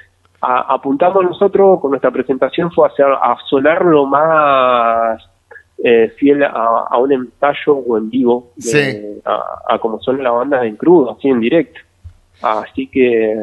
a- 0.43 0.74
apuntamos 0.74 1.22
nosotros 1.24 1.80
con 1.80 1.91
nuestra 1.91 2.11
presentación 2.11 2.70
fue 2.72 2.88
hacer, 2.88 3.07
a 3.07 3.36
sonar 3.49 3.84
lo 3.84 4.07
más 4.07 5.22
eh, 5.82 6.12
fiel 6.18 6.43
a, 6.43 6.86
a 6.91 6.99
un 6.99 7.12
ensayo 7.12 7.74
o 7.76 7.97
en 7.97 8.11
vivo, 8.11 8.53
de- 8.57 8.62
Sí. 8.62 9.20
a, 9.24 9.74
a 9.74 9.78
como 9.78 9.99
son 10.01 10.22
las 10.22 10.32
bandas 10.32 10.64
en 10.64 10.76
crudo, 10.76 11.12
así 11.16 11.28
en 11.28 11.41
directo. 11.41 11.80
Así 12.43 12.86
que 12.86 13.34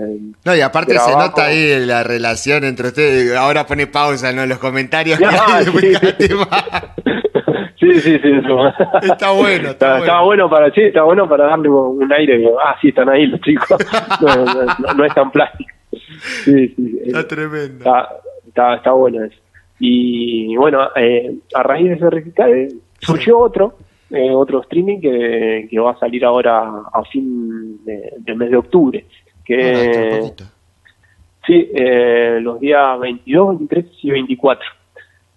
No, 0.43 0.55
y 0.55 0.61
aparte 0.61 0.97
se 0.97 1.11
nota 1.11 1.45
ahí 1.45 1.85
la 1.85 2.03
relación 2.03 2.63
entre 2.63 2.87
ustedes. 2.87 3.35
Ahora 3.35 3.65
pone 3.67 3.87
pausa 3.87 4.31
¿no? 4.33 4.43
en 4.43 4.49
los 4.49 4.57
comentarios. 4.59 5.19
Sí. 5.63 5.93
sí, 7.79 7.93
sí, 8.01 8.19
sí. 8.19 8.31
eso. 8.43 8.67
Está 9.01 9.31
bueno, 9.31 9.69
está 9.69 9.99
Está, 9.99 10.21
bueno. 10.21 10.49
para, 10.49 10.71
sí, 10.71 10.81
está 10.81 11.03
bueno 11.03 11.27
para 11.29 11.45
darle 11.45 11.69
un 11.69 12.11
aire. 12.11 12.43
Ah, 12.63 12.75
sí, 12.81 12.89
están 12.89 13.09
ahí 13.09 13.27
los 13.27 13.39
chicos. 13.41 13.77
No, 14.21 14.35
no, 14.45 14.65
no- 14.65 14.93
no 14.95 15.05
es 15.05 15.13
tan 15.13 15.31
plástico. 15.31 15.69
Sí, 16.43 16.67
sí. 16.75 16.99
Está 17.05 17.27
tremendo. 17.27 17.77
Está, 17.77 18.09
está, 18.47 18.75
está 18.75 18.91
bueno 18.91 19.23
eso. 19.25 19.37
Y 19.79 20.55
bueno, 20.57 20.79
eh, 20.95 21.35
a 21.53 21.63
raíz 21.63 21.87
de 21.89 21.93
ese 21.95 22.09
recital 22.09 22.51
eh, 22.51 22.67
surgió 22.99 23.37
otro, 23.37 23.77
eh, 24.11 24.31
otro 24.31 24.61
streaming 24.61 24.99
que, 25.01 25.67
que 25.69 25.79
va 25.79 25.91
a 25.91 25.99
salir 25.99 26.23
ahora 26.25 26.61
a 26.93 27.03
fin 27.11 27.83
de- 27.85 28.13
del 28.19 28.35
mes 28.37 28.49
de 28.51 28.57
octubre. 28.57 29.05
Ah, 29.07 29.41
Que, 29.45 29.55
de 29.55 30.17
poquito. 30.19 30.43
Sí, 31.45 31.69
eh, 31.73 32.39
los 32.41 32.59
días 32.59 32.99
22, 32.99 33.49
23 33.59 33.85
y 34.03 34.11
24 34.11 34.65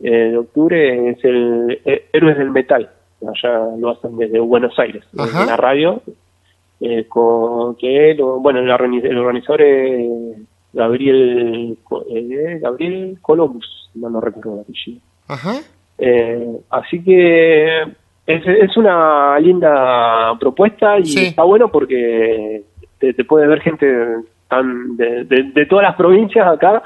eh, 0.01 0.11
de 0.11 0.37
octubre 0.39 1.11
es 1.11 1.25
el 1.25 1.81
eh, 1.85 2.07
Héroes 2.13 2.37
del 2.39 2.51
Metal. 2.51 2.91
Allá 3.23 3.61
lo 3.79 3.91
hacen 3.91 4.17
desde 4.17 4.41
Buenos 4.41 4.77
Aires, 4.79 5.05
Ajá. 5.17 5.45
la 5.47 5.57
radio. 5.57 6.03
con 7.09 7.75
que 7.77 8.15
lo- 8.15 8.41
bueno, 8.41 8.61
el, 8.61 8.71
organi- 8.71 9.05
el 9.05 9.19
organizador 9.19 9.61
es 9.63 10.09
Gabriel 10.73 11.77
Gabriel 12.61 13.19
Columbus, 13.21 13.91
no, 13.95 14.09
no 14.09 14.21
recuerdo 14.21 14.55
el 14.55 14.61
apellido. 14.61 15.01
Ajá. 15.29 15.57
Así 16.71 17.03
que 17.05 17.85
es, 18.27 18.47
es 18.47 18.77
una 18.77 19.39
linda 19.41 20.37
propuesta 20.39 20.99
y 20.99 21.07
Sí. 21.07 21.27
está 21.27 21.43
bueno 21.43 21.69
porque 21.69 22.63
te, 22.99 23.13
te 23.15 23.25
puede 23.25 23.47
ver 23.47 23.61
gente 23.61 23.87
tan 24.49 24.97
de, 24.97 25.25
de- 25.25 25.43
de 25.55 25.67
todas 25.67 25.85
las 25.85 25.97
provincias 25.97 26.47
acá 26.47 26.83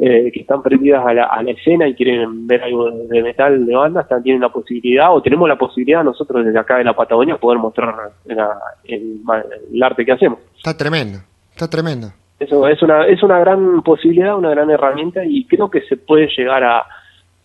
eh, 0.00 0.30
que 0.32 0.40
están 0.40 0.62
prendidas 0.62 1.04
a 1.04 1.12
la, 1.12 1.24
a 1.24 1.42
la 1.42 1.50
escena 1.50 1.88
y 1.88 1.94
quieren 1.94 2.46
ver 2.46 2.62
algo 2.62 2.88
de, 2.90 3.22
metal 3.22 3.66
de 3.66 3.74
bandas, 3.74 4.06
también 4.08 4.22
tienen 4.24 4.42
la 4.42 4.48
posibilidad 4.50 5.12
o 5.12 5.20
tenemos 5.20 5.48
la 5.48 5.56
posibilidad 5.58 6.04
nosotros 6.04 6.44
desde 6.44 6.58
acá 6.58 6.76
de 6.78 6.84
la 6.84 6.94
Patagonia 6.94 7.36
poder 7.36 7.58
mostrar 7.58 7.94
la- 8.26 8.58
el, 8.84 9.20
el 9.72 9.82
arte 9.82 10.04
que 10.04 10.12
hacemos. 10.12 10.38
Está 10.56 10.76
tremendo. 10.76 11.18
Está 11.50 11.68
tremendo. 11.68 12.08
Eso 12.38 12.68
es 12.68 12.80
una 12.82 13.04
es 13.06 13.20
una 13.24 13.40
gran 13.40 13.82
posibilidad, 13.82 14.36
una 14.38 14.50
gran 14.50 14.70
herramienta 14.70 15.24
y 15.24 15.44
creo 15.46 15.68
que 15.68 15.80
se 15.82 15.96
puede 15.96 16.28
llegar 16.36 16.62
a, 16.62 16.86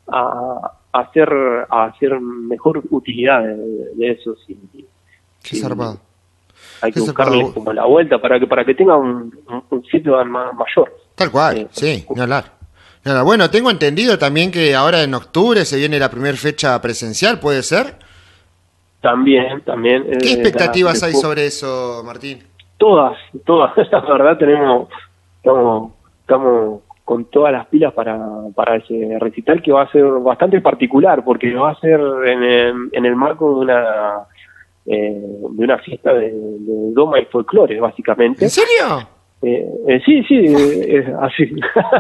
a 0.08 0.72
hacer 0.94 1.30
a 1.70 1.86
hacer 1.86 2.20
mejor 2.20 2.82
utilidad 2.92 3.42
de, 3.44 3.56
de 3.96 4.12
eso. 4.12 4.36
sí. 4.48 4.58
Qué. 5.44 5.58
Hay 6.82 6.92
que 6.92 6.96
Qué 6.96 7.00
buscarle 7.02 7.38
zarpado. 7.38 7.54
como 7.54 7.74
la 7.74 7.86
vuelta 7.86 8.20
para 8.22 8.40
que 8.40 8.48
para 8.48 8.64
que 8.66 8.76
tenga 8.76 8.96
un, 8.98 9.34
un, 9.50 9.64
un 9.70 9.84
feedback 9.86 10.26
ma- 10.28 10.52
mayor. 10.54 10.94
Tal 11.16 11.32
cual, 11.32 11.58
Eh, 11.58 11.68
sí, 11.72 12.06
ni 12.16 12.22
hablar. 12.22 12.46
Ni 13.04 13.12
hablar. 13.12 13.26
Bueno, 13.26 13.50
tengo 13.50 13.70
entendido 13.72 14.18
también 14.18 14.52
que 14.52 14.74
ahora 14.76 15.04
en 15.04 15.14
octubre 15.14 15.66
se 15.66 15.78
viene 15.78 16.00
la 16.00 16.10
primera 16.10 16.38
fecha 16.38 16.80
presencial, 16.82 17.40
¿puede 17.40 17.64
ser? 17.64 17.96
También, 19.02 19.62
también. 19.62 20.04
¿Qué 20.22 20.32
expectativas 20.34 21.04
hay 21.04 21.14
sobre 21.14 21.46
eso, 21.48 22.02
Martín? 22.06 22.44
Todas, 22.78 23.18
todas. 23.46 23.76
La 23.92 24.00
verdad 24.02 24.38
tenemos, 24.38 24.88
estamos, 25.38 25.92
estamos 26.22 26.82
con 27.04 27.26
todas 27.26 27.52
las 27.52 27.68
pilas 27.68 27.94
para, 27.94 28.18
para 28.56 28.78
ese 28.78 29.18
recital 29.20 29.62
que 29.62 29.72
va 29.72 29.84
a 29.84 29.92
ser 29.92 30.06
bastante 30.06 30.62
particular 30.62 31.24
porque 31.24 31.54
va 31.54 31.72
a 31.72 31.80
ser 31.80 32.00
en 32.26 32.44
el, 32.44 32.90
en 32.92 33.06
el 33.06 33.16
marco 33.16 33.50
de 33.50 33.56
una 33.62 34.28
eh, 34.86 35.22
de 35.52 35.64
una 35.64 35.78
fiesta 35.80 36.14
de, 36.14 36.32
de 36.32 36.92
doma 36.94 37.20
y 37.20 37.26
folclore 37.26 37.80
básicamente. 37.80 38.46
¿En 38.46 38.50
serio? 38.50 39.08
Eh, 39.42 39.68
eh, 39.88 40.02
sí, 40.06 40.24
sí, 40.24 40.46
es 40.46 41.06
así. 41.20 41.54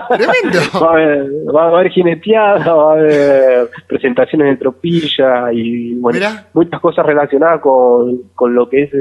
Tremendo. 0.10 0.60
va, 0.82 0.88
a 0.88 0.94
haber, 0.94 1.28
va 1.54 1.64
a 1.64 1.68
haber 1.68 1.92
jineteada, 1.92 2.74
va 2.74 2.92
a 2.92 2.96
haber 2.96 3.70
presentaciones 3.88 4.48
de 4.48 4.58
tropilla 4.58 5.52
y 5.52 5.94
bueno, 5.96 6.26
muchas 6.54 6.80
cosas 6.80 7.06
relacionadas 7.06 7.60
con, 7.60 8.22
con 8.34 8.56
lo 8.56 8.70
que 8.70 8.84
es 8.84 8.92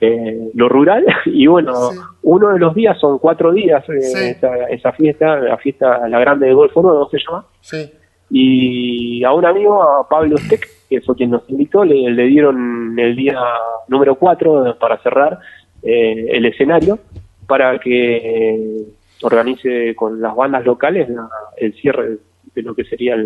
eh, 0.00 0.50
lo 0.54 0.68
rural. 0.68 1.04
Y 1.26 1.46
bueno, 1.46 1.72
uno 2.22 2.48
de 2.52 2.58
los 2.58 2.74
días 2.74 2.98
son 2.98 3.18
cuatro 3.18 3.52
días 3.52 3.88
esa, 3.88 4.68
esa, 4.68 4.92
fiesta, 4.92 5.36
la 5.36 5.56
fiesta, 5.58 6.08
la 6.08 6.18
grande 6.18 6.46
de 6.46 6.54
Golfo 6.54 6.82
Nuevo 6.82 7.08
se 7.10 7.18
llama. 7.18 7.46
Sí. 7.60 7.90
Y 8.30 9.24
a 9.24 9.32
un 9.32 9.44
amigo, 9.44 9.82
a 9.82 10.08
Pablo 10.08 10.36
Steck, 10.36 10.66
que 10.88 11.00
fue 11.00 11.14
quien 11.14 11.30
nos 11.30 11.48
invitó, 11.48 11.84
le, 11.84 12.10
le 12.10 12.26
dieron 12.26 12.98
el 12.98 13.14
día 13.14 13.38
número 13.88 14.16
cuatro 14.16 14.76
para 14.80 14.98
cerrar 14.98 15.38
el 15.82 16.44
escenario 16.46 16.98
para 17.46 17.78
que 17.78 18.84
organice 19.22 19.94
con 19.94 20.20
las 20.20 20.34
bandas 20.34 20.64
locales 20.64 21.08
el 21.56 21.74
cierre 21.74 22.18
de 22.54 22.62
lo 22.62 22.74
que 22.74 22.84
sería 22.84 23.16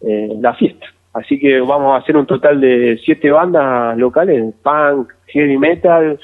eh, 0.00 0.28
la 0.40 0.54
fiesta. 0.54 0.86
Así 1.12 1.38
que 1.38 1.60
vamos 1.60 1.94
a 1.94 2.02
hacer 2.02 2.16
un 2.16 2.26
total 2.26 2.60
de 2.60 3.00
siete 3.04 3.30
bandas 3.30 3.96
locales, 3.96 4.54
punk, 4.62 5.12
heavy 5.26 5.58
metal 5.58 6.18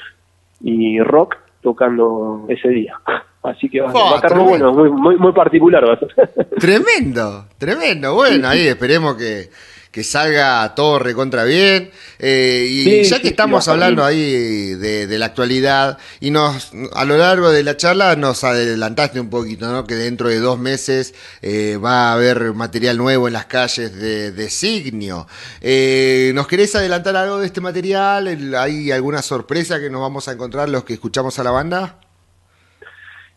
y 0.61 0.99
rock 0.99 1.35
tocando 1.61 2.45
ese 2.49 2.69
día. 2.69 2.99
Así 3.43 3.67
que 3.67 3.81
va, 3.81 3.91
a 3.91 4.15
estar 4.15 4.35
muy 4.35 4.45
bueno, 4.51 4.71
muy, 4.71 5.17
muy, 5.17 5.33
particular. 5.33 5.83
Tremendo, 6.59 7.45
tremendo. 7.57 8.15
Bueno, 8.15 8.47
ahí 8.47 8.67
esperemos 8.67 9.15
que, 9.15 9.49
que 9.93 10.03
salga 10.03 10.73
todo 10.73 10.97
recontra 10.97 11.43
bien. 11.43 11.91
Eh, 12.17 12.65
y 12.67 13.03
ya 13.03 13.21
que 13.21 13.27
estamos 13.27 13.67
hablando 13.67 14.03
ahí 14.03 14.73
de, 14.73 15.17
la 15.19 15.27
actualidad, 15.27 15.99
y 16.19 16.31
nos 16.31 16.73
a 16.93 17.05
lo 17.05 17.15
largo 17.15 17.51
de 17.51 17.63
la 17.63 17.77
charla 17.77 18.15
nos 18.15 18.43
adelantaste 18.43 19.19
un 19.19 19.29
poquito, 19.29 19.71
¿no? 19.71 19.85
Que 19.85 19.93
dentro 19.93 20.29
de 20.29 20.39
dos 20.39 20.57
meses 20.57 21.13
eh, 21.43 21.77
va 21.77 22.09
a 22.09 22.13
haber 22.13 22.53
material 22.53 22.97
nuevo 22.97 23.27
en 23.27 23.33
las 23.33 23.45
calles 23.45 23.95
de, 23.95 24.31
de 24.31 24.49
Signio. 24.49 25.27
Eh, 25.61 26.31
¿Nos 26.33 26.47
querés 26.47 26.73
adelantar 26.73 27.15
algo 27.15 27.39
de 27.39 27.45
este 27.45 27.61
material? 27.61 28.55
¿Hay 28.57 28.91
alguna 28.91 29.21
sorpresa 29.21 29.79
que 29.79 29.91
nos 29.91 30.01
vamos 30.01 30.27
a 30.27 30.31
encontrar 30.31 30.69
los 30.69 30.85
que 30.85 30.93
escuchamos 30.93 31.37
a 31.37 31.43
la 31.43 31.51
banda? 31.51 31.99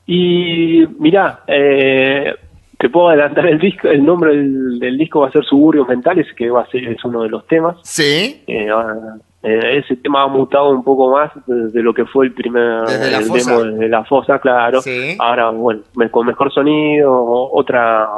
Y 0.07 0.87
mirá, 0.99 1.43
eh, 1.49 2.33
te 2.79 2.91
puedo 2.91 3.09
adelantar 3.09 3.47
el 3.47 3.59
disco, 3.59 3.89
el 3.89 4.05
nombre 4.05 4.37
del, 4.37 4.99
disco 4.99 5.21
va 5.21 5.29
a 5.29 5.33
ser 5.33 5.45
Suburbios 5.45 5.89
Mentales, 5.89 6.27
que 6.37 6.51
va 6.51 6.63
a 6.63 6.71
ser 6.71 6.87
es 6.89 7.03
uno 7.05 7.23
de 7.23 7.31
los 7.31 7.47
temas. 7.47 7.77
Sí. 7.83 8.43
Eh, 8.47 8.69
eh, 9.43 9.79
ese 9.79 9.97
tema 9.97 10.25
ha 10.25 10.27
mutado 10.27 10.71
un 10.71 10.85
poco 10.85 11.11
más 11.11 11.31
de 11.47 11.83
lo 11.83 11.95
que 11.95 12.05
fue 12.05 12.27
el 12.27 12.33
primer 12.33 12.85
demo 12.87 13.63
de 13.63 13.89
la 13.89 14.05
fosa, 14.05 14.39
claro. 14.41 14.81
Ahora, 15.19 15.51
bueno, 15.51 15.83
con 16.11 16.27
mejor 16.27 16.53
sonido, 16.53 17.51
otra 17.53 18.09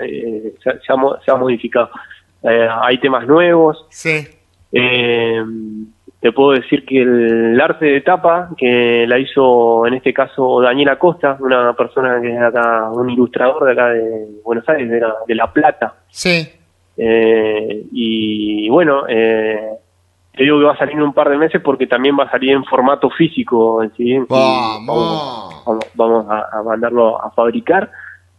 eh, 0.00 0.54
se, 0.62 0.92
ha, 0.92 1.36
modificado. 1.36 1.90
hay 2.42 2.98
temas 2.98 3.26
nuevos. 3.26 3.84
Sí. 3.90 4.26
Eh, 4.72 5.42
te 6.20 6.32
puedo 6.32 6.50
decir 6.50 6.84
que 6.84 7.02
el 7.02 7.60
arte 7.60 7.86
de 7.86 8.00
tapa, 8.00 8.50
que 8.56 9.06
la 9.06 9.18
hizo 9.18 9.86
en 9.86 9.94
este 9.94 10.12
caso 10.12 10.60
Daniel 10.60 10.88
Acosta, 10.88 11.36
una 11.40 11.72
persona 11.74 12.20
que 12.20 12.34
es 12.34 12.40
acá, 12.40 12.90
un 12.90 13.10
ilustrador 13.10 13.64
de 13.66 13.72
acá 13.72 13.88
de 13.90 14.26
Buenos 14.44 14.68
Aires, 14.68 14.90
de 14.90 15.00
La, 15.00 15.14
de 15.26 15.34
la 15.34 15.52
Plata. 15.52 15.94
Sí. 16.08 16.48
Eh, 16.96 17.84
y 17.92 18.68
bueno, 18.68 19.04
eh, 19.08 19.74
te 20.36 20.42
digo 20.42 20.58
que 20.58 20.64
va 20.64 20.72
a 20.72 20.78
salir 20.78 20.94
en 20.94 21.02
un 21.02 21.12
par 21.12 21.28
de 21.28 21.38
meses 21.38 21.62
porque 21.62 21.86
también 21.86 22.16
va 22.18 22.24
a 22.24 22.30
salir 22.30 22.50
en 22.50 22.64
formato 22.64 23.10
físico. 23.10 23.80
¿sí? 23.96 24.18
Vamos. 24.28 25.62
Vamos, 25.94 26.26
a 26.28 26.62
mandarlo 26.64 27.22
a 27.22 27.30
fabricar. 27.30 27.90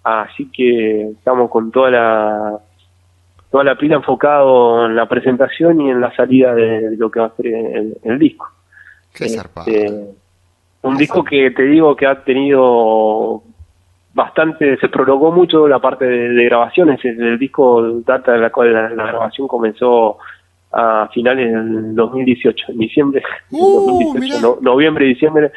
Así 0.03 0.49
que 0.51 1.11
estamos 1.11 1.49
con 1.49 1.71
toda 1.71 1.91
la 1.91 2.59
toda 3.51 3.63
la 3.63 3.75
pila 3.75 3.95
enfocado 3.95 4.85
en 4.85 4.95
la 4.95 5.07
presentación 5.07 5.81
y 5.81 5.89
en 5.89 6.01
la 6.01 6.15
salida 6.15 6.53
de, 6.53 6.95
lo 6.97 7.09
que 7.09 7.19
va 7.19 7.27
a 7.27 7.35
ser 7.35 7.47
el, 8.03 8.19
disco. 8.19 8.47
Qué 9.13 9.25
este, 9.25 10.13
un 10.83 10.97
disco 10.97 11.23
que 11.23 11.51
te 11.51 11.63
digo 11.63 11.95
que 11.95 12.05
ha 12.05 12.23
tenido 12.23 13.43
bastante, 14.13 14.77
se 14.77 14.89
prolongó 14.89 15.31
mucho 15.31 15.67
la 15.67 15.79
parte 15.79 16.05
de, 16.05 16.45
grabaciones. 16.45 17.03
El, 17.03 17.39
disco 17.39 18.01
data 18.05 18.33
de 18.33 18.39
la 18.39 18.51
cual 18.51 18.73
la, 18.73 19.05
grabación 19.05 19.47
comenzó 19.47 20.17
a 20.71 21.09
finales 21.11 21.51
del 21.51 21.95
2018, 21.95 22.65
en 22.69 22.77
diciembre, 22.77 23.23
uh, 23.51 24.59
noviembre, 24.61 25.05
diciembre, 25.05 25.51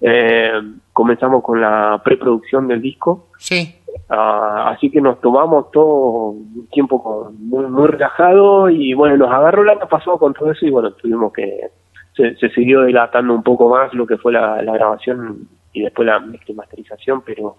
eh, 0.00 0.52
comenzamos 0.92 1.42
con 1.42 1.60
la 1.60 2.00
preproducción 2.04 2.68
del 2.68 2.82
disco. 2.82 3.28
Sí. 3.38 3.74
Ah, 4.08 4.70
así 4.74 4.90
que 4.90 5.00
nos 5.00 5.20
tomamos 5.20 5.70
todo 5.70 6.30
un 6.30 6.68
tiempo 6.70 7.32
muy, 7.38 7.66
muy 7.66 7.86
relajado 7.88 8.68
y 8.68 8.92
bueno, 8.94 9.16
nos 9.16 9.30
agarró 9.30 9.62
el 9.62 9.70
año 9.70 9.88
pasado 9.88 10.18
con 10.18 10.34
todo 10.34 10.50
eso 10.50 10.66
y 10.66 10.70
bueno, 10.70 10.92
tuvimos 10.92 11.32
que, 11.32 11.70
se, 12.16 12.48
siguió 12.50 12.84
dilatando 12.84 13.34
un 13.34 13.42
poco 13.42 13.68
más 13.68 13.92
lo 13.94 14.06
que 14.06 14.16
fue 14.16 14.32
la, 14.32 14.62
grabación 14.62 15.48
y 15.72 15.82
después 15.82 16.06
la 16.06 16.20
masterización, 16.54 17.22
pero 17.22 17.56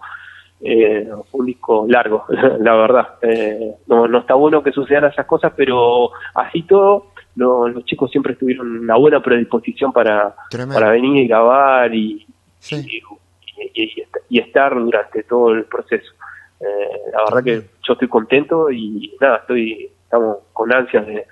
eh, 0.60 1.08
fue 1.30 1.40
un 1.40 1.46
disco 1.46 1.86
largo, 1.88 2.24
la 2.60 2.74
verdad. 2.74 3.08
Eh, 3.22 3.74
no, 3.86 4.06
no 4.08 4.18
está 4.18 4.34
bueno 4.34 4.62
que 4.62 4.72
sucedan 4.72 5.04
esas 5.04 5.26
cosas, 5.26 5.52
pero 5.56 6.10
así 6.34 6.62
todo, 6.62 7.12
los 7.36 7.84
chicos 7.84 8.10
siempre 8.10 8.32
estuvieron 8.32 8.78
una 8.78 8.96
buena 8.96 9.22
predisposición 9.22 9.92
para, 9.92 10.34
para 10.50 10.90
venir 10.90 11.24
y 11.24 11.28
grabar 11.28 11.94
y, 11.94 12.26
y, 14.28 14.38
estar 14.38 14.74
durante 14.74 15.22
todo 15.22 15.52
el 15.52 15.64
proceso. 15.64 16.12
Eh, 16.60 17.12
la 17.12 17.24
verdad 17.24 17.44
que 17.44 17.62
yo 17.86 17.92
estoy 17.92 18.08
contento 18.08 18.70
y 18.70 19.14
nada, 19.20 19.38
estoy 19.38 19.90
estamos 20.06 20.38
con 20.52 20.72
ansias 20.72 21.06
de, 21.06 21.26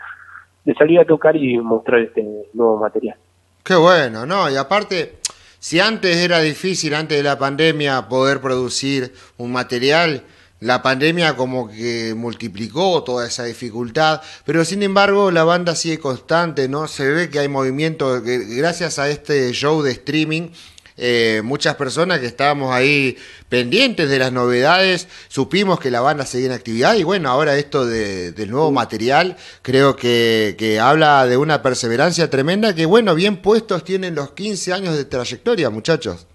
salir 0.77 0.99
a 1.01 1.05
tocar 1.05 1.37
y 1.37 1.59
mostrar 1.59 2.01
este 2.01 2.25
nuevo 2.53 2.79
material. 2.79 3.17
Qué 3.63 3.75
bueno, 3.75 4.27
¿no? 4.27 4.51
Y 4.51 4.57
aparte, 4.57 5.17
si 5.59 5.81
antes 5.81 6.17
era 6.17 6.41
difícil, 6.41 6.95
antes 6.95 7.17
de 7.17 7.23
la 7.23 7.39
pandemia, 7.39 8.09
poder 8.09 8.41
producir 8.41 9.13
un 9.39 9.53
material, 9.53 10.23
la 10.65 10.83
pandemia 10.83 11.37
como 11.37 11.69
que 11.69 12.15
multiplicó 12.17 13.05
toda 13.05 13.27
esa 13.27 13.45
dificultad, 13.45 14.23
pero 14.45 14.65
sin 14.65 14.83
embargo 14.83 15.31
la 15.31 15.45
banda 15.45 15.77
sigue 15.77 15.99
constante, 15.99 16.69
¿no? 16.69 16.89
Se 16.89 17.09
ve 17.11 17.31
que 17.31 17.39
hay 17.39 17.49
movimiento, 17.49 18.23
gracias 18.23 18.99
a 18.99 19.09
este 19.09 19.53
show 19.53 19.83
de 19.83 19.93
streaming 19.93 20.51
eh, 20.97 21.43
muchas 21.45 21.75
personas 21.75 22.21
que 22.21 22.27
estábamos 22.27 22.73
ahí 22.73 23.17
pendientes 23.49 24.09
de 24.09 24.19
las 24.21 24.33
novedades, 24.33 25.09
supimos 25.27 25.81
que 25.81 25.91
la 25.91 26.01
banda 26.01 26.25
seguía 26.25 26.47
en 26.47 26.53
actividad 26.53 26.95
y 26.95 27.03
bueno, 27.03 27.31
ahora 27.31 27.57
esto 27.57 27.85
de, 27.85 28.31
del 28.31 28.51
nuevo 28.51 28.71
material 28.71 29.37
creo 29.63 29.97
que, 29.97 30.55
que, 30.57 30.79
habla 30.79 31.27
de 31.27 31.37
una 31.37 31.63
perseverancia 31.63 32.31
tremenda 32.31 32.75
que 32.77 32.87
bueno, 32.87 33.17
bien 33.17 33.43
puestos 33.43 33.83
tienen 33.83 34.15
los 34.15 34.33
15 34.33 34.73
años 34.73 34.97
de 34.97 35.05
trayectoria, 35.05 35.69
muchachos. 35.69 36.27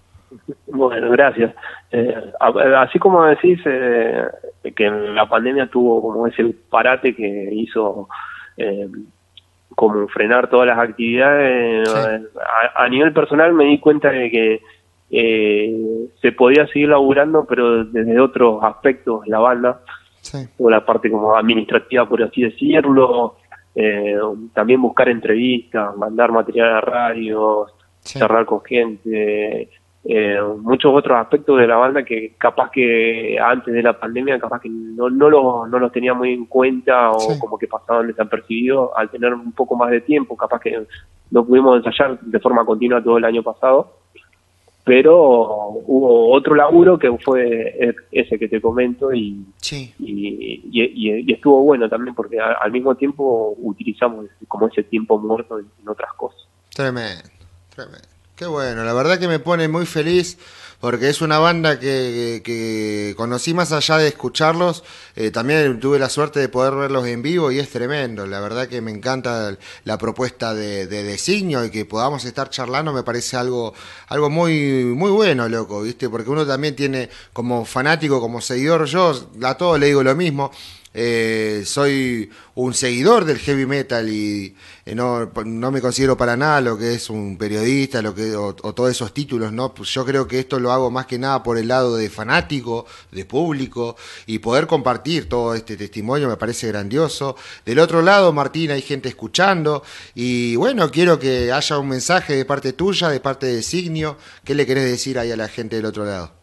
Bueno, 0.66 1.10
gracias. 1.10 1.54
Eh, 1.90 2.32
así 2.76 2.98
como 2.98 3.24
decís 3.24 3.60
eh, 3.64 4.26
que 4.74 4.90
la 4.90 5.28
pandemia 5.28 5.66
tuvo 5.66 6.00
como 6.00 6.26
ese 6.26 6.54
parate 6.68 7.14
que 7.14 7.48
hizo 7.52 8.08
eh, 8.56 8.88
como 9.74 10.06
frenar 10.08 10.48
todas 10.48 10.66
las 10.66 10.78
actividades. 10.78 11.88
A, 12.74 12.88
nivel 12.88 13.12
personal 13.12 13.52
me 13.52 13.64
di 13.64 13.78
cuenta 13.78 14.10
de 14.10 14.30
que 14.30 14.60
eh, 15.10 16.08
se 16.20 16.32
podía 16.32 16.66
seguir 16.68 16.90
laburando, 16.90 17.44
pero 17.44 17.84
desde 17.84 18.20
otros 18.20 18.62
aspectos 18.62 19.26
la 19.26 19.38
banda, 19.38 19.80
toda 20.56 20.70
la 20.70 20.84
parte 20.84 21.10
como 21.10 21.34
administrativa, 21.36 22.08
por 22.08 22.22
así 22.22 22.42
decirlo, 22.42 23.36
eh, 23.74 24.16
también 24.52 24.82
buscar 24.82 25.08
entrevistas, 25.08 25.96
mandar 25.96 26.32
material 26.32 26.74
a 26.74 26.80
radios, 26.80 27.72
cerrar 28.00 28.46
con 28.46 28.62
gente, 28.62 29.68
eh, 30.02 30.40
muchos 30.62 30.94
otros 30.94 31.18
aspectos 31.18 31.58
de 31.58 31.66
la 31.66 31.76
banda 31.76 32.02
que 32.02 32.34
capaz 32.38 32.70
que 32.70 33.38
antes 33.38 33.74
de 33.74 33.82
la 33.82 33.98
pandemia 33.98 34.40
capaz 34.40 34.60
que 34.60 34.70
no, 34.70 35.10
no, 35.10 35.28
lo, 35.28 35.66
no 35.66 35.78
los 35.78 35.92
tenía 35.92 36.14
muy 36.14 36.32
en 36.32 36.46
cuenta 36.46 37.10
o 37.10 37.38
como 37.38 37.58
que 37.58 37.66
pasaban 37.66 38.06
desapercibidos 38.06 38.90
al 38.96 39.10
tener 39.10 39.34
un 39.34 39.52
poco 39.52 39.76
más 39.76 39.90
de 39.90 40.00
tiempo, 40.00 40.36
capaz 40.36 40.60
que 40.60 40.86
no 41.30 41.44
pudimos 41.44 41.76
ensayar 41.76 42.18
de 42.18 42.40
forma 42.40 42.64
continua 42.64 43.02
todo 43.02 43.18
el 43.18 43.24
año 43.26 43.42
pasado. 43.42 43.98
pero 44.84 45.68
hubo 45.84 46.32
otro 46.32 46.54
laburo 46.54 46.98
que 46.98 47.12
fue 47.18 47.94
ese 48.10 48.38
que 48.38 48.48
te 48.48 48.58
comento 48.58 49.12
y, 49.12 49.44
y, 49.98 51.30
estuvo 51.30 51.62
bueno 51.62 51.90
también 51.90 52.14
porque 52.14 52.38
al 52.40 52.72
mismo 52.72 52.94
tiempo 52.94 53.54
utilizamos 53.58 54.26
como 54.48 54.66
ese 54.68 54.82
tiempo 54.82 55.18
muerto 55.18 55.58
en, 55.58 55.66
en 55.82 55.88
otras 55.90 56.14
cosas. 56.14 56.40
Tremendo, 56.74 57.28
tremendo. 57.74 58.19
Qué 58.40 58.46
bueno, 58.46 58.84
la 58.84 58.94
verdad 58.94 59.18
que 59.18 59.28
me 59.28 59.38
pone 59.38 59.68
muy 59.68 59.84
feliz 59.84 60.38
porque 60.80 61.10
es 61.10 61.20
una 61.20 61.38
banda 61.38 61.78
que, 61.78 63.12
conocí 63.14 63.52
más 63.52 63.70
allá 63.70 63.98
de 63.98 64.08
escucharlos, 64.08 64.82
eh, 65.14 65.30
también 65.30 65.78
tuve 65.78 65.98
la 65.98 66.08
suerte 66.08 66.40
de 66.40 66.48
poder 66.48 66.74
verlos 66.74 67.06
en 67.06 67.20
vivo 67.20 67.52
y 67.52 67.58
es 67.58 67.68
tremendo, 67.68 68.26
la 68.26 68.40
verdad 68.40 68.66
que 68.66 68.80
me 68.80 68.92
encanta 68.92 69.58
la 69.84 69.98
propuesta 69.98 70.54
de, 70.54 70.86
designio 70.86 71.66
y 71.66 71.70
que 71.70 71.84
podamos 71.84 72.24
estar 72.24 72.48
charlando 72.48 72.94
me 72.94 73.02
parece 73.02 73.36
algo, 73.36 73.74
algo 74.08 74.30
muy, 74.30 74.84
muy 74.84 75.10
bueno, 75.10 75.46
loco, 75.46 75.82
¿viste? 75.82 76.08
Porque 76.08 76.30
uno 76.30 76.46
también 76.46 76.74
tiene 76.74 77.10
como 77.34 77.66
fanático, 77.66 78.22
como 78.22 78.40
seguidor, 78.40 78.86
yo 78.86 79.12
a 79.42 79.54
todos 79.58 79.78
le 79.78 79.88
digo 79.88 80.02
lo 80.02 80.16
mismo, 80.16 80.50
eh, 80.92 81.62
soy 81.66 82.30
un 82.56 82.74
seguidor 82.74 83.24
del 83.24 83.38
heavy 83.38 83.64
metal 83.64 84.08
y 84.08 84.56
eh, 84.84 84.94
no, 84.96 85.30
me 85.70 85.80
considero 85.80 86.16
para 86.16 86.36
nada 86.36 86.60
lo 86.60 86.76
que 86.76 86.94
es 86.94 87.10
un 87.10 87.38
periodista 87.38 88.02
lo 88.02 88.12
que, 88.12 88.34
o, 88.34 88.54
todos 88.54 88.90
esos 88.90 89.14
títulos, 89.14 89.52
¿no? 89.52 89.72
Pues 89.72 89.88
yo 89.90 90.04
creo 90.04 90.26
que 90.26 90.40
esto 90.40 90.58
lo 90.58 90.72
hago 90.72 90.90
más 90.90 91.06
que 91.06 91.16
nada 91.18 91.44
por 91.44 91.58
el 91.58 91.68
lado 91.68 91.96
de 91.96 92.10
fanático, 92.10 92.86
de 93.12 93.24
público 93.24 93.96
y 94.26 94.40
poder 94.40 94.66
compartir 94.66 95.28
todo 95.28 95.54
este 95.54 95.76
testimonio 95.76 96.28
me 96.28 96.36
parece 96.36 96.66
grandioso. 96.68 97.36
Del 97.64 97.78
otro 97.78 98.02
lado, 98.02 98.32
Martín, 98.32 98.72
hay 98.72 98.82
gente 98.82 99.08
escuchando 99.08 99.84
y 100.14 100.56
bueno, 100.56 100.90
quiero 100.90 101.20
que 101.20 101.52
haya 101.52 101.78
un 101.78 101.88
mensaje 101.88 102.34
de 102.34 102.44
parte 102.44 102.72
tuya, 102.72 103.08
de 103.10 103.20
parte 103.20 103.46
de 103.46 103.62
Signio. 103.62 104.16
¿Qué 104.44 104.54
le 104.56 104.66
querés 104.66 104.90
decir 104.90 105.18
ahí 105.18 105.30
a 105.30 105.36
la 105.36 105.48
gente 105.48 105.76
del 105.76 105.86
otro 105.86 106.04
lado? 106.04 106.39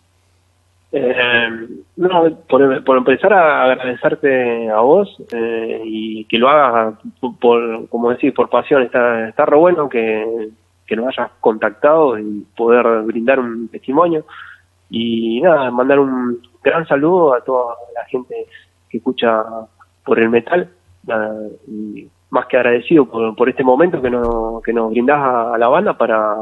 Eh, 0.92 1.50
no, 1.98 2.38
por, 2.48 2.98
empezar 2.98 3.34
a 3.34 3.64
agradecerte 3.64 4.70
a 4.70 4.80
vos 4.80 5.18
eh, 5.34 5.82
y 5.84 6.26
que 6.26 6.38
lo 6.38 6.48
hagas 6.48 6.96
por, 7.40 7.90
como 7.90 8.12
decís, 8.12 8.34
por 8.34 8.50
pasión. 8.50 8.84
Está, 8.84 9.30
está 9.30 9.46
re 9.46 9.58
bueno 9.58 9.90
que, 9.90 10.50
nos 10.96 11.08
hayas 11.08 11.32
contactado 11.42 12.18
y 12.18 12.46
poder 12.56 13.04
brindar 13.04 13.40
un 13.40 13.68
testimonio. 13.68 14.26
Y 14.90 15.42
nada, 15.42 15.70
mandar 15.72 16.00
un 16.00 16.40
gran 16.64 16.88
saludo 16.88 17.34
a 17.34 17.42
toda 17.42 17.76
la 17.94 18.06
gente 18.06 18.48
que 18.90 18.98
escucha 18.98 19.44
por 20.06 20.20
el 20.20 20.30
metal. 20.30 20.70
y 21.68 22.10
más 22.30 22.46
que 22.48 22.58
agradecido 22.58 23.06
por, 23.06 23.50
este 23.50 23.64
momento 23.64 24.02
que, 24.02 24.10
no, 24.10 24.62
que 24.64 24.74
nos 24.74 24.92
brindás 24.92 25.20
a, 25.54 25.58
la 25.58 25.68
banda 25.68 25.98
para 25.98 26.36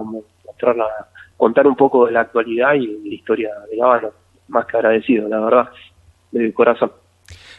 mostrarla, 0.46 0.86
contar 1.38 1.68
un 1.68 1.76
poco 1.76 2.06
de 2.06 2.12
la 2.12 2.22
actualidad 2.22 2.74
y 2.74 2.88
la 3.08 3.16
historia 3.16 3.52
de 3.70 3.78
la 3.78 3.86
banda 3.86 4.12
más 4.48 4.66
que 4.66 4.78
agradecido, 4.78 5.28
la 5.28 5.40
verdad, 5.40 5.70
de 6.32 6.54
corazón. 6.54 6.92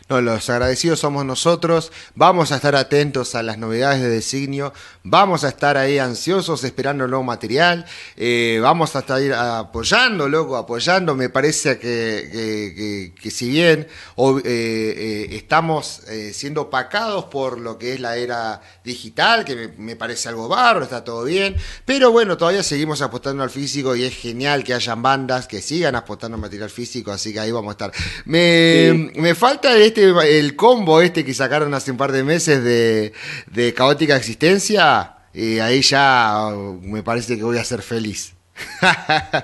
No, 0.09 0.21
los 0.21 0.49
agradecidos 0.51 1.01
somos 1.01 1.25
nosotros. 1.25 1.91
Vamos 2.15 2.53
a 2.53 2.57
estar 2.57 2.77
atentos 2.77 3.35
a 3.35 3.43
las 3.43 3.59
novedades 3.59 4.01
de 4.01 4.09
designio. 4.09 4.73
Vamos 5.03 5.43
a 5.43 5.49
estar 5.49 5.77
ahí 5.77 5.99
ansiosos 5.99 6.63
esperando 6.63 7.05
el 7.05 7.11
nuevo 7.11 7.25
material. 7.25 7.85
Eh, 8.17 8.61
vamos 8.63 8.95
a 8.95 9.01
estar 9.01 9.21
apoyando, 9.33 10.29
loco, 10.29 10.57
apoyando. 10.57 11.17
Me 11.17 11.29
parece 11.29 11.81
que, 11.81 13.13
que, 13.21 13.31
si 13.33 13.51
bien 13.51 13.89
eh, 14.17 14.43
eh, 14.45 15.29
estamos 15.33 16.03
siendo 16.33 16.63
opacados 16.63 17.25
por 17.25 17.59
lo 17.59 17.77
que 17.77 17.95
es 17.95 18.01
la 18.01 18.17
era 18.17 18.61
digital, 18.85 19.45
que 19.45 19.73
me, 19.77 19.97
parece 19.97 20.29
algo 20.29 20.47
barro, 20.47 20.85
está 20.85 21.03
todo 21.03 21.25
bien. 21.25 21.57
Pero 21.85 22.13
bueno, 22.13 22.37
todavía 22.37 22.63
seguimos 22.63 23.03
apostando 23.03 23.43
al 23.43 23.51
físico 23.51 23.97
y 23.97 24.05
es 24.05 24.15
genial 24.15 24.63
que 24.63 24.73
hayan 24.73 25.03
bandas 25.03 25.49
que 25.49 25.61
sigan 25.61 25.97
apostando 25.97 26.37
al 26.37 26.43
material 26.43 26.71
físico. 26.71 27.11
Así 27.11 27.33
que 27.33 27.41
ahí 27.41 27.51
vamos 27.51 27.71
a 27.71 27.73
estar. 27.73 27.93
Me, 28.25 29.11
me 29.17 29.35
falta 29.35 29.77
este 29.77 29.96
este, 29.97 30.39
el 30.39 30.57
combo 30.57 31.01
este 31.01 31.25
que 31.25 31.35
sacaron 31.35 31.73
hace 31.75 31.91
un 31.91 31.97
par 31.97 32.13
de 32.13 32.25
meses 32.25 32.63
de, 32.63 33.13
de 33.53 33.75
Caótica 33.75 34.17
Existencia, 34.17 35.15
y 35.33 35.59
ahí 35.59 35.81
ya 35.83 36.51
me 36.83 37.03
parece 37.03 37.37
que 37.37 37.45
voy 37.45 37.59
a 37.59 37.65
ser 37.65 37.83
feliz. 37.83 38.37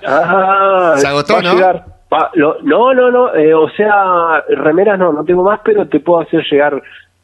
Ah, 0.05 0.95
Se 0.97 1.07
agotó, 1.07 1.41
¿no? 1.43 1.55
no, 1.55 2.95
no, 2.95 3.11
no, 3.11 3.35
eh, 3.35 3.55
o 3.55 3.69
sea, 3.71 4.43
remeras 4.49 4.99
no, 4.99 5.13
no 5.13 5.25
tengo 5.25 5.43
más, 5.43 5.61
pero 5.65 5.89
te 5.89 6.01
puedo 6.01 6.21
hacer 6.21 6.43
llegar 6.51 6.83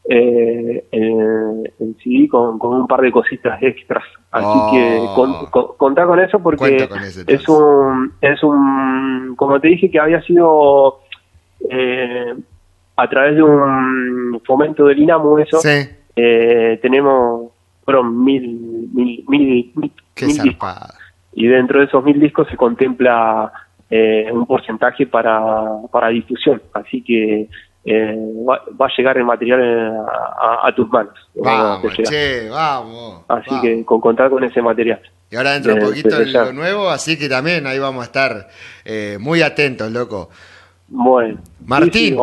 eh, 0.08 0.84
el, 0.90 1.96
CD 2.02 2.28
con, 2.28 2.58
un 2.60 2.86
par 2.86 3.00
de 3.00 3.10
cositas 3.10 3.62
extras. 3.62 4.04
Así 4.30 4.58
que 4.72 4.98
oh. 5.00 5.50
con, 5.50 5.76
contá 5.76 6.06
con 6.06 6.20
eso 6.20 6.38
porque 6.38 6.88
es 7.26 7.48
un, 7.48 8.12
es 8.20 8.42
un, 8.42 9.34
como 9.36 9.60
te 9.60 9.68
dije 9.68 9.90
que 9.90 9.98
había 9.98 10.22
sido 10.22 11.00
eh, 11.70 12.34
a 12.98 13.08
través 13.08 13.36
de 13.36 13.42
un 13.44 14.42
fomento 14.44 14.86
del 14.86 14.98
INAMU 14.98 15.38
eso, 15.38 15.60
eh, 16.16 16.78
tenemos 16.82 17.52
fueron 17.84 18.24
mil, 18.24 18.88
mil, 18.92 19.24
mil, 19.28 19.72
discos. 20.16 20.74
Y 21.32 21.46
dentro 21.46 21.78
de 21.78 21.86
esos 21.86 22.02
mil 22.02 22.18
discos 22.18 22.48
se 22.48 22.56
contempla 22.56 23.52
eh, 23.88 24.28
un 24.32 24.44
porcentaje 24.46 25.06
para, 25.06 25.64
para 25.92 26.08
difusión. 26.08 26.60
Así 26.74 27.02
que 27.04 27.48
eh, 27.84 28.16
va, 28.44 28.86
a 28.86 28.96
llegar 28.96 29.16
el 29.16 29.24
material 29.24 30.04
a, 30.64 30.74
tus 30.74 30.90
manos. 30.90 31.14
Vamos, 31.36 31.92
che, 32.02 32.48
vamos. 32.48 33.22
Así 33.28 33.60
que 33.62 33.84
con 33.84 34.00
contar 34.00 34.28
con 34.28 34.42
ese 34.42 34.60
material. 34.60 35.00
Y 35.30 35.36
ahora 35.36 35.52
dentro 35.52 35.74
un 35.74 35.80
poquito 35.82 36.18
de 36.18 36.26
lo 36.26 36.52
nuevo, 36.52 36.90
así 36.90 37.16
que 37.16 37.28
también 37.28 37.64
ahí 37.68 37.78
vamos 37.78 38.02
a 38.02 38.06
estar 38.06 38.48
muy 39.20 39.40
atentos, 39.42 39.92
loco. 39.92 40.30
Bueno. 40.88 41.38
Martín, 41.64 42.16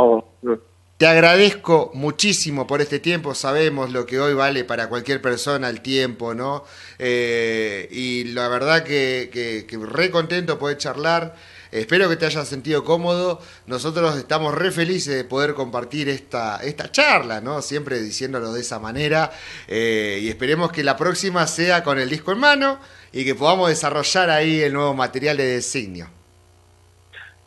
te 1.05 1.11
agradezco 1.11 1.91
muchísimo 1.93 2.65
por 2.65 2.81
este 2.81 2.97
tiempo. 2.97 3.35
Sabemos 3.35 3.91
lo 3.91 4.07
que 4.07 4.19
hoy 4.19 4.33
vale 4.33 4.63
para 4.63 4.89
cualquier 4.89 5.21
persona 5.21 5.69
el 5.69 5.81
tiempo, 5.81 6.33
¿no? 6.33 6.63
Eh, 6.97 7.87
y 7.91 8.23
la 8.33 8.47
verdad 8.47 8.83
que, 8.83 9.29
que, 9.31 9.77
re 9.77 10.09
contento 10.09 10.57
poder 10.57 10.79
charlar. 10.79 11.35
Espero 11.71 12.09
que 12.09 12.15
te 12.15 12.25
hayas 12.25 12.47
sentido 12.47 12.83
cómodo. 12.83 13.39
Nosotros 13.67 14.17
estamos 14.17 14.55
re 14.55 14.71
felices 14.71 15.15
de 15.15 15.23
poder 15.25 15.53
compartir 15.53 16.09
esta, 16.09 16.57
esta 16.63 16.91
charla, 16.91 17.39
¿no? 17.39 17.61
Siempre 17.61 18.01
diciéndolo 18.01 18.51
de 18.51 18.61
esa 18.61 18.79
manera. 18.79 19.31
Eh, 19.67 20.21
y 20.23 20.29
esperemos 20.29 20.71
que 20.71 20.83
la 20.83 20.97
próxima 20.97 21.45
sea 21.45 21.83
con 21.83 21.99
el 21.99 22.09
disco 22.09 22.31
en 22.31 22.39
mano 22.39 22.79
y 23.13 23.25
que 23.25 23.35
podamos 23.35 23.69
desarrollar 23.69 24.31
ahí 24.31 24.59
el 24.59 24.73
nuevo 24.73 24.95
material 24.95 25.37
de 25.37 25.45
designio 25.45 26.09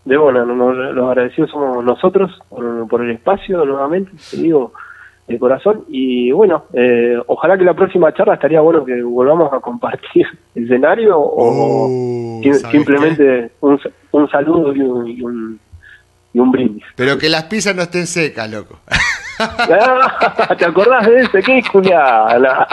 de 0.05 0.17
bueno, 0.17 0.45
los 0.45 1.09
agradecidos 1.09 1.51
somos 1.51 1.85
nosotros 1.85 2.31
por, 2.49 3.03
el 3.03 3.11
espacio 3.11 3.65
nuevamente, 3.65 4.13
te 4.31 4.39
digo, 4.39 4.73
de 5.27 5.39
corazón. 5.39 5.85
Y 5.89 6.33
bueno, 6.33 6.65
eh, 6.73 7.17
ojalá 7.27 7.59
que 7.59 7.65
la 7.65 7.75
próxima 7.75 8.13
charla 8.15 8.35
estaría 8.35 8.61
bueno 8.61 8.85
que 8.85 9.03
volvamos 9.03 9.53
a 9.53 9.61
compartir 9.61 10.27
escenario 10.55 11.19
o 11.19 11.87
uh, 11.89 12.55
simplemente 12.71 13.51
un, 13.61 13.79
un, 14.13 14.31
saludo 14.31 14.75
y 14.75 14.81
un, 14.81 15.09
y 15.09 15.23
un, 15.23 15.61
y 16.33 16.39
un 16.39 16.51
brindis. 16.51 16.85
Pero 16.97 17.19
que 17.19 17.29
las 17.29 17.45
pizzas 17.45 17.77
no 17.77 17.83
estén 17.83 18.07
secas, 18.07 18.51
loco. 18.51 18.79
¿Te 20.59 20.65
acordás 20.65 21.07
de 21.07 21.21
ese? 21.21 21.43
¿Qué 21.43 21.63
Juliana? 21.71 22.67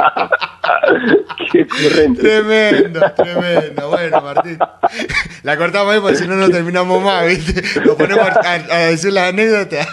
Qué 1.52 1.68
corriente. 1.68 2.22
Tremendo, 2.22 3.02
tremendo. 3.12 3.90
Bueno, 3.90 4.22
Martín. 4.22 4.58
La 5.44 5.58
cortamos 5.58 5.94
ahí 5.94 6.00
porque 6.00 6.16
si 6.16 6.28
no, 6.28 6.36
no 6.36 6.50
terminamos 6.50 7.04
más, 7.04 7.28
¿viste? 7.28 7.82
Lo 7.82 7.96
ponemos 7.96 8.28
a, 8.28 8.78
decir 8.78 9.14
la 9.14 9.28
anécdota. 9.28 9.86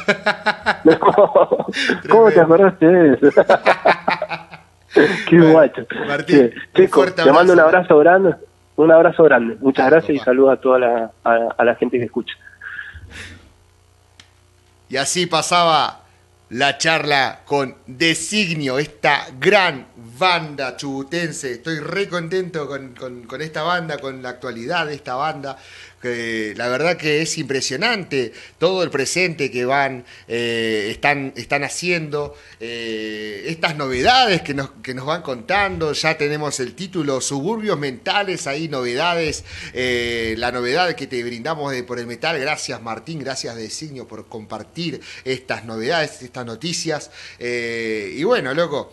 ¿Cómo 2.09 2.31
te 2.31 2.41
acordaste 2.41 2.87
de 2.87 3.29
eso? 3.29 3.45
Qué 5.29 5.39
guacho. 5.39 5.87
Martín, 6.07 6.53
te 6.73 7.33
mando 7.33 7.53
un 7.53 7.61
abrazo 7.61 7.99
grande. 7.99 8.35
Un 8.77 8.91
abrazo 8.91 9.25
grande. 9.25 9.57
Muchas 9.61 9.91
gracias 9.91 10.16
y 10.16 10.18
saludos 10.18 10.59
a 10.59 10.61
toda 10.61 10.79
la, 10.79 11.11
a 11.25 11.64
la 11.64 11.75
gente 11.75 11.99
que 11.99 12.05
escucha. 12.05 12.35
Y 14.89 14.97
así 14.97 15.27
pasaba 15.27 16.01
la 16.53 16.76
charla 16.76 17.40
con 17.44 17.76
Designio, 17.86 18.76
esta 18.76 19.26
gran 19.38 19.86
banda 19.94 20.76
chubutense. 20.76 21.53
Estoy 21.53 21.78
re 21.78 22.09
contento 22.09 22.66
con, 22.66 22.92
con, 22.94 23.40
esta 23.40 23.62
banda, 23.62 23.98
con 23.98 24.20
la 24.20 24.30
actualidad 24.30 24.86
de 24.86 24.94
esta 24.94 25.14
banda, 25.14 25.57
la 26.03 26.68
verdad 26.68 26.96
que 26.96 27.22
es 27.22 27.38
impresionante 27.38 28.32
todo 28.59 28.82
el 28.82 28.90
presente 28.90 29.50
que 29.50 29.64
van, 29.64 30.05
eh, 30.28 30.88
están, 30.90 31.32
están 31.36 31.64
haciendo, 31.64 32.34
eh, 32.61 33.44
estas 33.46 33.76
novedades 33.76 34.42
que 34.42 34.55
nos, 34.55 34.70
que 34.82 34.94
nos 34.94 35.07
van 35.07 35.22
contando, 35.22 35.92
ya 35.92 36.16
tenemos 36.18 36.59
el 36.61 36.74
título 36.74 37.20
Suburbios 37.20 37.78
Mentales, 37.78 38.46
ahí 38.46 38.68
novedades, 38.68 39.44
eh, 39.72 40.34
la 40.38 40.50
novedad 40.50 40.94
que 40.94 41.07
te 41.07 41.22
brindamos 41.22 41.74
por 41.82 41.98
el 41.98 42.07
metal, 42.07 42.38
gracias 42.38 42.82
Martín, 42.82 43.20
gracias 43.20 43.57
Designio 43.57 44.09
por 44.09 44.26
compartir 44.26 45.00
estas 45.24 45.64
novedades, 45.64 46.22
estas 46.22 46.44
noticias, 46.44 47.11
y 47.38 48.22
bueno, 48.24 48.55
loco. 48.55 48.92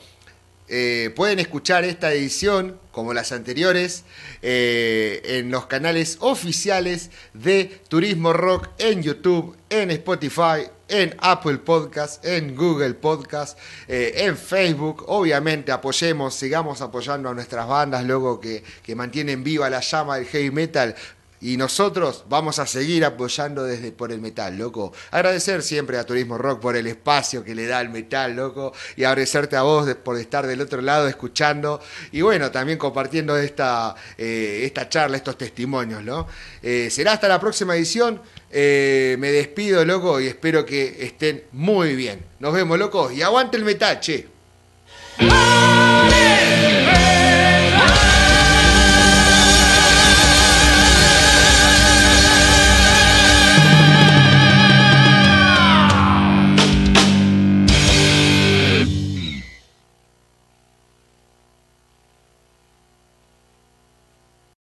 Eh, 0.69 1.11
pueden 1.15 1.39
escuchar 1.39 1.83
esta 1.83 2.13
edición, 2.13 2.79
como 2.91 3.13
las 3.13 3.31
anteriores, 3.31 4.03
eh, 4.43 5.21
en 5.23 5.49
los 5.49 5.65
canales 5.65 6.17
oficiales 6.19 7.09
de 7.33 7.81
Turismo 7.87 8.33
Rock 8.33 8.69
en 8.77 9.01
YouTube, 9.01 9.57
en 9.69 9.89
Spotify, 9.89 10.69
en 10.87 11.15
Apple 11.19 11.57
Podcast, 11.59 12.23
en 12.23 12.55
Google 12.55 12.93
Podcast, 12.93 13.57
eh, 13.87 14.13
en 14.17 14.37
Facebook. 14.37 15.05
Obviamente 15.07 15.71
apoyemos, 15.71 16.35
sigamos 16.35 16.81
apoyando 16.81 17.29
a 17.29 17.33
nuestras 17.33 17.67
bandas, 17.67 18.03
luego 18.05 18.39
que, 18.39 18.63
que 18.83 18.95
mantienen 18.95 19.43
viva 19.43 19.69
la 19.69 19.79
llama 19.79 20.17
del 20.17 20.25
heavy 20.25 20.51
metal. 20.51 20.95
Y 21.41 21.55
nosotros 21.55 22.25
vamos 22.27 22.59
a 22.59 22.67
seguir 22.67 23.05
apoyando 23.05 23.63
desde 23.63 23.91
por 23.93 24.11
el 24.11 24.19
metal, 24.19 24.57
loco. 24.57 24.91
Agradecer 25.11 25.63
siempre 25.63 25.97
a 25.97 26.05
Turismo 26.05 26.37
Rock 26.37 26.59
por 26.59 26.75
el 26.75 26.85
espacio 26.87 27.43
que 27.43 27.55
le 27.55 27.65
da 27.65 27.79
el 27.79 27.89
metal, 27.89 28.35
loco. 28.35 28.73
Y 28.97 29.05
agradecerte 29.05 29.55
a 29.55 29.61
vos 29.61 29.87
por 30.03 30.17
estar 30.17 30.45
del 30.45 30.59
otro 30.59 30.81
lado 30.81 31.07
escuchando. 31.07 31.81
Y 32.11 32.21
bueno, 32.21 32.51
también 32.51 32.77
compartiendo 32.77 33.37
esta, 33.37 33.95
eh, 34.17 34.61
esta 34.63 34.89
charla, 34.89 35.15
estos 35.15 35.37
testimonios, 35.37 36.03
¿no? 36.03 36.27
Eh, 36.61 36.89
será 36.91 37.13
hasta 37.13 37.29
la 37.29 37.39
próxima 37.39 37.75
edición. 37.75 38.21
Eh, 38.51 39.15
me 39.19 39.31
despido, 39.31 39.85
loco, 39.85 40.19
y 40.19 40.27
espero 40.27 40.65
que 40.65 41.05
estén 41.05 41.43
muy 41.53 41.95
bien. 41.95 42.25
Nos 42.39 42.53
vemos, 42.53 42.77
loco. 42.77 43.11
Y 43.11 43.21
aguante 43.21 43.55
el 43.55 43.63
metal, 43.63 43.99
che. 44.01 44.27